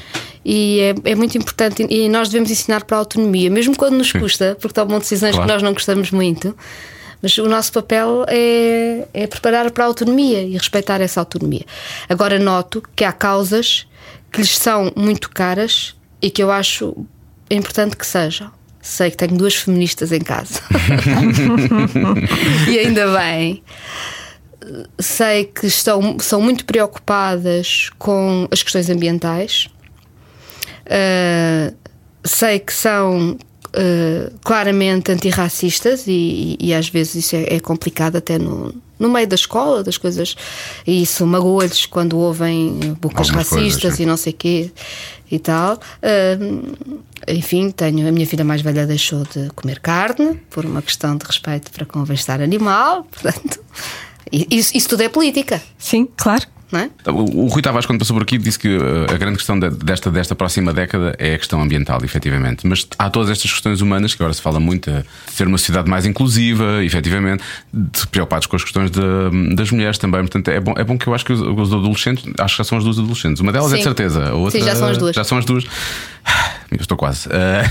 e 0.44 0.80
é, 1.04 1.10
é 1.10 1.14
muito 1.14 1.36
importante. 1.36 1.86
E 1.90 2.08
nós 2.08 2.28
devemos 2.28 2.50
ensinar 2.50 2.84
para 2.84 2.96
a 2.96 3.00
autonomia, 3.00 3.50
mesmo 3.50 3.76
quando 3.76 3.94
nos 3.94 4.12
custa, 4.12 4.56
porque 4.60 4.74
tomam 4.74 4.98
decisões 4.98 5.32
Claro. 5.32 5.46
que 5.46 5.52
nós 5.52 5.62
não 5.62 5.72
gostamos 5.72 6.10
muito. 6.10 6.56
Mas 7.20 7.36
o 7.38 7.48
nosso 7.48 7.72
papel 7.72 8.24
é, 8.28 9.08
é 9.12 9.26
preparar 9.26 9.70
para 9.70 9.84
a 9.84 9.86
autonomia 9.86 10.42
e 10.42 10.52
respeitar 10.52 11.00
essa 11.00 11.18
autonomia. 11.18 11.64
Agora 12.08 12.38
noto 12.38 12.82
que 12.94 13.02
há 13.04 13.10
causas 13.12 13.86
que 14.32 14.40
lhes 14.40 14.56
são 14.56 14.92
muito 14.96 15.30
caras 15.30 15.94
e 16.20 16.30
que 16.30 16.42
eu 16.42 16.50
acho 16.50 17.06
importante 17.50 17.96
que 17.96 18.06
sejam. 18.06 18.50
Sei 18.80 19.10
que 19.10 19.16
tenho 19.16 19.36
duas 19.36 19.54
feministas 19.54 20.12
em 20.12 20.20
casa. 20.20 20.60
e 22.70 22.78
ainda 22.78 23.18
bem. 23.18 23.62
Sei 24.98 25.44
que 25.44 25.66
estão, 25.66 26.18
são 26.20 26.40
muito 26.40 26.64
preocupadas 26.64 27.90
com 27.98 28.46
as 28.50 28.62
questões 28.62 28.88
ambientais. 28.88 29.68
Uh, 30.86 31.74
sei 32.24 32.60
que 32.60 32.72
são 32.72 33.32
uh, 33.32 34.38
claramente 34.44 35.10
antirracistas 35.10 36.06
e, 36.06 36.56
e, 36.60 36.68
e 36.68 36.74
às 36.74 36.88
vezes 36.88 37.16
isso 37.16 37.36
é, 37.36 37.56
é 37.56 37.60
complicado 37.60 38.16
até 38.16 38.38
no, 38.38 38.72
no 38.98 39.08
meio 39.08 39.26
da 39.26 39.34
escola, 39.34 39.82
das 39.82 39.98
coisas, 39.98 40.34
e 40.86 41.02
isso 41.02 41.26
magoa-lhes 41.26 41.86
quando 41.86 42.18
ouvem 42.18 42.96
bocas 43.00 43.28
Algumas 43.28 43.50
racistas 43.50 43.82
coisas, 43.82 44.00
e 44.00 44.06
não 44.06 44.16
sei 44.16 44.32
quê 44.32 44.70
e 45.30 45.38
tal. 45.38 45.74
Uh, 45.74 46.98
enfim, 47.28 47.70
tenho 47.70 48.08
a 48.08 48.12
minha 48.12 48.26
filha 48.26 48.44
mais 48.44 48.62
velha 48.62 48.86
deixou 48.86 49.24
de 49.24 49.48
comer 49.50 49.80
carne 49.80 50.40
por 50.50 50.64
uma 50.64 50.82
questão 50.82 51.16
de 51.16 51.24
respeito 51.24 51.70
para 51.70 51.84
com 51.84 52.00
o 52.00 52.06
bem-estar 52.06 52.40
animal, 52.40 53.04
portanto, 53.10 53.60
isso, 54.30 54.76
isso 54.76 54.88
tudo 54.88 55.02
é 55.02 55.08
política, 55.08 55.62
Sim, 55.78 56.08
claro. 56.16 56.55
Não 56.76 56.82
é? 56.84 56.90
O, 57.10 57.44
o 57.44 57.46
Rui 57.48 57.62
Tavares, 57.62 57.86
quando 57.86 57.98
passou 57.98 58.14
por 58.16 58.22
aqui, 58.22 58.38
disse 58.38 58.58
que 58.58 58.68
uh, 58.76 59.06
a 59.12 59.16
grande 59.16 59.36
questão 59.36 59.58
de- 59.58 59.70
desta, 59.70 60.10
desta 60.10 60.34
próxima 60.34 60.72
década 60.72 61.14
é 61.18 61.34
a 61.34 61.38
questão 61.38 61.60
ambiental, 61.62 61.98
efetivamente. 62.04 62.66
Mas 62.66 62.86
há 62.98 63.08
todas 63.10 63.30
estas 63.30 63.50
questões 63.50 63.80
humanas 63.80 64.14
que 64.14 64.22
agora 64.22 64.34
se 64.34 64.42
fala 64.42 64.60
muito, 64.60 64.90
a 64.90 65.02
ser 65.32 65.46
uma 65.46 65.58
sociedade 65.58 65.88
mais 65.88 66.04
inclusiva, 66.06 66.84
efetivamente, 66.84 67.42
de, 67.72 68.06
preocupados 68.08 68.46
com 68.46 68.56
as 68.56 68.62
questões 68.64 68.90
de- 68.90 69.54
das 69.54 69.70
mulheres 69.70 69.98
também. 69.98 70.20
Portanto, 70.20 70.48
é 70.48 70.60
bom, 70.60 70.74
é 70.76 70.84
bom 70.84 70.98
que 70.98 71.06
eu 71.06 71.14
acho 71.14 71.24
que 71.24 71.32
os, 71.32 71.40
os 71.40 71.72
adolescentes, 71.72 72.24
acho 72.38 72.54
que 72.54 72.58
já 72.58 72.64
são 72.64 72.78
as 72.78 72.84
duas 72.84 72.98
adolescentes. 72.98 73.40
Uma 73.40 73.52
delas 73.52 73.72
é 73.72 73.76
de 73.76 73.82
Sim. 73.82 73.84
certeza, 73.84 74.28
a 74.30 74.34
outra 74.34 74.58
Sim, 74.58 74.64
já 74.66 74.74
são 74.76 74.88
as 74.88 74.98
duas. 74.98 75.14
Já 75.16 75.24
são 75.24 75.38
as 75.38 75.44
duas. 75.44 75.64
Eu 76.70 76.78
estou 76.80 76.96
quase. 76.96 77.28
Uh, 77.28 77.62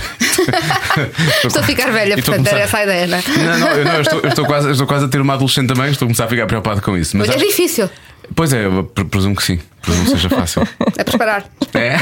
Estou 1.45 1.61
a 1.61 1.65
ficar 1.65 1.91
velha, 1.91 2.15
estou 2.17 2.33
portanto, 2.33 2.47
era 2.53 2.63
essa 2.63 2.77
a 2.77 2.83
ideia, 2.83 3.07
não 3.07 3.17
é? 3.17 3.23
Não, 3.27 3.59
não, 3.59 3.67
eu, 3.71 3.85
não, 3.85 3.93
eu 3.95 4.01
estou, 4.01 4.19
eu 4.21 4.29
estou 4.29 4.45
quase, 4.45 4.67
eu 4.67 4.71
estou 4.71 4.87
quase 4.87 5.05
a 5.05 5.07
ter 5.09 5.19
uma 5.19 5.33
adolescente 5.33 5.67
também, 5.67 5.91
estou 5.91 6.05
a 6.05 6.07
começar 6.07 6.25
a 6.25 6.27
ficar 6.29 6.47
preocupado 6.47 6.81
com 6.81 6.97
isso. 6.97 7.17
Mas 7.17 7.27
É 7.29 7.35
acho- 7.35 7.45
difícil. 7.45 7.89
Pois 8.33 8.53
é, 8.53 8.63
presumo 9.09 9.35
que 9.35 9.43
sim. 9.43 9.59
Presumo 9.81 10.05
que 10.05 10.11
seja 10.11 10.29
fácil. 10.29 10.67
É 10.97 11.03
preparar. 11.03 11.45
É? 11.73 11.97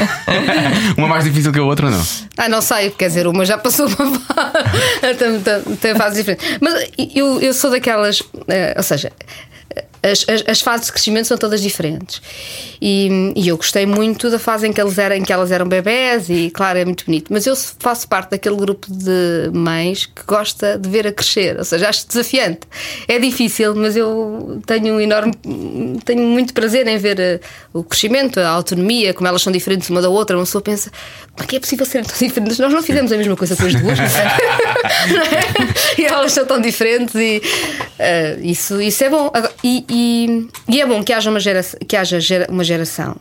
Uma 0.97 1.07
mais 1.07 1.23
difícil 1.23 1.51
que 1.51 1.59
a 1.59 1.63
outra, 1.63 1.89
não? 1.89 2.01
Ah, 2.37 2.47
não 2.47 2.61
sei, 2.61 2.91
quer 2.91 3.07
dizer, 3.07 3.27
uma 3.27 3.43
já 3.45 3.57
passou 3.57 3.87
uma 3.87 4.19
fase. 4.19 5.75
tem 5.81 5.95
fases 5.95 6.17
diferentes. 6.17 6.57
Mas 6.61 6.89
eu, 7.13 7.41
eu 7.41 7.53
sou 7.53 7.71
daquelas. 7.71 8.21
eh, 8.47 8.73
ou 8.77 8.83
seja, 8.83 9.11
as, 10.03 10.25
as, 10.27 10.43
as 10.47 10.61
fases 10.61 10.87
de 10.87 10.91
crescimento 10.91 11.27
são 11.27 11.37
todas 11.37 11.61
diferentes. 11.61 12.21
E, 12.81 13.31
e 13.35 13.47
eu 13.47 13.55
gostei 13.55 13.85
muito 13.85 14.29
da 14.29 14.37
fase 14.37 14.67
em 14.67 14.73
que, 14.73 14.81
eles 14.81 14.97
eram, 14.97 15.15
em 15.15 15.23
que 15.23 15.31
elas 15.31 15.51
eram 15.51 15.65
bebés, 15.65 16.29
e 16.29 16.51
claro, 16.51 16.77
é 16.77 16.83
muito 16.83 17.05
bonito. 17.05 17.31
Mas 17.31 17.47
eu 17.47 17.55
faço 17.55 18.07
parte 18.07 18.31
daquele 18.31 18.57
grupo 18.57 18.87
de 18.91 19.49
mães 19.53 20.05
que 20.05 20.23
gosta 20.27 20.77
de 20.77 20.89
ver 20.89 21.07
a 21.07 21.11
crescer, 21.13 21.57
ou 21.57 21.63
seja, 21.63 21.87
acho 21.87 22.05
desafiante. 22.07 22.61
É 23.07 23.17
difícil, 23.17 23.73
mas 23.75 23.95
eu 23.95 24.61
tenho 24.65 24.95
um 24.95 24.99
enorme. 24.99 25.33
tenho 26.03 26.23
muito 26.23 26.53
prazer 26.53 26.85
em 26.87 26.97
ver 26.97 27.19
eh, 27.19 27.39
o 27.71 27.83
crescimento, 27.83 28.39
a 28.39 28.49
autonomia, 28.49 29.13
como 29.13 29.27
elas 29.27 29.41
são 29.41 29.53
diferentes 29.53 29.89
uma 29.89 30.01
da 30.01 30.09
outra. 30.09 30.35
Uma 30.35 30.43
pessoa 30.43 30.61
pensa, 30.61 30.91
como 31.31 31.43
é 31.43 31.47
que 31.47 31.55
é 31.55 31.59
possível 31.59 31.85
serem 31.85 32.05
tão 32.05 32.17
diferentes? 32.27 32.59
Nós 32.59 32.73
não 32.73 32.83
fizemos 32.83 33.11
a 33.13 33.17
mesma 33.17 33.37
coisa 33.37 33.55
com 33.55 33.65
as 33.65 33.73
duas, 33.73 33.99
é? 33.99 34.03
E 35.97 36.05
elas 36.05 36.31
são 36.31 36.45
tão 36.45 36.59
diferentes 36.59 37.15
e 37.15 37.41
eh, 37.99 38.37
isso, 38.41 38.81
isso 38.81 39.03
é 39.03 39.09
bom. 39.09 39.31
E, 39.63 39.85
e- 39.93 40.47
e 40.67 40.81
é 40.81 40.85
bom 40.85 41.03
que 41.03 41.13
haja 41.13 41.29
uma 41.29 41.39
geração, 41.39 41.79
que 41.87 41.95
haja 41.95 42.19
gera- 42.19 42.47
uma 42.49 42.63
geração. 42.63 43.15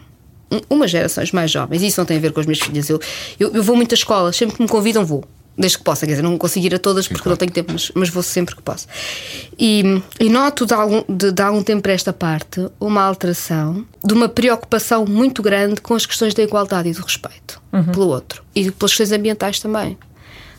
um- 0.51 0.61
Umas 0.77 0.91
gerações 0.91 1.33
mais 1.33 1.51
jovens, 1.51 1.83
e 1.83 1.87
isso 1.87 1.99
não 2.01 2.05
tem 2.07 2.17
a 2.19 2.21
ver 2.21 2.33
com 2.33 2.41
as 2.41 2.47
minhas 2.47 2.59
filhas. 2.61 2.89
Eu, 2.91 3.01
eu, 3.41 3.55
eu 3.55 3.63
vou 3.63 3.75
muito 3.75 3.93
à 3.93 3.95
escola, 3.97 4.33
sempre 4.33 4.57
que 4.57 4.63
me 4.63 4.69
convidam, 4.69 5.05
vou. 5.05 5.25
Desde 5.57 5.77
que 5.79 5.85
possa, 5.85 6.07
quer 6.07 6.13
dizer, 6.13 6.23
não 6.23 6.37
consigo 6.39 6.65
ir 6.67 6.75
a 6.75 6.79
todas 6.79 7.07
porque 7.09 7.29
não 7.29 7.37
tenho 7.37 7.51
tempo, 7.53 7.73
mas, 7.73 7.91
mas 7.95 8.09
vou 8.09 8.23
sempre 8.23 8.55
que 8.57 8.63
posso. 8.63 8.87
E, 9.59 10.03
e 10.19 10.29
noto 10.31 10.65
de 10.67 10.73
algum, 10.75 11.03
de, 11.09 11.31
de 11.33 11.43
algum 11.43 11.63
tempo 11.63 11.83
para 11.83 11.93
esta 11.93 12.13
parte 12.13 12.69
uma 12.81 13.03
alteração 13.03 13.87
de 14.05 14.15
uma 14.15 14.29
preocupação 14.31 15.05
muito 15.07 15.43
grande 15.43 15.81
com 15.81 15.95
as 15.95 16.07
questões 16.07 16.33
da 16.35 16.43
igualdade 16.43 16.89
e 16.89 16.93
do 16.93 17.03
respeito 17.03 17.61
pelo 17.93 18.09
outro 18.09 18.43
e 18.55 18.71
pelas 18.71 18.93
questões 18.93 19.13
ambientais 19.13 19.61
também. 19.61 19.97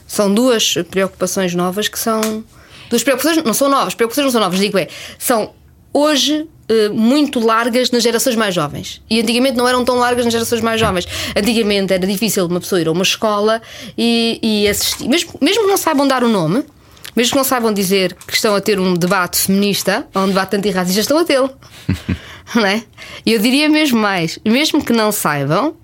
São 0.08 0.32
duas 0.34 0.76
preocupações 0.92 1.54
novas 1.56 1.88
que 1.88 1.98
são. 2.00 2.44
Duas 2.90 3.04
preocupações 3.04 3.44
não 3.44 3.54
são 3.54 3.70
novas, 3.70 3.96
preocupações 3.96 4.26
não 4.26 4.32
são 4.32 4.42
novas, 4.42 4.60
digo 4.60 4.78
é, 4.78 4.88
são 5.18 5.54
hoje 5.94 6.48
eh, 6.68 6.90
muito 6.90 7.40
largas 7.40 7.92
nas 7.92 8.02
gerações 8.02 8.36
mais 8.36 8.56
jovens. 8.56 9.02
E 9.10 9.20
antigamente 9.22 9.56
não 9.56 9.68
eram 9.68 9.84
tão 9.84 9.96
largas 9.96 10.26
nas 10.26 10.34
gerações 10.34 10.62
mais 10.62 10.80
jovens. 10.80 11.08
Antigamente 11.36 11.94
era 11.94 12.08
difícil 12.08 12.46
uma 12.46 12.60
pessoa 12.60 12.82
ir 12.82 12.88
a 12.88 12.92
uma 12.92 13.04
escola 13.04 13.62
e, 13.98 14.40
e 14.42 14.68
assistir, 14.68 15.08
mesmo, 15.08 15.34
mesmo 15.42 15.64
que 15.64 15.70
não 15.70 15.78
saibam 15.78 16.08
dar 16.08 16.24
o 16.24 16.30
nome. 16.30 16.64
Mesmo 17.16 17.32
que 17.32 17.38
não 17.38 17.44
saibam 17.44 17.72
dizer 17.72 18.16
que 18.26 18.34
estão 18.34 18.56
a 18.56 18.62
ter 18.62 18.80
um 18.80 18.96
debate 18.96 19.38
feminista 19.38 20.08
ou 20.16 20.24
um 20.24 20.28
debate 20.28 20.56
antirracista, 20.56 21.02
estão 21.02 21.18
a 21.20 21.24
tê-lo. 21.24 21.52
não 22.56 22.66
é? 22.66 22.84
Eu 23.26 23.40
diria 23.40 23.70
mesmo 23.70 24.00
mais: 24.00 24.40
mesmo 24.44 24.84
que 24.84 24.94
não 24.94 25.12
saibam, 25.12 25.76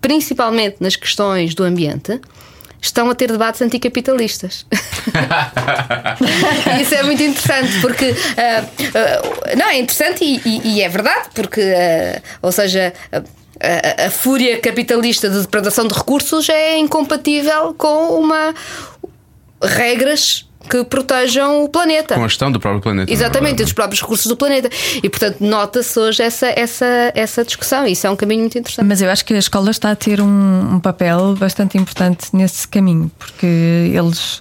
principalmente 0.00 0.78
nas 0.80 0.96
questões 0.96 1.54
do 1.54 1.62
ambiente, 1.62 2.20
estão 2.82 3.08
a 3.08 3.14
ter 3.14 3.30
debates 3.30 3.62
anticapitalistas. 3.62 4.66
Isso 6.80 6.94
é 6.94 7.02
muito 7.04 7.22
interessante 7.22 7.80
porque 7.80 8.14
ah, 8.36 8.64
ah, 8.94 9.54
não 9.56 9.66
é 9.68 9.78
interessante 9.78 10.24
e, 10.24 10.40
e- 10.44 10.74
e 10.76 10.82
é 10.82 10.88
verdade 10.88 11.28
porque 11.34 11.60
ah, 11.60 12.20
ou 12.42 12.50
seja 12.52 12.92
a- 13.12 13.22
a, 13.64 14.06
a 14.06 14.10
fúria 14.10 14.58
capitalista 14.60 15.28
de 15.30 15.40
depredação 15.40 15.86
de 15.86 15.94
recursos 15.94 16.48
é 16.48 16.76
incompatível 16.78 17.72
com 17.74 18.18
uma 18.18 18.52
regras 19.62 20.48
que 20.72 20.84
protejam 20.84 21.64
o 21.64 21.68
planeta. 21.68 22.14
Com 22.14 22.24
a 22.24 22.28
gestão 22.28 22.50
do 22.50 22.58
próprio 22.58 22.80
planeta. 22.80 23.10
é 23.10 23.12
Exatamente, 23.12 23.60
e 23.60 23.64
dos 23.64 23.74
próprios 23.74 24.00
recursos 24.00 24.26
do 24.26 24.36
planeta. 24.36 24.70
E 25.02 25.08
portanto 25.10 25.36
nota-se 25.40 25.98
hoje 25.98 26.22
essa, 26.22 26.46
essa, 26.56 27.12
essa 27.14 27.44
discussão. 27.44 27.86
Isso 27.86 28.06
é 28.06 28.10
um 28.10 28.16
caminho 28.16 28.40
muito 28.40 28.56
interessante. 28.56 28.86
Mas 28.86 29.02
eu 29.02 29.10
acho 29.10 29.22
que 29.22 29.34
a 29.34 29.38
escola 29.38 29.70
está 29.70 29.90
a 29.90 29.96
ter 29.96 30.18
um, 30.22 30.74
um 30.76 30.80
papel 30.80 31.36
bastante 31.36 31.76
importante 31.76 32.28
nesse 32.32 32.66
caminho, 32.66 33.10
porque 33.18 33.46
eles, 33.46 34.40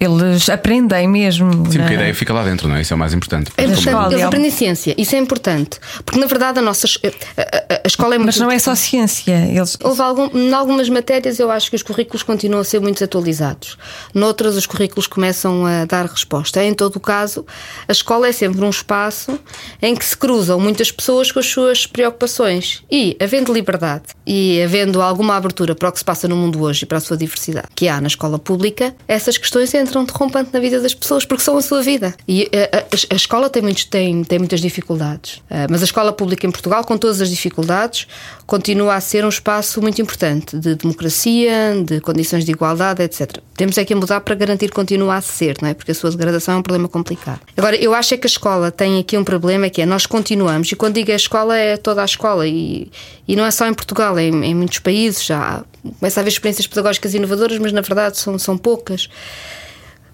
eles 0.00 0.48
aprendem 0.48 1.06
mesmo. 1.06 1.52
Sim, 1.52 1.62
porque 1.62 1.78
a 1.78 1.82
na- 1.82 1.92
ideia 1.92 2.14
fica 2.14 2.32
lá 2.32 2.42
dentro, 2.42 2.66
não 2.68 2.76
é? 2.76 2.80
Isso 2.80 2.92
é 2.94 2.96
o 2.96 2.98
mais 2.98 3.12
importante. 3.14 3.50
É 3.56 3.62
Da 3.66 3.72
importante, 3.72 3.86
escola, 3.88 4.06
eles 4.12 4.20
é. 4.22 4.24
aprendem 4.26 4.50
ciência, 4.50 4.94
isso 4.96 5.14
é 5.14 5.18
importante. 5.18 5.78
Porque 6.04 6.18
na 6.18 6.26
verdade 6.26 6.58
a 6.58 6.62
nossa 6.62 6.86
a, 6.86 7.42
a- 7.42 7.80
a 7.84 7.86
escola 7.86 8.14
é 8.14 8.18
muito 8.18 8.26
Mas 8.28 8.38
não 8.38 8.50
é 8.50 8.58
só 8.58 8.74
ciência. 8.74 9.34
Eles, 9.50 9.76
Houve 9.82 10.00
algum, 10.00 10.30
em 10.36 10.52
algumas 10.52 10.88
matérias 10.88 11.38
eu 11.38 11.50
acho 11.50 11.68
que 11.70 11.76
os 11.76 11.82
currículos 11.82 12.22
continuam 12.22 12.62
a 12.62 12.64
ser 12.64 12.80
muito 12.80 13.02
atualizados. 13.04 13.76
Noutras 14.14 14.56
os 14.56 14.66
currículos 14.66 15.06
começam 15.06 15.66
a 15.66 15.84
dar 15.84 16.06
resposta. 16.06 16.64
Em 16.64 16.72
todo 16.72 16.96
o 16.96 17.00
caso, 17.00 17.44
a 17.86 17.92
escola 17.92 18.28
é 18.28 18.32
sempre 18.32 18.64
um 18.64 18.70
espaço 18.70 19.38
em 19.82 19.94
que 19.94 20.04
se 20.04 20.16
cruzam 20.16 20.58
muitas 20.58 20.90
pessoas 20.90 21.30
com 21.30 21.38
as 21.40 21.46
suas 21.46 21.86
preocupações. 21.86 22.82
E, 22.90 23.16
havendo 23.20 23.52
liberdade 23.52 24.04
e 24.26 24.62
havendo 24.62 25.02
alguma 25.02 25.36
abertura 25.36 25.74
para 25.74 25.88
o 25.88 25.92
que 25.92 25.98
se 25.98 26.04
passa 26.04 26.26
no 26.26 26.36
mundo 26.36 26.62
hoje 26.62 26.84
e 26.84 26.86
para 26.86 26.98
a 26.98 27.00
sua 27.00 27.16
diversidade 27.16 27.66
que 27.74 27.88
há 27.88 28.00
na 28.00 28.06
escola 28.06 28.38
pública, 28.38 28.94
essas 29.06 29.36
questões 29.36 29.72
entram 29.74 29.89
de 29.90 30.12
rompante 30.12 30.50
na 30.52 30.60
vida 30.60 30.80
das 30.80 30.94
pessoas 30.94 31.24
porque 31.24 31.42
são 31.42 31.56
a 31.56 31.62
sua 31.62 31.82
vida. 31.82 32.14
E 32.26 32.48
a, 32.72 32.78
a- 32.78 32.84
a 33.12 33.16
escola 33.16 33.48
tem, 33.50 33.62
muitos, 33.62 33.84
tem, 33.84 34.22
tem 34.24 34.38
muitas 34.38 34.60
dificuldades. 34.60 35.42
Ah, 35.50 35.66
mas 35.70 35.82
a 35.82 35.84
escola 35.84 36.12
pública 36.12 36.46
em 36.46 36.50
Portugal, 36.50 36.84
com 36.84 36.96
todas 36.96 37.20
as 37.20 37.28
dificuldades, 37.28 38.06
continua 38.46 38.94
a 38.94 39.00
ser 39.00 39.24
um 39.24 39.28
espaço 39.28 39.80
muito 39.82 40.00
importante 40.00 40.56
de 40.58 40.74
democracia, 40.74 41.74
de 41.84 42.00
condições 42.00 42.44
de 42.44 42.52
igualdade, 42.52 43.02
etc. 43.02 43.38
Temos 43.56 43.76
é 43.78 43.84
que 43.84 43.94
mudar 43.94 44.20
para 44.20 44.34
garantir 44.34 44.68
que 44.68 44.74
continua 44.74 45.16
a 45.16 45.20
ser, 45.20 45.56
não 45.60 45.68
é? 45.68 45.74
Porque 45.74 45.90
a 45.92 45.94
sua 45.94 46.10
degradação 46.10 46.54
é 46.54 46.56
um 46.58 46.62
problema 46.62 46.88
complicado. 46.88 47.40
Agora, 47.56 47.76
eu 47.76 47.94
acho 47.94 48.14
é 48.14 48.16
que 48.16 48.26
a 48.26 48.30
escola 48.30 48.70
tem 48.70 48.98
aqui 48.98 49.16
um 49.18 49.24
problema 49.24 49.68
que 49.68 49.82
é 49.82 49.86
nós 49.86 50.06
continuamos, 50.06 50.70
e 50.72 50.76
quando 50.76 50.94
digo 50.94 51.12
a 51.12 51.14
escola 51.16 51.56
é 51.56 51.76
toda 51.76 52.02
a 52.02 52.04
escola, 52.04 52.46
e, 52.46 52.90
e 53.28 53.36
não 53.36 53.44
é 53.44 53.50
só 53.50 53.66
em 53.66 53.74
Portugal, 53.74 54.18
é 54.18 54.24
em, 54.24 54.44
em 54.44 54.54
muitos 54.54 54.78
países 54.78 55.24
já 55.24 55.62
começa 55.98 56.20
a 56.20 56.22
haver 56.22 56.30
experiências 56.30 56.66
pedagógicas 56.66 57.14
inovadoras, 57.14 57.58
mas 57.58 57.72
na 57.72 57.80
verdade 57.80 58.18
são, 58.18 58.38
são 58.38 58.56
poucas. 58.58 59.08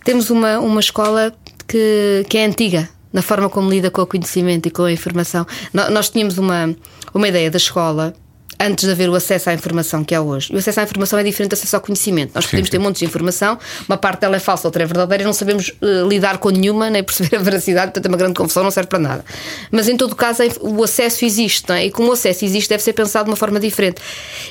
Temos 0.07 0.31
uma, 0.31 0.59
uma 0.61 0.79
escola 0.81 1.33
que, 1.67 2.25
que 2.29 2.39
é 2.39 2.47
antiga 2.47 2.89
na 3.13 3.23
forma 3.23 3.49
como 3.51 3.69
lida 3.69 3.91
com 3.91 4.03
o 4.03 4.07
conhecimento 4.07 4.67
e 4.69 4.71
com 4.71 4.85
a 4.85 4.93
informação. 4.93 5.45
No- 5.73 5.91
Nós 5.91 6.09
tínhamos 6.11 6.39
uma, 6.39 6.75
uma 7.13 7.27
ideia 7.29 7.51
da 7.51 7.57
escola 7.57 8.15
antes 8.59 8.85
de 8.87 8.91
haver 8.93 9.11
o 9.11 9.15
acesso 9.15 9.51
à 9.51 9.55
informação 9.55 10.03
que 10.05 10.15
há 10.15 10.23
hoje. 10.23 10.51
E 10.53 10.57
o 10.57 10.59
acesso 10.59 10.81
à 10.81 10.85
informação 10.85 11.19
é 11.19 11.23
diferente 11.25 11.51
do 11.51 11.55
acesso 11.55 11.75
ao 11.77 11.83
conhecimento. 11.83 12.33
Nós 12.35 12.47
podemos 12.47 12.71
ter 12.71 12.79
montes 12.79 13.01
de 13.01 13.05
informação, 13.05 13.59
uma 13.89 13.97
parte 13.99 14.21
dela 14.21 14.37
é 14.37 14.39
falsa, 14.39 14.67
outra 14.69 14.83
é 14.83 14.87
verdadeira, 14.87 15.23
e 15.25 15.27
não 15.27 15.33
sabemos 15.35 15.73
eh, 15.83 16.05
lidar 16.09 16.39
com 16.39 16.49
nenhuma, 16.51 16.89
nem 16.89 17.03
perceber 17.05 17.37
a 17.37 17.41
veracidade, 17.43 17.89
portanto 17.89 18.07
é 18.07 18.09
uma 18.09 18.17
grande 18.17 18.35
confusão, 18.35 18.63
não 18.63 18.71
serve 18.71 18.89
para 18.89 18.99
nada. 18.99 19.25
Mas 19.71 19.89
em 19.89 19.97
todo 19.97 20.13
o 20.13 20.17
caso, 20.17 20.43
o 20.63 20.83
acesso 20.85 21.25
existe, 21.27 21.71
é? 21.73 21.85
e 21.87 21.91
como 21.91 22.09
o 22.09 22.13
acesso 22.13 22.47
existe, 22.47 22.69
deve 22.71 22.83
ser 22.83 22.95
pensado 22.95 23.25
de 23.27 23.31
uma 23.33 23.37
forma 23.37 23.61
diferente. 23.61 24.01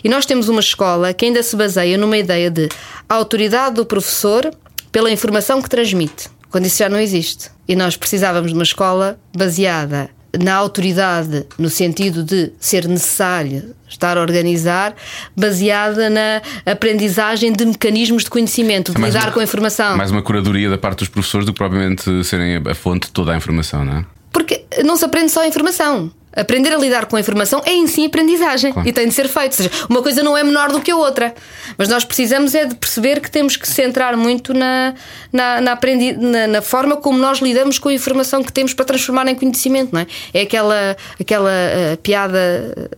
E 0.03 0.09
nós 0.09 0.25
temos 0.25 0.49
uma 0.49 0.59
escola 0.59 1.11
que 1.13 1.25
ainda 1.25 1.41
se 1.41 1.55
baseia 1.55 1.97
numa 1.97 2.17
ideia 2.17 2.51
de 2.51 2.69
autoridade 3.09 3.75
do 3.75 3.85
professor 3.87 4.51
pela 4.91 5.11
informação 5.11 5.61
que 5.61 5.69
transmite, 5.69 6.27
quando 6.49 6.65
isso 6.65 6.77
já 6.77 6.89
não 6.89 6.99
existe. 6.99 7.49
E 7.67 7.75
nós 7.75 7.97
precisávamos 7.97 8.51
de 8.51 8.57
uma 8.57 8.63
escola 8.63 9.19
baseada 9.35 10.09
na 10.41 10.53
autoridade, 10.55 11.45
no 11.57 11.69
sentido 11.69 12.21
de 12.21 12.51
ser 12.59 12.85
necessário 12.87 13.73
estar 13.87 14.17
a 14.17 14.21
organizar, 14.21 14.93
baseada 15.35 16.09
na 16.09 16.41
aprendizagem 16.65 17.53
de 17.53 17.65
mecanismos 17.65 18.23
de 18.25 18.29
conhecimento, 18.29 18.93
de 18.93 19.01
É 19.01 19.05
lidar 19.05 19.23
uma- 19.27 19.31
com 19.31 19.39
a 19.39 19.43
informação. 19.43 19.95
Mais 19.95 20.11
uma 20.11 20.21
curadoria 20.21 20.69
da 20.69 20.77
parte 20.77 20.99
dos 20.99 21.07
professores 21.07 21.45
do 21.45 21.53
que 21.53 21.57
propriamente 21.57 22.23
serem 22.25 22.57
a 22.57 22.75
fonte 22.75 23.07
de 23.07 23.13
toda 23.13 23.33
a 23.33 23.37
informação, 23.37 23.85
não 23.85 23.97
é? 23.99 24.05
Porque 24.33 24.65
não 24.83 24.97
se 24.97 25.05
aprende 25.05 25.31
só 25.31 25.41
a 25.41 25.47
informação. 25.47 26.11
Aprender 26.35 26.73
a 26.73 26.77
lidar 26.77 27.05
com 27.05 27.15
a 27.15 27.19
informação 27.19 27.61
é 27.65 27.71
em 27.73 27.87
si 27.87 28.05
aprendizagem 28.05 28.73
Claro. 28.73 28.87
e 28.87 28.91
tem 28.91 29.07
de 29.07 29.13
ser 29.13 29.27
feito. 29.27 29.51
Ou 29.51 29.57
seja, 29.57 29.71
uma 29.89 30.01
coisa 30.01 30.21
não 30.21 30.37
é 30.37 30.43
menor 30.43 30.71
do 30.71 30.81
que 30.81 30.91
a 30.91 30.95
outra. 30.95 31.33
Mas 31.77 31.87
nós 31.87 32.03
precisamos 32.03 32.53
é 32.53 32.65
de 32.65 32.75
perceber 32.75 33.19
que 33.19 33.31
temos 33.31 33.55
que 33.55 33.67
centrar 33.67 34.17
muito 34.17 34.53
na, 34.53 34.93
na, 35.31 35.61
na, 35.61 35.71
aprendi 35.71 36.13
na, 36.13 36.47
na 36.47 36.61
forma 36.61 36.97
como 36.97 37.17
nós 37.17 37.39
lidamos 37.39 37.79
com 37.79 37.89
a 37.89 37.93
informação 37.93 38.43
que 38.43 38.51
temos 38.51 38.73
para 38.73 38.85
transformar 38.85 39.27
em 39.27 39.35
conhecimento, 39.35 39.93
não 39.93 40.01
é? 40.01 40.07
É 40.33 40.41
aquela, 40.41 40.97
aquela 41.19 41.51
eh, 41.51 41.97
piada 42.01 42.37
eh, 42.77 42.89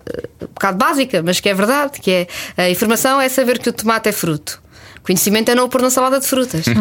um 0.44 0.48
bocado 0.54 0.78
básica, 0.78 1.22
mas 1.24 1.40
que 1.40 1.50
é 1.50 1.54
verdade, 1.54 2.00
que 2.00 2.12
é 2.12 2.28
a 2.58 2.70
informação 2.70 3.20
é 3.22 3.30
saber 3.30 3.60
que 3.60 3.70
o 3.70 3.74
tomate 3.74 4.10
é 4.10 4.12
fruto. 4.12 4.62
Conhecimento 5.08 5.50
é 5.50 5.56
não 5.56 5.64
o 5.66 5.70
pôr 5.70 5.82
na 5.82 5.90
salada 5.90 6.20
de 6.20 6.28
frutas. 6.28 6.66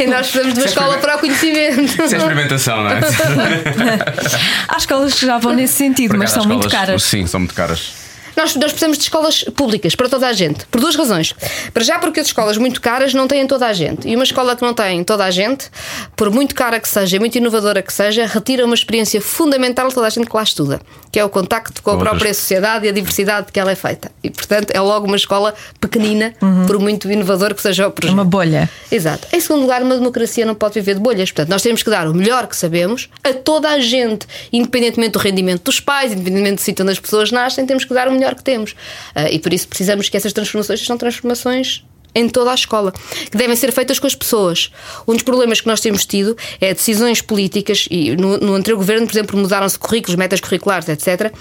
e 0.00 0.06
nós 0.06 0.28
precisamos 0.30 0.54
de 0.54 0.60
uma 0.60 0.66
escola 0.66 0.96
para 0.96 1.16
o 1.16 1.18
conhecimento. 1.20 1.82
Isso 2.02 2.14
é 2.14 2.18
experimentação, 2.18 2.82
não 2.84 2.90
é? 2.90 3.00
Há 4.66 4.76
escolas 4.78 5.12
que 5.12 5.26
já 5.26 5.36
vão 5.36 5.52
nesse 5.52 5.74
sentido, 5.74 6.12
Por 6.12 6.18
mas 6.18 6.30
são 6.30 6.46
muito 6.46 6.66
escolas- 6.66 6.86
caras. 6.86 7.02
Sim, 7.02 7.26
são 7.26 7.40
muito 7.40 7.54
caras. 7.54 7.92
Nós, 8.36 8.54
nós 8.56 8.72
precisamos 8.72 8.98
de 8.98 9.04
escolas 9.04 9.44
públicas 9.44 9.94
para 9.94 10.08
toda 10.08 10.26
a 10.26 10.32
gente, 10.32 10.66
por 10.66 10.80
duas 10.80 10.96
razões. 10.96 11.34
Para 11.72 11.84
já, 11.84 11.98
porque 11.98 12.20
as 12.20 12.26
escolas 12.26 12.56
muito 12.56 12.80
caras 12.80 13.14
não 13.14 13.26
têm 13.28 13.46
toda 13.46 13.66
a 13.66 13.72
gente. 13.72 14.08
E 14.08 14.14
uma 14.14 14.24
escola 14.24 14.56
que 14.56 14.62
não 14.62 14.74
tem 14.74 15.02
toda 15.04 15.24
a 15.24 15.30
gente, 15.30 15.70
por 16.16 16.30
muito 16.30 16.54
cara 16.54 16.80
que 16.80 16.88
seja, 16.88 17.18
muito 17.18 17.36
inovadora 17.36 17.82
que 17.82 17.92
seja, 17.92 18.26
retira 18.26 18.64
uma 18.64 18.74
experiência 18.74 19.20
fundamental 19.20 19.88
de 19.88 19.94
toda 19.94 20.06
a 20.06 20.10
gente 20.10 20.28
que 20.28 20.36
lá 20.36 20.42
estuda, 20.42 20.80
que 21.12 21.18
é 21.18 21.24
o 21.24 21.28
contacto 21.28 21.82
com 21.82 21.90
a 21.90 21.92
Outras. 21.94 22.10
própria 22.10 22.34
sociedade 22.34 22.86
e 22.86 22.88
a 22.88 22.92
diversidade 22.92 23.46
de 23.46 23.52
que 23.52 23.60
ela 23.60 23.70
é 23.70 23.74
feita. 23.76 24.10
E, 24.22 24.30
portanto, 24.30 24.70
é 24.72 24.80
logo 24.80 25.06
uma 25.06 25.16
escola 25.16 25.54
pequenina, 25.80 26.34
por 26.66 26.78
muito 26.78 27.10
inovador 27.10 27.54
que 27.54 27.62
seja 27.62 27.86
o 27.88 27.90
projeto. 27.90 28.14
Uma 28.14 28.24
bolha. 28.24 28.68
Exato. 28.90 29.28
Em 29.32 29.40
segundo 29.40 29.62
lugar, 29.62 29.82
uma 29.82 29.96
democracia 29.96 30.44
não 30.46 30.54
pode 30.54 30.74
viver 30.74 30.94
de 30.94 31.00
bolhas. 31.00 31.30
Portanto, 31.30 31.50
nós 31.50 31.62
temos 31.62 31.82
que 31.82 31.90
dar 31.90 32.08
o 32.08 32.14
melhor 32.14 32.46
que 32.46 32.56
sabemos 32.56 33.08
a 33.22 33.32
toda 33.32 33.68
a 33.68 33.78
gente, 33.78 34.26
independentemente 34.52 35.12
do 35.12 35.18
rendimento 35.18 35.64
dos 35.64 35.80
pais, 35.80 36.12
independentemente 36.12 36.56
do 36.56 36.60
sítio 36.60 36.82
onde 36.82 36.92
as 36.92 36.98
pessoas 36.98 37.30
nascem, 37.30 37.66
temos 37.66 37.84
que 37.84 37.92
dar 37.92 38.08
o 38.08 38.12
melhor 38.12 38.23
que 38.32 38.44
temos. 38.44 38.76
Ah, 39.14 39.28
e 39.28 39.40
por 39.40 39.52
isso 39.52 39.66
precisamos 39.66 40.08
que 40.08 40.16
essas 40.16 40.32
transformações 40.32 40.80
sejam 40.80 40.96
transformações 40.96 41.84
em 42.14 42.28
toda 42.28 42.52
a 42.52 42.54
escola, 42.54 42.92
que 43.30 43.36
devem 43.36 43.56
ser 43.56 43.72
feitas 43.72 43.98
com 43.98 44.06
as 44.06 44.14
pessoas. 44.14 44.70
Um 45.06 45.14
dos 45.14 45.22
problemas 45.22 45.60
que 45.60 45.66
nós 45.66 45.80
temos 45.80 46.06
tido 46.06 46.36
é 46.60 46.72
decisões 46.72 47.20
políticas, 47.20 47.88
e 47.90 48.14
no, 48.14 48.38
no 48.38 48.54
anterior 48.54 48.76
governo, 48.76 49.06
por 49.06 49.12
exemplo, 49.12 49.36
mudaram-se 49.36 49.76
currículos, 49.78 50.14
metas 50.14 50.40
curriculares, 50.40 50.88
etc., 50.88 51.34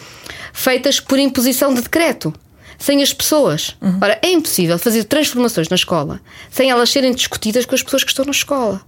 feitas 0.51 0.99
por 0.99 1.19
imposição 1.19 1.73
de 1.73 1.81
decreto. 1.81 2.33
Sem 2.79 3.03
as 3.03 3.13
pessoas. 3.13 3.77
Ora, 4.01 4.17
é 4.21 4.31
impossível 4.31 4.79
fazer 4.79 5.03
transformações 5.03 5.69
na 5.69 5.75
escola 5.75 6.19
sem 6.49 6.71
elas 6.71 6.89
serem 6.89 7.13
discutidas 7.13 7.65
com 7.65 7.75
as 7.75 7.83
pessoas 7.83 8.03
que 8.03 8.09
estão 8.09 8.25
na 8.25 8.31
escola 8.31 8.81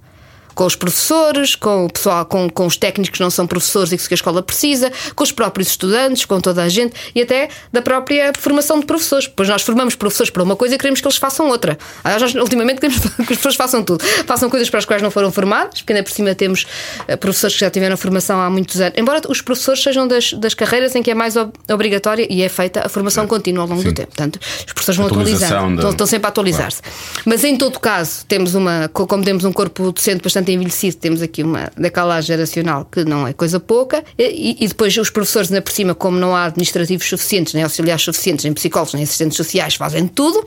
com 0.56 0.66
os 0.66 0.76
professores, 0.76 1.54
com 1.56 1.86
o 1.86 1.90
pessoal, 1.92 2.26
com, 2.26 2.50
com 2.50 2.66
os 2.66 2.78
técnicos 2.78 3.18
que 3.18 3.24
não 3.24 3.30
são 3.30 3.46
professores 3.46 3.92
e 3.92 3.98
que 3.98 4.14
a 4.14 4.16
escola 4.16 4.42
precisa, 4.42 4.92
com 5.14 5.24
os 5.24 5.32
próprios 5.32 5.68
estudantes, 5.70 6.26
com 6.26 6.40
toda 6.40 6.64
a 6.64 6.70
gente 6.70 6.94
e 7.14 7.22
até 7.22 7.50
da 7.72 7.82
própria 7.82 8.32
formação 8.40 8.80
de 8.80 8.86
professores. 8.86 9.28
Pois 9.28 9.50
nós 9.50 9.62
formamos 9.62 9.96
professores 9.96 10.30
para 10.30 10.42
uma 10.42 10.56
coisa 10.56 10.76
e 10.76 10.78
queremos 10.78 11.02
que 11.02 11.08
eles 11.08 11.18
façam 11.18 11.50
outra. 11.50 11.78
Aliás, 12.04 12.22
nós 12.22 12.36
ultimamente 12.36 12.80
queremos 12.80 13.02
que 13.28 13.34
as 13.34 13.38
pessoas 13.38 13.56
façam 13.56 13.84
tudo. 13.84 14.04
Façam 14.26 14.50
coisas 14.50 14.70
para 14.70 14.80
as 14.80 14.86
quais 14.86 15.02
não 15.02 15.12
foram 15.12 15.32
formados, 15.32 15.82
porque 15.82 15.94
ainda 15.94 16.04
por 16.04 16.12
cima 16.12 16.34
temos 16.34 16.66
eh, 17.08 17.16
professores 17.18 17.54
que 17.56 17.60
já 17.62 17.70
tiveram 17.70 17.98
formação 17.98 18.40
há 18.40 18.50
muitos 18.50 18.80
anos. 18.80 18.94
Embora 18.98 19.22
os 19.28 19.42
professores 19.42 19.84
sejam 19.84 20.08
das, 20.08 20.32
das 20.34 20.54
carreiras 20.54 20.96
em 20.96 21.04
que 21.04 21.12
é 21.12 21.14
mais 21.16 21.36
ob- 21.36 21.52
obrigatória 21.72 22.26
e 22.30 22.42
é 22.42 22.48
feita 22.50 22.86
a 22.86 22.90
formação 22.90 23.28
contínua 23.28 23.64
ao 23.64 23.68
longo 23.68 23.82
Sim. 23.82 23.90
do 23.90 23.94
tempo. 23.94 24.08
Portanto, 24.16 24.40
os 24.60 24.72
professores 24.74 24.98
vão 24.98 25.08
atualizando. 25.08 25.52
da- 25.68 25.74
Estão, 25.76 25.90
estão 25.92 26.08
sempre 26.08 26.26
a 26.28 26.30
atualizar-se. 26.30 26.82
Mas 27.26 27.44
em 27.44 27.58
todo 27.58 27.80
caso, 27.80 28.26
temos 28.28 28.56
uma, 28.56 28.90
co- 28.94 29.06
como 29.06 29.24
temos 29.24 29.44
um 29.44 29.52
corpo 29.52 29.92
docente 29.92 30.22
bastante 30.24 30.45
envelhecido, 30.52 30.98
temos 30.98 31.22
aqui 31.22 31.44
uma 31.44 31.72
decalagem 31.78 32.28
geracional 32.28 32.86
que 32.86 33.04
não 33.04 33.28
é 33.28 33.34
coisa 33.34 33.60
pouca, 33.60 34.04
e, 34.18 34.58
e 34.60 34.68
depois 34.68 34.96
os 34.98 35.10
professores, 35.10 35.52
ainda 35.52 35.62
por 35.62 35.72
cima, 35.72 35.96
como 35.96 36.18
não 36.18 36.36
há 36.36 36.46
administrativos 36.46 37.08
suficientes, 37.08 37.54
nem 37.54 37.64
auxiliares 37.64 38.04
suficientes, 38.04 38.46
nem 38.46 38.54
psicólogos, 38.54 38.94
nem 38.94 39.04
assistentes 39.04 39.38
sociais, 39.38 39.76
fazem 39.76 40.08
tudo, 40.08 40.46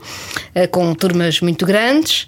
eh, 0.55 0.67
com 0.67 0.93
turmas 0.93 1.41
muito 1.41 1.65
grandes. 1.65 2.27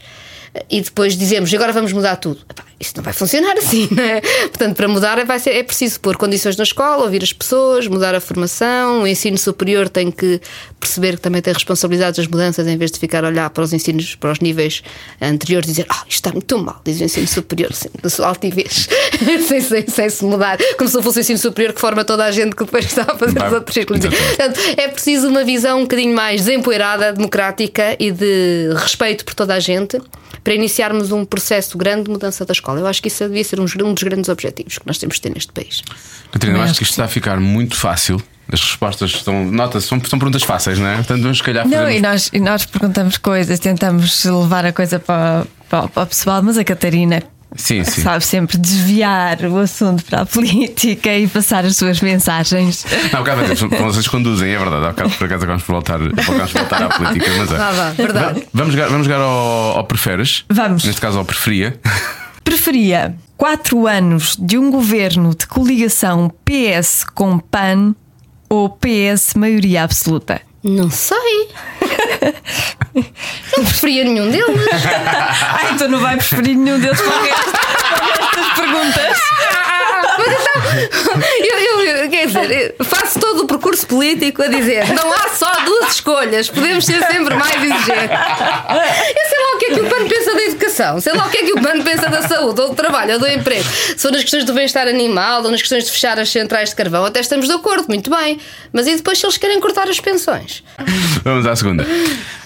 E 0.70 0.82
depois 0.82 1.16
dizemos, 1.16 1.54
agora 1.54 1.72
vamos 1.72 1.94
mudar 1.94 2.18
tudo. 2.18 2.40
Isso 2.78 2.94
não 2.98 3.04
vai 3.04 3.14
funcionar 3.14 3.58
assim, 3.58 3.88
não 3.96 4.04
é? 4.04 4.22
Portanto, 4.22 4.76
para 4.76 4.88
mudar 4.88 5.18
é, 5.20 5.24
vai 5.24 5.40
ser, 5.40 5.52
é 5.52 5.64
preciso 5.64 6.00
pôr 6.00 6.18
condições 6.18 6.58
na 6.58 6.64
escola, 6.64 7.04
ouvir 7.04 7.24
as 7.24 7.32
pessoas, 7.32 7.88
mudar 7.88 8.16
a 8.16 8.20
formação. 8.20 9.04
O 9.04 9.08
ensino 9.08 9.38
superior 9.38 9.88
tem 9.88 10.12
que 10.12 10.42
perceber 10.80 11.16
que 11.16 11.22
também 11.22 11.42
tem 11.42 11.54
responsabilidades 11.54 12.18
das 12.18 12.28
mudanças, 12.28 12.68
em 12.68 12.76
vez 12.78 12.92
de 12.92 13.00
ficar 13.00 13.24
a 13.24 13.28
olhar 13.28 13.50
para 13.52 13.64
os 13.64 13.72
ensinos, 13.72 14.16
para 14.16 14.32
os 14.32 14.40
níveis 14.40 14.82
anteriores 15.22 15.70
e 15.70 15.72
dizer, 15.72 15.86
ah, 15.90 16.04
isto 16.08 16.16
está 16.16 16.32
muito 16.32 16.58
mal, 16.58 16.82
diz 16.84 17.00
o 17.00 17.04
ensino 17.04 17.28
superior, 17.28 17.72
assim, 17.72 17.90
da 18.02 18.10
sua 18.10 18.28
altivez, 18.28 18.90
sem, 19.48 19.62
sem, 19.62 19.88
sem 19.88 20.10
se 20.10 20.24
mudar, 20.26 20.58
como 20.78 20.90
se 20.90 20.96
não 20.96 21.04
fosse 21.04 21.20
o 21.20 21.22
ensino 21.22 21.38
superior 21.40 21.74
que 21.74 21.82
forma 21.82 22.04
toda 22.04 22.26
a 22.26 22.32
gente 22.32 22.56
que 22.56 22.64
depois 22.64 22.86
está 22.86 23.04
a 23.04 23.16
fazer 23.18 23.38
os 23.44 23.54
outros. 23.54 23.86
Portanto, 23.86 24.60
é 24.78 24.88
preciso 24.88 25.28
uma 25.28 25.44
visão 25.44 25.80
um 25.80 25.84
bocadinho 25.84 26.16
mais 26.16 26.46
desempoeirada, 26.46 27.14
democrática 27.14 27.96
e 28.00 28.12
de 28.12 28.70
respeito 28.76 29.26
por 29.26 29.34
toda 29.34 29.54
a 29.54 29.60
gente 29.60 30.00
para 30.44 30.54
iniciarmos 30.54 31.12
um 31.12 31.24
processo 31.24 31.78
grande 31.78 32.06
de 32.06 32.12
mudança 32.12 32.46
da 32.46 32.52
escola. 32.52 32.80
Eu 32.80 32.88
acho 32.88 33.02
que 33.02 33.08
isso 33.08 33.24
devia 33.26 33.44
ser 33.44 33.60
um, 33.60 33.66
um 33.86 33.94
dos 33.94 34.04
grandes 34.04 34.30
objetivos 34.30 34.78
que 34.80 34.88
nós 34.88 34.98
temos 34.98 35.16
de 35.16 35.22
ter 35.22 35.30
neste 35.30 35.52
país. 35.52 35.84
Catarina, 36.32 36.58
eu 36.60 36.64
acho 36.64 36.74
que 36.76 36.84
isto 36.84 36.92
está 36.92 37.06
a 37.06 37.08
ficar 37.08 37.40
muito 37.40 37.76
fácil. 37.76 38.22
As 38.52 38.60
respostas 38.60 39.12
estão. 39.12 39.46
Nota-se, 39.46 39.88
são, 39.88 40.04
são 40.04 40.20
perguntas 40.20 40.44
fáceis, 40.44 40.78
não 40.78 40.88
é? 40.88 40.96
Portanto, 40.96 41.22
vamos 41.22 41.38
se 41.38 41.44
calhar 41.44 41.66
Não, 41.66 41.72
fazermos- 41.72 41.96
e 41.96 42.02
nós, 42.02 42.30
e 42.34 42.40
nós 42.40 42.66
perguntamos 42.66 43.18
coisas, 43.18 43.60
tentamos 43.60 44.26
levar 44.26 44.66
a 44.66 44.74
coisa 44.74 45.00
para, 45.00 45.46
para, 45.70 45.88
para 45.88 46.04
o 46.04 46.08
pessoal, 46.08 46.42
mas 46.44 46.58
a 46.58 46.64
Catarina 46.64 47.24
Sim, 47.56 47.84
sim. 47.84 48.02
sabe 48.02 48.24
sempre 48.26 48.58
desviar 48.58 49.44
o 49.46 49.58
assunto 49.58 50.06
para 50.06 50.22
a 50.22 50.26
política 50.26 51.14
e 51.16 51.28
passar 51.28 51.66
as 51.66 51.76
suas 51.76 52.00
mensagens. 52.02 52.86
Não, 53.12 53.20
bocado, 53.20 53.70
como 53.70 53.92
vocês 53.92 54.08
conduzem, 54.08 54.52
é 54.54 54.58
verdade. 54.58 54.86
Há 54.86 54.90
bocado, 54.90 55.10
por 55.12 55.26
acaso, 55.26 55.46
vamos 55.46 55.64
voltar, 55.64 55.98
vamos 56.00 56.52
voltar 56.54 56.84
à 56.84 56.90
política. 56.90 57.30
Mas 57.38 57.52
é. 57.52 57.58
Vá, 57.58 57.72
vá, 57.72 57.90
verdade. 57.92 58.40
Va- 58.40 58.46
Vamos 58.54 58.74
vamos 58.76 59.06
jogar 59.08 59.20
ao, 59.22 59.78
ao 59.78 59.84
preferes. 59.84 60.46
Vamos. 60.50 60.84
Neste 60.86 61.02
caso, 61.02 61.18
ao 61.18 61.26
preferia. 61.26 61.78
Preferia 62.44 63.16
quatro 63.38 63.86
anos 63.88 64.36
de 64.40 64.58
um 64.58 64.72
governo 64.72 65.36
de 65.36 65.46
coligação 65.48 66.32
PS 66.46 67.04
com 67.14 67.38
PAN 67.40 67.96
ou 68.50 68.70
PS 68.70 69.34
maioria 69.36 69.84
absoluta? 69.84 70.42
Não 70.64 70.90
sei. 70.90 71.50
Não 73.58 73.64
preferia 73.64 74.04
nenhum 74.04 74.30
deles. 74.30 74.62
Ai, 75.54 75.72
então 75.74 75.88
não 75.88 76.00
vai 76.00 76.18
preferir 76.18 76.56
nenhum 76.56 76.80
deles 76.80 77.00
com 77.02 77.12
estas 77.12 78.54
perguntas. 78.56 79.18
Mas 80.18 80.28
então, 80.42 81.22
eu, 81.60 81.82
eu- 82.04 82.10
quer 82.10 82.28
dizer, 82.28 82.76
eu 82.78 82.86
faço 82.86 83.20
todo 83.20 83.44
o 83.44 83.48
percurso 83.48 83.86
político 83.88 84.42
a 84.44 84.48
dizer 84.48 84.88
não 84.94 85.12
há 85.14 85.30
só 85.30 85.52
duas 85.66 85.94
escolhas, 85.96 86.50
podemos 86.50 86.86
ser 86.86 87.02
sempre 87.06 87.36
mais 87.36 87.56
exigentes. 87.56 87.92
Eu 87.92 89.30
sei 89.30 89.40
lá 89.40 89.56
o 89.56 89.58
que 89.60 89.66
é 89.66 89.74
que 89.74 89.80
o 89.82 89.90
PAN 89.90 90.08
pensa 90.08 90.34
da 90.34 90.42
educação, 90.44 91.00
sei 91.02 91.14
lá 91.14 91.26
o 91.26 91.30
que 91.30 91.38
é 91.38 91.44
que 91.44 91.54
o 91.54 91.62
PAN 91.62 91.82
pensa 91.82 92.10
da 92.10 92.22
saúde, 92.28 92.62
ou 92.62 92.70
do 92.70 92.76
trabalho, 92.76 93.14
ou 93.14 93.20
do 93.20 93.28
emprego. 93.28 93.64
Se 93.64 93.98
for 93.98 94.12
nas 94.12 94.22
questões 94.22 94.44
do 94.46 94.54
bem-estar 94.54 94.88
animal, 94.88 95.44
ou 95.44 95.52
nas 95.52 95.62
questões 95.62 95.86
de 95.86 95.92
fechar 95.92 96.20
as 96.20 96.30
centrais 96.30 96.70
de 96.70 96.76
carvão, 96.76 97.06
até 97.06 97.20
estamos 97.20 97.48
de 97.48 97.54
acordo, 97.54 97.86
muito 97.88 98.10
bem. 98.10 98.40
Mas 98.74 98.88
e 98.88 98.96
depois 98.96 99.18
se 99.20 99.26
eles 99.26 99.38
querem 99.38 99.60
cortar 99.60 99.88
as 99.90 100.00
pensões? 100.00 100.64
Vamos 101.24 101.46
à 101.46 101.56
segunda. 101.56 101.86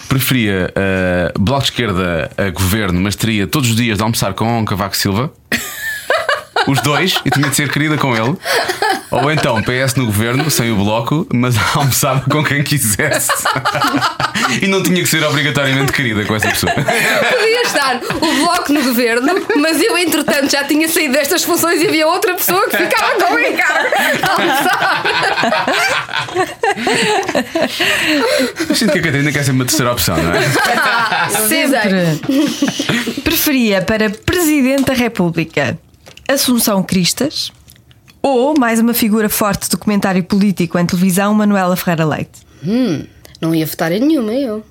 Preferia 0.08 0.72
eh, 0.74 1.32
Bloco 1.38 1.62
de 1.64 1.70
Esquerda 1.70 2.30
a 2.36 2.50
governo, 2.50 3.00
mas 3.00 3.16
teria 3.16 3.46
todos 3.46 3.70
os 3.70 3.76
dias 3.76 3.96
de 3.98 4.02
almoçar 4.02 4.34
com 4.34 4.64
Cavaco 4.64 4.96
Silva. 4.96 5.32
Os 6.66 6.80
dois, 6.80 7.14
e 7.24 7.30
tinha 7.30 7.48
de 7.48 7.56
ser 7.56 7.70
querida 7.70 7.96
com 7.96 8.14
ele. 8.16 8.36
Ou 9.10 9.30
então 9.30 9.62
PS 9.62 9.94
no 9.94 10.06
governo, 10.06 10.50
sem 10.50 10.72
o 10.72 10.76
bloco, 10.76 11.26
mas 11.32 11.54
almoçava 11.76 12.28
com 12.28 12.42
quem 12.44 12.62
quisesse. 12.62 13.30
e 14.60 14.66
não 14.66 14.82
tinha 14.82 15.00
que 15.00 15.08
ser 15.08 15.22
obrigatoriamente 15.24 15.92
querida 15.92 16.24
com 16.24 16.34
essa 16.34 16.48
pessoa. 16.48 16.72
Podia 16.72 17.62
estar 17.62 18.00
o 18.20 18.34
bloco 18.36 18.72
no 18.72 18.82
governo, 18.82 19.46
mas 19.56 19.80
eu, 19.80 19.96
entretanto, 19.96 20.50
já 20.50 20.64
tinha 20.64 20.88
saído 20.88 21.14
destas 21.14 21.44
funções 21.44 21.80
e 21.80 21.86
havia 21.86 22.06
outra 22.06 22.34
pessoa 22.34 22.68
que 22.68 22.76
ficava 22.76 23.14
com 23.14 23.34
o 23.34 23.38
encargo 23.38 23.88
a 24.22 24.30
almoçar. 24.32 25.02
Sinto 28.74 28.92
que 28.92 28.98
a 28.98 29.02
Catarina 29.02 29.32
quer 29.32 29.44
ser 29.44 29.52
uma 29.52 29.64
terceira 29.64 29.92
opção, 29.92 30.16
não 30.16 30.32
é? 30.32 30.42
Sempre. 31.48 33.22
Preferia 33.22 33.82
para 33.82 34.10
Presidente 34.10 34.84
da 34.84 34.94
República 34.94 35.78
Assunção 36.28 36.82
Cristas 36.82 37.52
ou 38.22 38.58
mais 38.58 38.80
uma 38.80 38.92
figura 38.92 39.28
forte 39.28 39.68
do 39.70 39.78
comentário 39.78 40.22
político 40.24 40.78
em 40.78 40.84
televisão, 40.84 41.32
Manuela 41.34 41.76
Ferreira 41.76 42.04
Leite? 42.04 42.40
Não 43.40 43.54
ia 43.54 43.64
votar 43.66 43.92
em 43.92 44.00
nenhuma, 44.00 44.32
eu. 44.34 44.64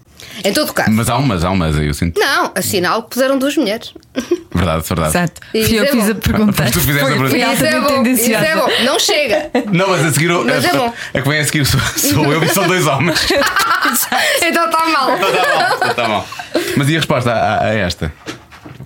Em 0.44 0.52
todo 0.54 0.74
caso. 0.74 0.92
Mas 0.92 1.10
há 1.10 1.18
umas, 1.18 1.44
há 1.44 1.50
umas 1.52 1.78
aí, 1.78 1.88
eu 1.88 1.94
sinto. 1.94 2.20
Não, 2.20 2.52
assinal 2.56 3.04
que 3.04 3.12
puseram 3.12 3.38
duas 3.38 3.56
mulheres. 3.56 3.94
Verdade, 4.54 4.84
verdade. 4.88 5.10
Exato. 5.10 5.42
Isso 5.54 5.76
eu 5.76 5.84
é 5.84 5.88
fiz 5.88 6.06
bom. 6.06 6.12
a 6.12 6.16
pergunta. 6.16 6.64
Tu 6.72 6.80
fizeste 6.82 7.02
a 7.02 7.06
pergunta. 7.08 7.30
Foi 7.30 7.40
Isso 7.40 7.66
é 7.66 7.80
bom. 7.82 8.04
Isso 8.04 8.34
é 8.34 8.56
bom. 8.56 8.68
Não 8.86 9.00
chega. 9.00 9.52
Não, 9.72 9.90
mas 9.90 10.06
a 10.06 10.12
seguir 10.14 10.32
o- 10.32 10.44
Mas 10.46 10.66
é 10.66 10.72
bom. 10.74 10.94
a 11.14 11.22
que 11.22 11.30
vem 11.30 11.40
a 11.40 11.46
seguir 11.46 11.66
sou, 11.66 11.80
sou 11.98 12.34
eu 12.34 12.44
e 12.44 12.50
são 12.50 12.68
dois 12.68 12.86
homens. 12.88 13.20
Então 14.42 14.66
está 14.66 14.86
mal. 14.88 15.08
Tá 15.18 15.78
mal, 15.86 15.96
tá 15.96 16.08
mal. 16.08 16.28
Mas 16.76 16.90
e 16.90 16.96
a 16.96 17.00
resposta 17.00 17.32
a, 17.32 17.66
a 17.66 17.74
esta? 17.76 18.12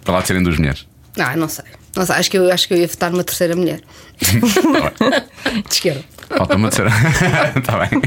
Para 0.04 0.16
lá 0.16 0.22
de 0.22 0.28
serem 0.28 0.44
duas 0.44 0.58
mulheres. 0.58 0.86
Ah, 1.18 1.36
não 1.38 1.48
sei. 1.48 1.66
Não 1.96 2.06
sei. 2.06 2.16
Acho 2.16 2.32
que 2.32 2.38
eu, 2.38 2.52
acho 2.52 2.68
que 2.68 2.74
eu 2.74 2.78
ia 2.78 2.88
votar 2.88 3.12
numa 3.12 3.24
terceira 3.24 3.56
mulher. 3.56 3.82
Tá. 4.20 5.22
De 5.68 5.74
esquerda. 5.74 6.04
Falta 6.38 6.56
uma 6.56 6.70
terceira. 6.70 6.92
Está 7.58 7.80
bem. 7.86 8.02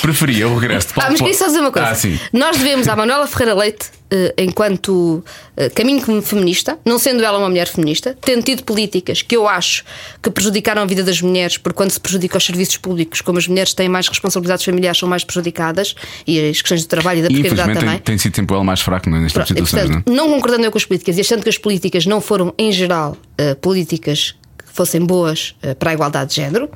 Preferia 0.00 0.48
o 0.48 0.58
regresso 0.58 0.88
de 0.88 0.92
Ah, 0.92 0.96
Paulo 0.96 1.10
mas 1.12 1.20
queria 1.20 1.34
só 1.36 1.46
dizer 1.46 1.60
uma 1.60 1.72
coisa. 1.72 1.88
Ah, 1.88 1.94
sim. 1.94 2.18
Nós 2.32 2.56
devemos 2.56 2.88
à 2.88 2.94
Manuela 2.96 3.26
Ferreira 3.26 3.54
Leite, 3.54 3.90
eh, 4.10 4.34
enquanto 4.38 5.24
eh, 5.56 5.68
caminho 5.70 6.22
feminista, 6.22 6.78
não 6.84 6.98
sendo 6.98 7.24
ela 7.24 7.38
uma 7.38 7.48
mulher 7.48 7.66
feminista, 7.66 8.16
tendo 8.20 8.42
tido 8.42 8.62
políticas 8.62 9.22
que 9.22 9.36
eu 9.36 9.48
acho 9.48 9.84
que 10.22 10.30
prejudicaram 10.30 10.82
a 10.82 10.84
vida 10.86 11.02
das 11.02 11.20
mulheres, 11.20 11.58
porque 11.58 11.76
quando 11.76 11.90
se 11.90 11.98
prejudica 11.98 12.38
os 12.38 12.44
serviços 12.44 12.76
públicos, 12.76 13.20
como 13.20 13.38
as 13.38 13.48
mulheres 13.48 13.74
têm 13.74 13.88
mais 13.88 14.06
responsabilidades 14.08 14.64
familiares, 14.64 14.98
são 14.98 15.08
mais 15.08 15.24
prejudicadas, 15.24 15.94
e 16.26 16.38
as 16.50 16.60
questões 16.62 16.84
do 16.84 16.88
trabalho 16.88 17.18
e 17.18 17.22
da 17.22 17.28
precariedade 17.28 17.74
também. 17.74 17.90
tem, 17.96 17.98
tem 17.98 18.18
sido 18.18 18.36
sempre 18.36 18.54
ela 18.54 18.64
mais 18.64 18.80
fraco 18.80 19.10
nestas 19.10 19.32
Pronto, 19.32 19.46
e, 19.46 19.48
situações, 19.48 19.90
portanto, 19.90 20.06
não 20.06 20.14
é? 20.14 20.16
não 20.16 20.28
concordando 20.34 20.64
eu 20.64 20.70
com 20.70 20.78
as 20.78 20.84
políticas 20.84 21.18
e 21.18 21.20
achando 21.20 21.42
que 21.42 21.48
as 21.48 21.58
políticas 21.58 22.06
não 22.06 22.20
foram, 22.20 22.54
em 22.56 22.70
geral, 22.70 23.16
eh, 23.36 23.54
políticas 23.54 24.36
que 24.56 24.72
fossem 24.72 25.04
boas 25.04 25.54
para 25.78 25.90
a 25.90 25.94
igualdade 25.94 26.30
de 26.30 26.36
género, 26.36 26.70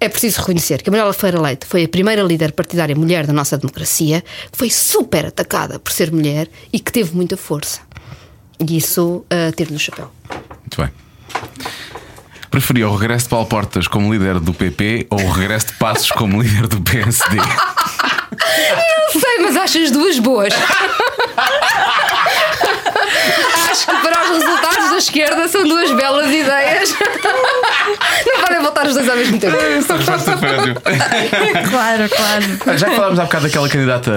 É 0.00 0.08
preciso 0.08 0.40
reconhecer 0.40 0.80
que 0.82 0.90
a 0.90 0.92
Manuela 0.92 1.12
Ferreira 1.12 1.40
Leite 1.40 1.66
foi 1.66 1.84
a 1.84 1.88
primeira 1.88 2.22
líder 2.22 2.52
partidária 2.52 2.94
mulher 2.94 3.26
da 3.26 3.32
nossa 3.32 3.58
democracia, 3.58 4.22
que 4.52 4.56
foi 4.56 4.70
super 4.70 5.26
atacada 5.26 5.78
por 5.78 5.92
ser 5.92 6.12
mulher 6.12 6.48
e 6.72 6.78
que 6.78 6.92
teve 6.92 7.16
muita 7.16 7.36
força. 7.36 7.80
E 8.60 8.76
isso, 8.76 9.24
uh, 9.24 9.52
tiro-lhe 9.56 9.76
o 9.76 9.80
chapéu. 9.80 10.10
Muito 10.60 10.80
bem. 10.80 10.90
Preferia 12.50 12.88
o 12.88 12.96
regresso 12.96 13.24
de 13.24 13.30
Paulo 13.30 13.46
Portas 13.46 13.86
como 13.86 14.12
líder 14.12 14.40
do 14.40 14.54
PP 14.54 15.06
ou 15.10 15.20
o 15.20 15.30
regresso 15.30 15.66
de 15.66 15.72
Passos 15.74 16.10
como 16.10 16.40
líder 16.42 16.66
do 16.66 16.80
PSD? 16.80 17.36
Não 17.36 17.44
sei, 19.20 19.38
mas 19.42 19.56
acho 19.56 19.78
as 19.78 19.90
duas 19.90 20.18
boas. 20.18 20.54
acho 23.70 23.86
que 23.86 23.96
para 23.96 24.22
os 24.22 24.38
resultados 24.38 24.90
da 24.90 24.98
esquerda 24.98 25.48
são 25.48 25.64
duas 25.64 25.90
belas 25.92 26.26
ideias. 26.32 26.94
Não 28.26 28.42
voltar 28.62 28.86
os 28.86 28.94
dois 28.94 29.08
ao 29.08 29.16
mesmo 29.16 29.38
tempo. 29.38 29.56
Essa 29.56 29.96
resposta 29.96 30.36
foi 30.36 30.48
ótima. 30.48 30.80
Claro, 31.70 32.08
claro. 32.08 32.78
Já 32.78 32.88
que 32.88 32.96
falámos 32.96 33.18
há 33.18 33.24
bocado 33.24 33.44
daquela 33.44 33.68
candidata 33.68 34.10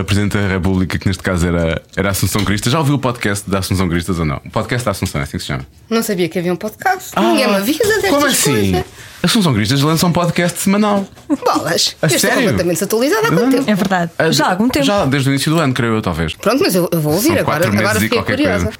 a 0.00 0.04
Presidente 0.04 0.36
da 0.36 0.46
República, 0.48 0.98
que 0.98 1.06
neste 1.06 1.22
caso 1.22 1.46
era, 1.46 1.82
era 1.96 2.08
a 2.08 2.10
Assunção 2.12 2.44
Cristas, 2.44 2.72
já 2.72 2.78
ouviu 2.78 2.94
o 2.94 2.98
podcast 2.98 3.48
da 3.48 3.58
Assunção 3.58 3.88
Cristas 3.88 4.18
ou 4.18 4.24
não? 4.24 4.40
O 4.44 4.50
podcast 4.50 4.84
da 4.84 4.90
Assunção, 4.90 5.20
é 5.20 5.24
assim 5.24 5.32
que 5.36 5.40
se 5.40 5.46
chama. 5.46 5.66
Não 5.88 6.02
sabia 6.02 6.28
que 6.28 6.38
havia 6.38 6.52
um 6.52 6.56
podcast. 6.56 7.10
Ninguém 7.18 7.48
me 7.48 7.54
avisa 7.56 7.78
destas 7.84 8.10
Como 8.10 8.26
assim? 8.26 8.52
coisas. 8.72 8.84
Assunção 9.22 9.54
Cristas 9.54 9.80
lança 9.82 10.04
um 10.06 10.12
podcast 10.12 10.58
semanal. 10.58 11.06
Bolas. 11.28 11.96
A 12.02 12.06
eu 12.06 12.08
estou 12.08 12.18
sério? 12.18 12.36
completamente 12.38 12.74
desatualizada 12.74 13.28
há 13.28 13.30
quanto 13.30 13.50
tempo? 13.52 13.70
É 13.70 13.74
verdade. 13.74 14.10
Já 14.30 14.46
há 14.46 14.50
algum 14.50 14.68
tempo. 14.68 14.84
Já 14.84 15.04
desde 15.04 15.28
o 15.28 15.32
início 15.32 15.52
do 15.52 15.60
ano, 15.60 15.72
creio 15.72 15.94
eu, 15.94 16.02
talvez. 16.02 16.34
Pronto, 16.34 16.60
mas 16.60 16.74
eu, 16.74 16.88
eu 16.90 17.00
vou 17.00 17.12
ouvir 17.14 17.28
São 17.28 17.36
agora. 17.38 17.44
quatro 17.60 17.70
meses 17.70 17.84
Agora 17.86 17.98
e 17.98 18.02
fiquei 18.02 18.18
qualquer 18.18 18.36
curiosa. 18.36 18.64
coisa. 18.64 18.78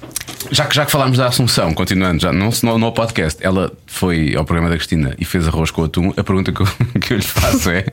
Já 0.51 0.65
que, 0.65 0.75
já 0.75 0.85
que 0.85 0.91
falámos 0.91 1.17
da 1.17 1.27
Assunção, 1.27 1.73
continuando, 1.73 2.21
já 2.21 2.33
não, 2.33 2.49
no, 2.61 2.77
no 2.77 2.91
podcast, 2.91 3.39
ela 3.41 3.71
foi 3.87 4.35
ao 4.35 4.43
programa 4.43 4.69
da 4.69 4.75
Cristina 4.75 4.92
e 5.19 5.25
fez 5.25 5.47
arroz 5.47 5.71
com 5.71 5.83
atum. 5.83 6.13
A 6.15 6.23
pergunta 6.23 6.51
que 6.51 6.61
eu, 6.61 6.67
que 7.01 7.13
eu 7.13 7.17
lhe 7.17 7.23
faço 7.23 7.69
é: 7.69 7.85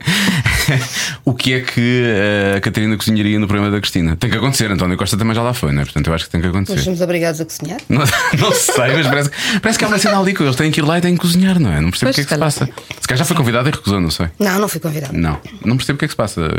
o 1.25 1.33
que 1.33 1.53
é 1.53 1.61
que 1.61 2.03
eh, 2.05 2.57
a 2.57 2.61
Catarina 2.61 2.95
cozinharia 2.97 3.39
no 3.39 3.47
programa 3.47 3.71
da 3.71 3.79
Cristina? 3.79 4.15
Tem 4.15 4.29
que 4.29 4.37
acontecer, 4.37 4.71
António 4.71 4.97
Costa 4.97 5.17
também 5.17 5.35
já 5.35 5.41
lá 5.41 5.53
foi, 5.53 5.71
não 5.71 5.81
é? 5.81 5.85
Portanto, 5.85 6.07
eu 6.07 6.13
acho 6.13 6.25
que 6.25 6.31
tem 6.31 6.41
que 6.41 6.47
Nós 6.47 6.55
acontecer. 6.55 6.81
somos 6.83 7.01
obrigados 7.01 7.41
a 7.41 7.45
cozinhar. 7.45 7.79
Não, 7.89 7.99
não 8.39 8.51
sei, 8.53 8.93
mas 8.93 9.07
parece, 9.07 9.31
parece 9.61 9.79
que 9.79 9.85
há 9.85 9.87
uma 9.87 9.99
cena 9.99 10.19
ali 10.19 10.33
que 10.33 10.43
eles 10.43 10.55
têm 10.55 10.71
que 10.71 10.79
ir 10.79 10.83
lá 10.83 10.97
e 10.97 11.01
têm 11.01 11.15
que 11.15 11.21
cozinhar, 11.21 11.59
não 11.59 11.71
é? 11.71 11.81
Não 11.81 11.89
percebo 11.89 12.11
o 12.11 12.13
que 12.13 12.21
é 12.21 12.23
que 12.23 12.29
se 12.33 12.39
passa. 12.39 12.65
Se 12.99 13.07
calhar 13.07 13.19
já 13.19 13.25
foi 13.25 13.35
convidada 13.35 13.69
e 13.69 13.71
recusou, 13.71 13.99
não 13.99 14.11
sei. 14.11 14.27
Não, 14.39 14.59
não 14.59 14.67
fui 14.67 14.79
convidada. 14.79 15.17
Não, 15.17 15.39
não 15.65 15.77
percebo 15.77 15.97
o 15.97 15.99
que 15.99 16.05
é 16.05 16.07
que 16.07 16.13
se 16.13 16.17
passa. 16.17 16.49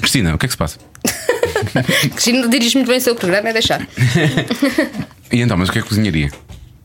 Cristina, 0.00 0.34
o 0.34 0.38
que 0.38 0.46
é 0.46 0.48
que 0.48 0.52
se 0.54 0.58
passa? 0.58 0.78
Cristina 2.14 2.48
dirige 2.48 2.76
muito 2.76 2.88
bem 2.88 2.98
o 2.98 3.00
seu 3.00 3.14
programa, 3.14 3.48
é 3.48 3.52
deixar. 3.52 3.86
E 5.32 5.40
então, 5.40 5.56
mas 5.56 5.68
o 5.68 5.72
que 5.72 5.78
é 5.78 5.82
que 5.82 5.88
cozinharia? 5.88 6.30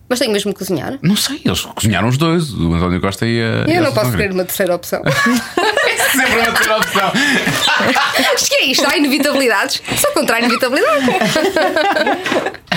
Mas 0.08 0.20
tenho 0.20 0.32
mesmo 0.32 0.54
que 0.54 0.60
cozinhar. 0.60 1.00
Não 1.02 1.16
sei, 1.16 1.42
eles 1.44 1.62
cozinharam 1.62 2.08
os 2.08 2.18
dois, 2.18 2.54
o 2.54 2.74
António 2.74 3.02
Costa 3.02 3.26
e 3.26 3.42
a. 3.42 3.66
e 3.68 3.76
Eu 3.76 3.82
a 3.82 3.86
não 3.86 3.94
posso 3.94 4.12
querer 4.12 4.32
uma 4.32 4.46
terceira 4.46 4.76
opção. 4.76 5.02
Sempre 6.12 6.36
uma 6.40 6.52
terceira 6.52 6.78
opção. 6.78 7.12
Acho 8.36 8.46
que 8.48 8.56
é 8.56 8.66
isto, 8.66 8.86
há 8.88 8.96
inevitabilidades. 8.98 9.82
Sou 10.00 10.12
contra 10.14 10.36
a 10.36 10.40
inevitabilidade. 10.40 11.06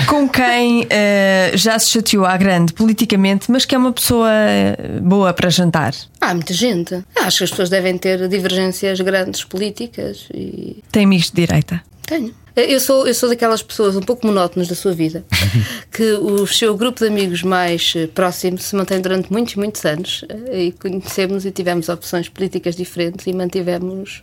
Com 0.06 0.26
quem 0.28 0.86
eh, 0.88 1.50
já 1.54 1.78
se 1.78 1.90
chateou 1.90 2.24
à 2.24 2.36
grande 2.36 2.72
politicamente, 2.72 3.50
mas 3.50 3.64
que 3.66 3.74
é 3.74 3.78
uma 3.78 3.92
pessoa 3.92 4.30
eh, 4.32 4.98
boa 5.02 5.34
para 5.34 5.50
jantar. 5.50 5.92
Há 6.20 6.32
muita 6.32 6.54
gente. 6.54 6.94
Acho 7.20 7.38
que 7.38 7.44
as 7.44 7.50
pessoas 7.50 7.68
devem 7.68 7.98
ter 7.98 8.26
divergências 8.26 8.98
grandes 9.00 9.44
políticas 9.44 10.26
e 10.32 10.82
Tem 10.90 11.04
amigos 11.04 11.30
de 11.30 11.36
direita. 11.46 11.82
tenho. 12.06 12.34
Eu 12.62 12.80
sou, 12.80 13.06
eu 13.06 13.14
sou 13.14 13.28
daquelas 13.28 13.62
pessoas 13.62 13.94
um 13.96 14.00
pouco 14.00 14.26
monótonas 14.26 14.68
da 14.68 14.74
sua 14.74 14.92
vida 14.92 15.24
que 15.92 16.12
o 16.14 16.46
seu 16.46 16.76
grupo 16.76 17.00
de 17.00 17.06
amigos 17.06 17.42
mais 17.42 17.94
eh, 17.96 18.06
próximo 18.06 18.58
se 18.58 18.74
mantém 18.74 19.00
durante 19.00 19.32
muitos, 19.32 19.54
muitos 19.54 19.84
anos 19.84 20.24
eh, 20.28 20.64
e 20.64 20.72
conhecemos 20.72 21.44
e 21.46 21.50
tivemos 21.50 21.88
opções 21.88 22.28
políticas 22.28 22.74
diferentes 22.74 23.26
e 23.26 23.32
mantivemos 23.32 24.22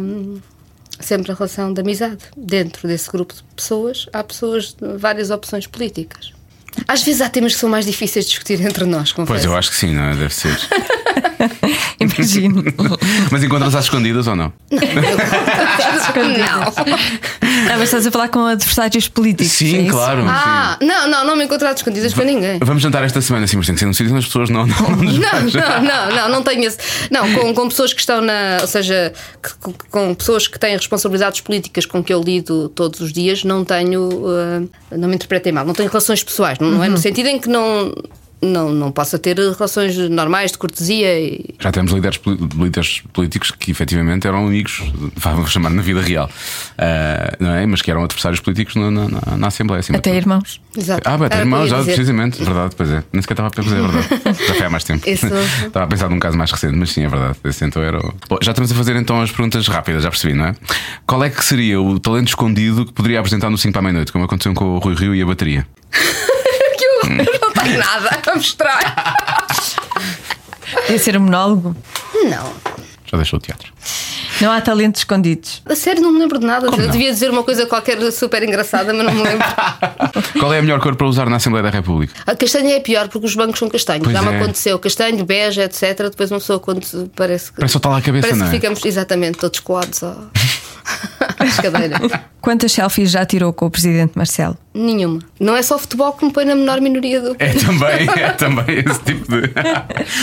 hum, 0.00 0.40
sempre 1.00 1.32
a 1.32 1.34
relação 1.34 1.72
de 1.72 1.80
amizade. 1.80 2.24
Dentro 2.36 2.86
desse 2.86 3.10
grupo 3.10 3.34
de 3.34 3.42
pessoas 3.56 4.06
há 4.12 4.22
pessoas 4.22 4.74
de 4.74 4.96
várias 4.98 5.30
opções 5.30 5.66
políticas. 5.66 6.32
Às 6.88 7.02
vezes 7.02 7.20
há 7.20 7.28
temas 7.28 7.54
que 7.54 7.60
são 7.60 7.68
mais 7.68 7.86
difíceis 7.86 8.24
de 8.24 8.30
discutir 8.30 8.60
entre 8.60 8.84
nós, 8.84 9.12
confesso. 9.12 9.32
Pois 9.32 9.44
eu 9.44 9.54
acho 9.56 9.70
que 9.70 9.76
sim, 9.76 9.94
não 9.94 10.04
é? 10.04 10.16
Deve 10.16 10.34
ser. 10.34 10.56
Imagino. 12.00 12.62
Mas 13.30 13.42
encontras 13.44 13.74
às 13.74 13.84
escondidas 13.84 14.26
ou 14.26 14.36
não? 14.36 14.52
Não. 14.70 14.80
Ah, 17.70 17.74
mas 17.76 17.82
estás 17.84 18.06
a 18.06 18.10
falar 18.10 18.28
com 18.28 18.40
adversários 18.46 19.08
políticos. 19.08 19.52
é 19.52 19.56
Sim, 19.56 19.82
isso? 19.84 19.92
claro. 19.92 20.24
Ah, 20.26 20.76
não, 20.80 21.06
não, 21.08 21.24
não 21.26 21.36
me 21.36 21.44
encontrar 21.44 21.72
escondidas 21.74 22.12
para 22.14 22.24
ninguém. 22.24 22.54
sim. 22.54 22.60
Vamos 22.64 22.82
jantar 22.82 23.04
esta 23.04 23.20
semana, 23.20 23.46
sim, 23.46 23.56
mas 23.56 23.66
tem 23.66 23.74
que 23.74 23.78
ser 23.78 23.86
num 23.86 23.92
sítio 23.92 24.10
onde 24.10 24.18
as 24.20 24.24
pessoas 24.26 24.50
não, 24.50 24.66
não, 24.66 24.90
nos 24.96 25.18
Não, 25.18 25.32
não, 25.42 25.82
não, 25.82 26.16
não, 26.16 26.28
não 26.30 26.42
tenho 26.42 26.64
esse. 26.64 26.78
Não, 27.10 27.30
com, 27.34 27.54
com 27.54 27.68
pessoas 27.68 27.92
que 27.92 28.00
estão 28.00 28.20
na. 28.20 28.58
Ou 28.62 28.66
seja, 28.66 29.12
que- 29.42 29.54
com, 29.60 29.72
com 29.90 30.14
pessoas 30.14 30.48
que 30.48 30.58
têm 30.58 30.76
responsabilidades 30.76 31.40
políticas 31.40 31.86
com 31.86 32.02
que 32.02 32.12
eu 32.12 32.20
lido 32.22 32.68
todos 32.70 33.00
os 33.00 33.12
dias, 33.12 33.44
não 33.44 33.64
tenho. 33.64 34.08
eh, 34.90 34.96
não 34.96 35.08
me 35.08 35.14
interpretem 35.14 35.52
mal, 35.52 35.64
não 35.64 35.74
tenho 35.74 35.88
relações 35.88 36.22
pessoais. 36.24 36.58
Não, 36.58 36.70
não 36.70 36.82
é 36.84 36.88
no 36.88 36.96
sentido 36.98 37.26
em 37.28 37.38
que 37.38 37.48
não. 37.48 37.94
Não, 38.44 38.72
não 38.72 38.90
possa 38.90 39.18
ter 39.20 39.36
relações 39.38 39.96
normais 40.10 40.50
de 40.52 40.58
cortesia 40.58 41.18
e. 41.20 41.44
Já 41.60 41.70
temos 41.70 41.92
líderes, 41.92 42.18
líderes 42.56 43.02
políticos 43.12 43.52
que 43.52 43.70
efetivamente 43.70 44.26
eram 44.26 44.46
amigos, 44.46 44.82
vamos 45.16 45.50
chamar 45.52 45.70
na 45.70 45.80
vida 45.80 46.00
real, 46.00 46.28
Ah, 46.76 47.36
não 47.38 47.54
é? 47.54 47.64
Mas 47.66 47.82
que 47.82 47.90
eram 47.90 48.02
adversários 48.02 48.40
políticos 48.40 48.74
na, 48.74 48.90
na, 48.90 49.36
na- 49.36 49.46
Assembleia. 49.46 49.80
de 49.82 49.94
Até 49.94 50.16
irmãos. 50.16 50.60
Exato. 50.76 51.02
Ah, 51.08 51.16
bem, 51.16 51.26
até 51.26 51.36
eu 51.36 51.40
irmãos, 51.40 51.68
já, 51.68 51.78
dizer. 51.78 51.92
precisamente, 51.94 52.42
verdade, 52.42 52.74
pois 52.76 52.90
é. 52.90 53.04
Nem 53.12 53.22
sequer 53.22 53.34
estava 53.34 53.48
a 53.48 53.50
pensar, 53.52 53.76
é 53.76 53.80
verdade. 53.80 54.08
Já 54.48 54.54
foi 54.54 54.66
há 54.66 54.70
mais 54.70 54.84
tempo. 54.84 55.08
Isso. 55.08 55.26
Estava 55.66 55.84
a 55.84 55.88
pensar 55.88 56.08
num 56.08 56.18
caso 56.18 56.36
mais 56.36 56.50
recente, 56.50 56.74
mas 56.76 56.90
sim, 56.90 57.04
é 57.04 57.08
verdade. 57.08 57.36
Esse 57.44 57.64
então 57.64 57.82
era 57.82 57.98
o... 57.98 58.14
Bom, 58.28 58.38
já 58.42 58.50
estamos 58.52 58.72
a 58.72 58.74
fazer 58.74 58.96
então 58.96 59.20
as 59.20 59.30
perguntas 59.30 59.66
rápidas, 59.68 60.02
já 60.02 60.10
percebi, 60.10 60.34
não 60.34 60.46
é? 60.46 60.54
Qual 61.06 61.22
é 61.22 61.30
que 61.30 61.44
seria 61.44 61.80
o 61.80 61.98
talento 62.00 62.28
escondido 62.28 62.86
que 62.86 62.92
poderia 62.92 63.18
apresentar 63.20 63.50
no 63.50 63.58
5 63.58 63.72
para 63.72 63.80
a 63.80 63.82
meia-noite, 63.82 64.10
como 64.12 64.24
aconteceu 64.24 64.52
com 64.54 64.64
o 64.64 64.78
Rui 64.78 64.94
Rio 64.94 65.14
e 65.14 65.22
a 65.22 65.26
bateria? 65.26 65.66
Que 66.78 66.84
eu 66.84 67.51
não 67.62 67.64
tenho 67.64 67.78
nada 67.78 68.20
a 68.30 68.34
mostrar. 68.34 69.16
Ia 70.88 70.98
ser 70.98 71.16
um 71.16 71.20
monólogo. 71.20 71.76
Não. 72.24 72.52
Já 73.06 73.16
deixou 73.16 73.38
o 73.38 73.42
teatro. 73.42 73.72
Não 74.40 74.50
há 74.50 74.60
talentos 74.60 75.02
escondidos. 75.02 75.62
A 75.66 75.76
sério, 75.76 76.02
não 76.02 76.10
me 76.10 76.18
lembro 76.18 76.38
de 76.38 76.46
nada. 76.46 76.66
eu 76.66 76.70
não? 76.70 76.88
devia 76.88 77.12
dizer 77.12 77.30
uma 77.30 77.44
coisa 77.44 77.66
qualquer 77.66 78.00
super 78.10 78.42
engraçada, 78.42 78.92
mas 78.92 79.04
não 79.04 79.12
me 79.12 79.22
lembro. 79.22 79.46
Qual 80.40 80.52
é 80.52 80.58
a 80.58 80.62
melhor 80.62 80.80
cor 80.80 80.96
para 80.96 81.06
usar 81.06 81.28
na 81.28 81.36
Assembleia 81.36 81.62
da 81.62 81.70
República? 81.70 82.14
A 82.26 82.34
castanha 82.34 82.74
é 82.74 82.80
pior 82.80 83.08
porque 83.08 83.26
os 83.26 83.34
bancos 83.36 83.58
são 83.58 83.68
castanhos. 83.68 84.04
Pois 84.04 84.16
Já 84.16 84.22
me 84.22 84.32
é. 84.32 84.40
aconteceu 84.40 84.78
castanho, 84.78 85.24
bege, 85.24 85.60
etc. 85.60 86.08
Depois 86.10 86.30
uma 86.30 86.40
pessoa 86.40 86.58
quando 86.58 86.80
parece 87.14 87.52
que. 87.52 87.58
Parece 87.58 87.72
só 87.72 87.78
está 87.78 87.90
lá 87.90 87.98
a 87.98 88.02
cabeça, 88.02 88.26
parece 88.26 88.40
não 88.40 88.46
é? 88.46 88.50
que 88.50 88.56
ficamos 88.56 88.84
exatamente 88.84 89.38
todos 89.38 89.60
colados 89.60 90.02
ao-. 90.02 90.30
Quantas 92.40 92.72
selfies 92.72 93.10
já 93.12 93.24
tirou 93.24 93.52
com 93.52 93.66
o 93.66 93.70
presidente 93.70 94.12
Marcelo? 94.16 94.58
Nenhuma. 94.74 95.20
Não 95.38 95.54
é 95.54 95.62
só 95.62 95.78
futebol 95.78 96.12
que 96.14 96.24
me 96.24 96.32
põe 96.32 96.44
na 96.44 96.54
menor 96.56 96.80
minoria 96.80 97.20
do. 97.20 97.36
É 97.38 97.50
também, 97.54 98.08
é 98.20 98.30
também 98.32 98.64
esse 98.84 99.00
tipo 99.04 99.30
de. 99.30 99.42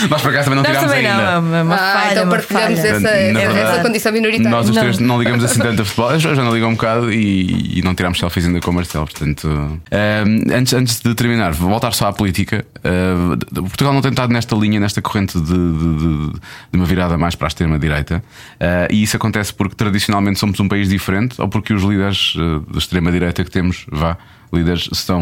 Nós 0.09 0.21
por 0.21 0.31
acaso 0.31 0.49
também 0.49 0.55
não 0.55 0.63
Nós 0.63 0.67
tirámos 0.67 0.91
também 0.91 1.07
ainda. 1.07 1.39
não, 1.39 1.61
uma 1.63 1.75
ah, 1.75 1.77
falha. 1.77 2.11
então 2.11 2.23
uma 2.23 2.31
partilhamos 2.31 2.79
essa, 2.79 3.09
essa 3.09 3.81
condição 3.81 4.11
minoritária. 4.11 4.49
Nós 4.49 4.67
os 4.67 4.75
Não. 4.75 4.81
três 4.81 4.99
não 4.99 5.19
ligamos 5.19 5.43
assim 5.45 5.59
tanto 5.59 5.81
a 5.81 5.85
futebol. 5.85 6.11
Eu 6.11 6.19
já 6.19 6.35
não 6.35 6.53
ligo 6.53 6.65
um 6.65 6.71
bocado 6.73 7.13
e, 7.13 7.77
e 7.79 7.81
não 7.83 7.95
tirámos 7.95 8.19
selfies 8.19 8.45
ainda 8.47 8.59
com 8.59 8.71
o 8.71 8.73
Marcelo. 8.73 9.05
Portanto, 9.05 9.79
ehm, 9.91 10.41
antes, 10.53 10.73
antes 10.73 10.99
de 10.99 11.13
terminar, 11.15 11.53
vou 11.53 11.69
voltar 11.69 11.93
só 11.93 12.07
à 12.07 12.13
política. 12.13 12.65
Eh, 12.83 13.15
Portugal 13.53 13.93
não 13.93 14.01
tem 14.01 14.11
estado 14.11 14.33
nesta 14.33 14.55
linha, 14.55 14.79
nesta 14.79 15.01
corrente 15.01 15.39
de, 15.39 15.53
de- 15.53 15.95
de- 15.95 16.29
de 16.33 16.39
uma 16.73 16.85
virada 16.85 17.17
mais 17.17 17.35
para 17.35 17.47
a 17.47 17.49
extrema-direita. 17.49 18.21
Eh, 18.59 18.87
e 18.91 19.03
isso 19.03 19.15
acontece 19.15 19.53
porque 19.53 19.75
tradicionalmente 19.75 20.38
somos 20.39 20.59
um 20.59 20.67
país 20.67 20.89
diferente 20.89 21.39
ou 21.41 21.47
porque 21.47 21.73
os 21.73 21.83
líderes 21.83 22.33
eh, 22.37 22.71
da 22.71 22.77
extrema-direita 22.77 23.43
que 23.43 23.51
temos, 23.51 23.85
vá, 23.89 24.17
líderes, 24.51 24.89
são, 24.93 25.21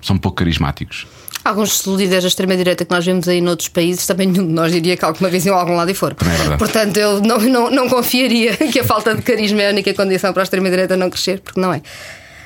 são 0.00 0.18
pouco 0.18 0.38
carismáticos. 0.38 1.06
Alguns 1.44 1.86
líderes 1.86 2.24
da 2.24 2.28
extrema-direita 2.28 2.84
que 2.84 2.90
nós 2.90 3.06
vemos 3.06 3.28
aí 3.28 3.40
noutros 3.40 3.68
países, 3.68 4.06
também 4.06 4.26
nenhum 4.26 4.46
de 4.46 4.52
nós 4.52 4.72
diria 4.72 4.96
que 4.96 5.04
alguma 5.04 5.30
vez 5.30 5.46
iam 5.46 5.56
a 5.56 5.60
algum 5.60 5.76
lado 5.76 5.90
e 5.90 5.94
foram. 5.94 6.16
Também 6.16 6.34
é. 6.52 6.56
Portanto, 6.56 6.96
eu 6.96 7.20
não, 7.20 7.38
não, 7.38 7.70
não 7.70 7.88
confiaria 7.88 8.56
que 8.72 8.80
a 8.80 8.84
falta 8.84 9.14
de 9.14 9.22
carisma 9.22 9.62
é 9.62 9.68
a 9.68 9.70
única 9.70 9.94
condição 9.94 10.32
para 10.32 10.42
a 10.42 10.44
extrema-direita 10.44 10.96
não 10.96 11.08
crescer, 11.08 11.40
porque 11.40 11.60
não 11.60 11.72
é. 11.72 11.80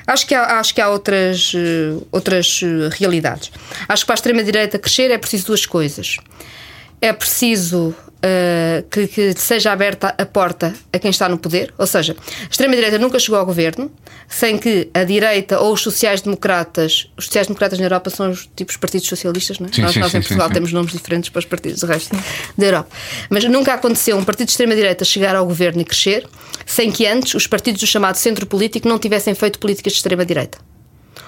Acho 0.05 0.27
que 0.27 0.35
há, 0.35 0.59
acho 0.59 0.75
que 0.75 0.81
há 0.81 0.89
outras, 0.89 1.53
eh, 1.55 1.97
outras 2.11 2.61
eh, 2.61 2.89
realidades. 2.97 3.51
Acho 3.87 4.03
que 4.03 4.07
para 4.07 4.13
a 4.13 4.17
extrema-direita 4.19 4.77
crescer 4.77 5.09
é 5.09 5.17
preciso 5.17 5.47
duas 5.47 5.65
coisas. 5.65 6.17
É 7.03 7.11
preciso 7.11 7.93
eh, 8.25 8.85
que, 8.89 9.05
que 9.07 9.33
seja 9.33 9.73
aberta 9.73 10.15
a 10.17 10.25
porta 10.25 10.73
a 10.93 10.97
quem 10.97 11.11
está 11.11 11.27
no 11.27 11.37
poder, 11.37 11.73
ou 11.77 11.85
seja, 11.85 12.15
a 12.43 12.49
extrema-direita 12.49 12.97
nunca 12.97 13.19
chegou 13.19 13.37
ao 13.37 13.45
governo 13.45 13.91
sem 14.29 14.57
que 14.57 14.89
a 14.93 15.03
direita 15.03 15.59
ou 15.59 15.73
os 15.73 15.81
sociais-democratas, 15.81 17.11
os 17.17 17.25
sociais-democratas 17.25 17.79
na 17.79 17.85
Europa 17.85 18.09
são 18.09 18.31
os 18.31 18.49
tipos 18.55 18.77
partidos 18.77 19.09
socialistas, 19.09 19.59
não 19.59 19.67
é? 19.67 19.73
Sim, 19.73 19.81
nós 19.81 19.91
sim, 19.91 19.99
nós 19.99 20.15
em 20.15 20.21
Portugal 20.21 20.47
sim. 20.47 20.53
temos 20.53 20.71
nomes 20.71 20.93
diferentes 20.93 21.29
para 21.29 21.39
os 21.39 21.45
partidos 21.45 21.81
do 21.81 21.85
resto 21.85 22.15
da 22.57 22.65
Europa. 22.65 22.95
Mas 23.29 23.43
nunca 23.43 23.73
aconteceu 23.73 24.15
um 24.15 24.23
partido 24.23 24.45
de 24.45 24.51
extrema-direita 24.51 25.03
chegar 25.03 25.35
ao 25.35 25.45
governo 25.45 25.81
e 25.81 25.83
crescer 25.83 26.25
sem 26.65 26.89
que 26.89 27.05
antes 27.05 27.33
os 27.33 27.45
partidos 27.45 27.81
do 27.81 27.87
chamado 27.87 28.15
centro 28.15 28.45
político 28.45 28.87
não 28.87 28.97
tivessem 28.97 29.35
feito 29.35 29.59
políticas 29.59 29.91
de 29.91 29.97
extrema-direita. 29.97 30.57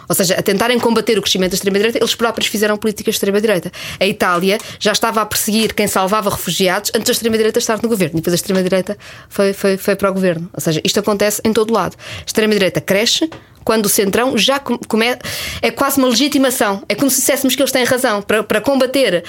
Ou 0.07 0.15
seja, 0.15 0.35
a 0.35 0.41
tentarem 0.41 0.79
combater 0.79 1.17
o 1.17 1.21
crescimento 1.21 1.51
da 1.51 1.55
extrema-direita, 1.55 1.97
eles 1.99 2.15
próprios 2.15 2.47
fizeram 2.47 2.77
políticas 2.77 3.13
de 3.13 3.17
extrema-direita. 3.17 3.71
A 3.99 4.05
Itália 4.05 4.57
já 4.79 4.91
estava 4.91 5.21
a 5.21 5.25
perseguir 5.25 5.73
quem 5.73 5.87
salvava 5.87 6.29
refugiados 6.29 6.91
antes 6.93 7.07
da 7.07 7.11
extrema-direita 7.11 7.59
estar 7.59 7.81
no 7.81 7.89
governo. 7.89 8.15
E 8.15 8.21
depois 8.21 8.33
a 8.33 8.35
extrema-direita 8.35 8.97
foi, 9.29 9.53
foi, 9.53 9.77
foi 9.77 9.95
para 9.95 10.09
o 10.09 10.13
governo. 10.13 10.49
Ou 10.53 10.61
seja, 10.61 10.81
isto 10.83 10.99
acontece 10.99 11.41
em 11.43 11.53
todo 11.53 11.73
lado. 11.73 11.95
A 12.21 12.25
extrema-direita 12.25 12.81
cresce, 12.81 13.29
quando 13.63 13.87
o 13.87 13.89
Centrão 13.89 14.37
já 14.37 14.59
come, 14.59 15.17
é 15.61 15.71
quase 15.71 15.97
uma 15.97 16.07
legitimação. 16.07 16.83
É 16.87 16.93
como 16.93 17.09
se 17.09 17.19
disséssemos 17.19 17.55
que 17.55 17.61
eles 17.61 17.71
têm 17.71 17.83
razão. 17.83 18.21
Para, 18.21 18.43
para 18.43 18.61
combater 18.61 19.23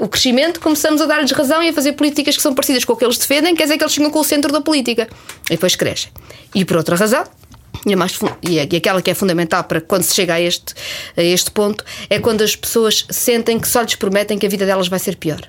uh, 0.00 0.04
o 0.04 0.08
crescimento, 0.08 0.60
começamos 0.60 1.02
a 1.02 1.06
dar-lhes 1.06 1.32
razão 1.32 1.60
e 1.62 1.68
a 1.68 1.72
fazer 1.72 1.92
políticas 1.92 2.36
que 2.36 2.42
são 2.42 2.54
parecidas 2.54 2.84
com 2.84 2.92
o 2.92 2.96
que 2.96 3.04
eles 3.04 3.18
defendem, 3.18 3.54
quer 3.54 3.64
dizer 3.64 3.76
que 3.76 3.82
eles 3.82 3.92
chegam 3.92 4.10
com 4.10 4.20
o 4.20 4.24
centro 4.24 4.52
da 4.52 4.60
política. 4.60 5.08
E 5.46 5.54
depois 5.54 5.74
crescem. 5.74 6.12
E 6.54 6.64
por 6.64 6.76
outra 6.76 6.94
razão, 6.94 7.24
e, 7.86 7.96
mais, 7.96 8.18
e, 8.42 8.56
e 8.56 8.76
aquela 8.76 9.00
que 9.00 9.10
é 9.10 9.14
fundamental 9.14 9.64
para 9.64 9.80
quando 9.80 10.02
se 10.02 10.14
chega 10.14 10.34
a 10.34 10.40
este, 10.40 10.74
a 11.16 11.22
este 11.22 11.50
ponto 11.50 11.84
é 12.08 12.18
quando 12.18 12.42
as 12.42 12.54
pessoas 12.54 13.06
sentem 13.10 13.58
que 13.58 13.68
só 13.68 13.82
lhes 13.82 13.94
prometem 13.94 14.38
que 14.38 14.46
a 14.46 14.48
vida 14.48 14.66
delas 14.66 14.88
vai 14.88 14.98
ser 14.98 15.16
pior. 15.16 15.40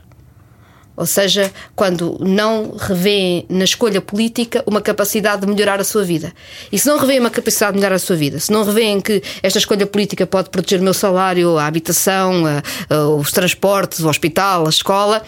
Ou 0.95 1.05
seja, 1.05 1.51
quando 1.75 2.17
não 2.19 2.75
revêem 2.77 3.45
na 3.49 3.63
escolha 3.63 4.01
política 4.01 4.63
uma 4.67 4.81
capacidade 4.81 5.41
de 5.41 5.47
melhorar 5.47 5.79
a 5.79 5.83
sua 5.83 6.03
vida. 6.03 6.33
E 6.71 6.77
se 6.77 6.87
não 6.87 6.97
revêem 6.99 7.19
uma 7.19 7.29
capacidade 7.29 7.73
de 7.73 7.79
melhorar 7.79 7.95
a 7.95 7.99
sua 7.99 8.15
vida, 8.15 8.39
se 8.39 8.51
não 8.51 8.63
revêem 8.63 8.99
que 8.99 9.23
esta 9.41 9.57
escolha 9.57 9.87
política 9.87 10.27
pode 10.27 10.49
proteger 10.49 10.79
o 10.79 10.83
meu 10.83 10.93
salário, 10.93 11.57
a 11.57 11.65
habitação, 11.65 12.45
a, 12.45 12.61
a, 12.93 13.07
os 13.07 13.31
transportes, 13.31 14.01
o 14.01 14.09
hospital, 14.09 14.67
a 14.67 14.69
escola, 14.69 15.23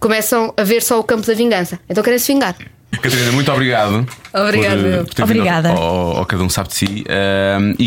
começam 0.00 0.52
a 0.56 0.64
ver 0.64 0.82
só 0.82 0.98
o 0.98 1.04
campo 1.04 1.26
da 1.26 1.34
vingança. 1.34 1.78
Então 1.88 2.02
querem 2.02 2.18
se 2.18 2.32
vingar. 2.32 2.56
Catarina, 3.04 3.32
muito 3.32 3.52
obrigado. 3.52 4.06
Obrigado. 4.32 4.80
Por, 4.80 5.04
por 5.04 5.14
ter 5.14 5.22
Obrigada. 5.24 5.68
Ao, 5.68 5.76
ao, 5.76 6.16
ao, 6.18 6.26
cada 6.26 6.42
um 6.42 6.48
sabe 6.48 6.70
de 6.70 6.74
si 6.74 7.04
um, 7.06 7.74
e, 7.78 7.84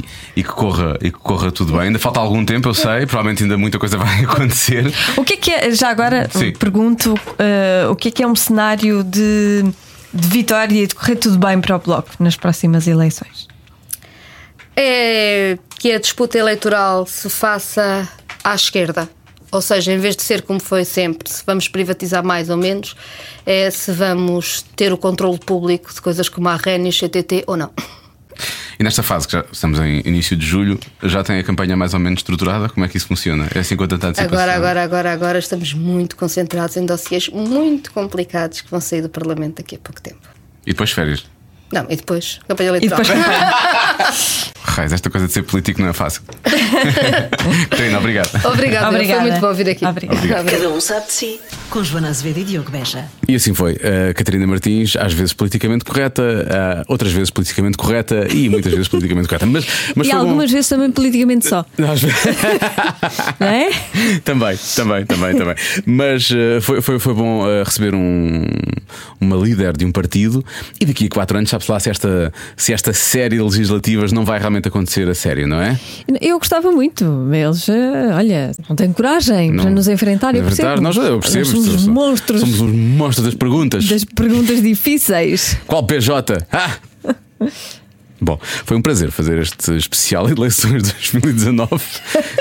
e, 0.00 0.04
e, 0.36 0.42
que 0.42 0.48
corra, 0.48 0.96
e 1.02 1.10
que 1.10 1.18
corra 1.18 1.52
tudo 1.52 1.72
bem. 1.72 1.82
Ainda 1.82 1.98
falta 1.98 2.20
algum 2.20 2.42
tempo, 2.42 2.66
eu 2.66 2.72
sei, 2.72 3.04
provavelmente 3.04 3.42
ainda 3.42 3.58
muita 3.58 3.78
coisa 3.78 3.98
vai 3.98 4.24
acontecer. 4.24 4.90
O 5.14 5.24
que 5.24 5.34
é 5.34 5.36
que 5.36 5.50
é, 5.50 5.70
já 5.72 5.90
agora 5.90 6.26
Sim. 6.32 6.52
pergunto, 6.52 7.12
uh, 7.12 7.90
o 7.90 7.96
que 7.96 8.08
é 8.08 8.10
que 8.10 8.22
é 8.22 8.26
um 8.26 8.34
cenário 8.34 9.04
de, 9.04 9.62
de 10.12 10.28
vitória 10.28 10.84
e 10.84 10.86
de 10.86 10.94
correr 10.94 11.16
tudo 11.16 11.38
bem 11.38 11.60
para 11.60 11.76
o 11.76 11.78
Bloco 11.78 12.10
nas 12.18 12.34
próximas 12.34 12.86
eleições? 12.86 13.46
É 14.74 15.58
que 15.78 15.92
a 15.92 16.00
disputa 16.00 16.38
eleitoral 16.38 17.06
se 17.06 17.28
faça 17.28 18.08
à 18.42 18.54
esquerda. 18.54 19.08
Ou 19.50 19.60
seja, 19.60 19.92
em 19.92 19.98
vez 19.98 20.16
de 20.16 20.22
ser 20.22 20.42
como 20.42 20.60
foi 20.60 20.84
sempre, 20.84 21.30
se 21.30 21.42
vamos 21.46 21.68
privatizar 21.68 22.24
mais 22.24 22.50
ou 22.50 22.56
menos, 22.56 22.96
é 23.44 23.70
se 23.70 23.92
vamos 23.92 24.62
ter 24.74 24.92
o 24.92 24.98
controle 24.98 25.38
público 25.38 25.92
de 25.92 26.00
coisas 26.00 26.28
como 26.28 26.48
a 26.48 26.56
REN 26.56 26.86
e 26.86 26.88
o 26.88 26.92
CTT 26.92 27.44
ou 27.46 27.56
não. 27.56 27.70
E 28.78 28.84
nesta 28.84 29.02
fase, 29.02 29.26
que 29.26 29.32
já 29.32 29.44
estamos 29.50 29.78
em 29.80 30.02
início 30.04 30.36
de 30.36 30.44
julho, 30.44 30.78
já 31.02 31.22
tem 31.22 31.38
a 31.38 31.42
campanha 31.42 31.76
mais 31.76 31.94
ou 31.94 32.00
menos 32.00 32.20
estruturada? 32.20 32.68
Como 32.68 32.84
é 32.84 32.88
que 32.88 32.96
isso 32.96 33.06
funciona? 33.06 33.48
É 33.54 33.60
assim 33.60 33.74
com 33.76 33.86
tanta 33.86 34.08
antecipação? 34.08 34.38
Agora, 34.38 34.54
agora, 34.54 34.82
agora, 34.82 35.12
agora 35.12 35.38
estamos 35.38 35.72
muito 35.72 36.16
concentrados 36.16 36.76
em 36.76 36.84
dossiês 36.84 37.28
muito 37.28 37.90
complicados 37.92 38.60
que 38.60 38.70
vão 38.70 38.80
sair 38.80 39.00
do 39.00 39.08
Parlamento 39.08 39.56
daqui 39.56 39.76
a 39.76 39.78
pouco 39.78 40.00
tempo. 40.02 40.28
E 40.66 40.72
depois 40.72 40.90
férias? 40.90 41.24
Não, 41.72 41.84
e 41.90 41.96
depois 41.96 42.38
campanha 42.48 42.68
eleitoral. 42.70 43.00
E 43.02 43.04
depois... 43.06 44.52
Raiz, 44.62 44.92
esta 44.92 45.08
coisa 45.08 45.26
de 45.26 45.32
ser 45.32 45.42
político 45.42 45.80
não 45.80 45.88
é 45.88 45.92
fácil. 45.92 46.22
Catarina, 47.70 47.98
obrigado. 47.98 48.30
Obrigada, 48.46 48.88
Obrigada. 48.88 49.20
foi 49.22 49.30
muito 49.30 49.40
bom 49.40 49.52
vir 49.54 49.70
aqui. 49.70 49.84
Obrigada. 49.86 50.50
Cada 50.50 50.68
um 50.70 50.80
sabe 50.80 51.06
de 51.06 51.12
si. 51.12 51.40
Com 51.70 51.82
Joana 51.82 52.08
Azevedo 52.08 52.40
e 52.40 52.44
Diogo 52.44 52.70
Beja. 52.70 53.04
E 53.28 53.34
assim 53.34 53.54
foi. 53.54 53.76
A 54.10 54.12
Catarina 54.14 54.46
Martins, 54.46 54.94
às 54.96 55.12
vezes 55.12 55.32
politicamente 55.32 55.84
correta, 55.84 56.22
ah, 56.50 56.84
outras 56.88 57.12
vezes 57.12 57.30
politicamente 57.30 57.76
correta 57.76 58.26
e 58.32 58.48
muitas 58.48 58.72
vezes 58.72 58.88
politicamente 58.88 59.28
correta. 59.28 59.46
Mas, 59.46 59.64
mas 59.94 60.06
E 60.06 60.10
foi 60.10 60.18
bom. 60.20 60.26
algumas 60.26 60.50
vezes 60.50 60.68
também 60.68 60.90
politicamente 60.90 61.48
só. 61.48 61.64
Às 61.90 62.02
vezes- 62.02 62.16
Não 63.40 63.46
é? 63.46 63.70
também, 64.24 64.58
também, 64.76 65.06
também, 65.06 65.36
também. 65.36 65.54
Mas 65.86 66.30
eh, 66.30 66.60
foi, 66.60 66.80
foi, 66.82 66.98
foi 66.98 67.14
bom 67.14 67.48
eh, 67.48 67.62
receber 67.64 67.94
um, 67.94 68.44
uma 69.20 69.36
líder 69.36 69.76
de 69.76 69.84
um 69.84 69.92
partido 69.92 70.44
e 70.80 70.84
daqui 70.84 71.06
a 71.06 71.08
quatro 71.08 71.38
anos 71.38 71.50
sabe-se 71.56 71.70
lá 71.70 71.80
se 71.80 71.90
esta, 71.90 72.32
se 72.56 72.72
esta 72.72 72.92
série 72.92 73.36
de 73.36 73.42
legislativas 73.42 74.12
não 74.12 74.24
vai 74.24 74.38
realmente 74.38 74.68
acontecer 74.68 75.08
a 75.08 75.14
sério, 75.14 75.46
não 75.46 75.60
é? 75.60 75.78
Eu 76.20 76.38
gostava 76.38 76.70
muito. 76.70 77.04
Eles, 77.32 77.68
eh, 77.68 78.10
olha, 78.14 78.52
não 78.68 78.76
têm 78.76 78.92
coragem 78.92 79.54
para 79.54 79.64
Não- 79.64 79.72
nos 79.72 79.88
enfrentar. 79.88 80.34
Eu 80.34 80.42
Enfrentar, 80.42 80.80
percebo. 80.80 80.82
nós, 80.82 80.96
eu 80.96 81.18
percebo. 81.20 81.38
Nós 81.44 81.48
somos 81.48 81.74
os 81.74 81.86
monstros 81.86 82.40
Somos 82.40 82.60
os 82.60 82.72
monstros 82.72 83.24
das 83.26 83.34
perguntas. 83.34 83.84
das 83.88 84.04
perguntas 84.04 84.60
difíceis. 84.62 85.56
Qual 85.66 85.82
PJ? 85.84 86.46
Ah! 86.52 86.76
Bom, 88.20 88.38
foi 88.64 88.76
um 88.76 88.82
prazer 88.82 89.10
fazer 89.10 89.38
este 89.38 89.76
especial 89.76 90.28
eleições 90.30 90.82
de 90.82 90.92
2019 90.92 91.84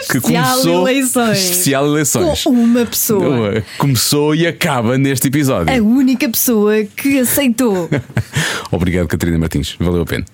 que 0.09 0.17
Especial 0.17 0.21
começou 0.21 0.87
eleições. 0.89 1.37
especial 1.37 1.85
eleições 1.87 2.43
Com 2.43 2.49
uma 2.51 2.85
pessoa. 2.85 3.63
começou 3.77 4.33
e 4.33 4.47
acaba 4.47 4.97
neste 4.97 5.27
episódio. 5.27 5.73
A 5.73 5.81
única 5.83 6.29
pessoa 6.29 6.83
que 6.85 7.19
aceitou. 7.19 7.89
Obrigado, 8.71 9.07
Catarina 9.07 9.37
Martins. 9.37 9.75
Valeu 9.79 10.03
a 10.03 10.05
pena. 10.05 10.25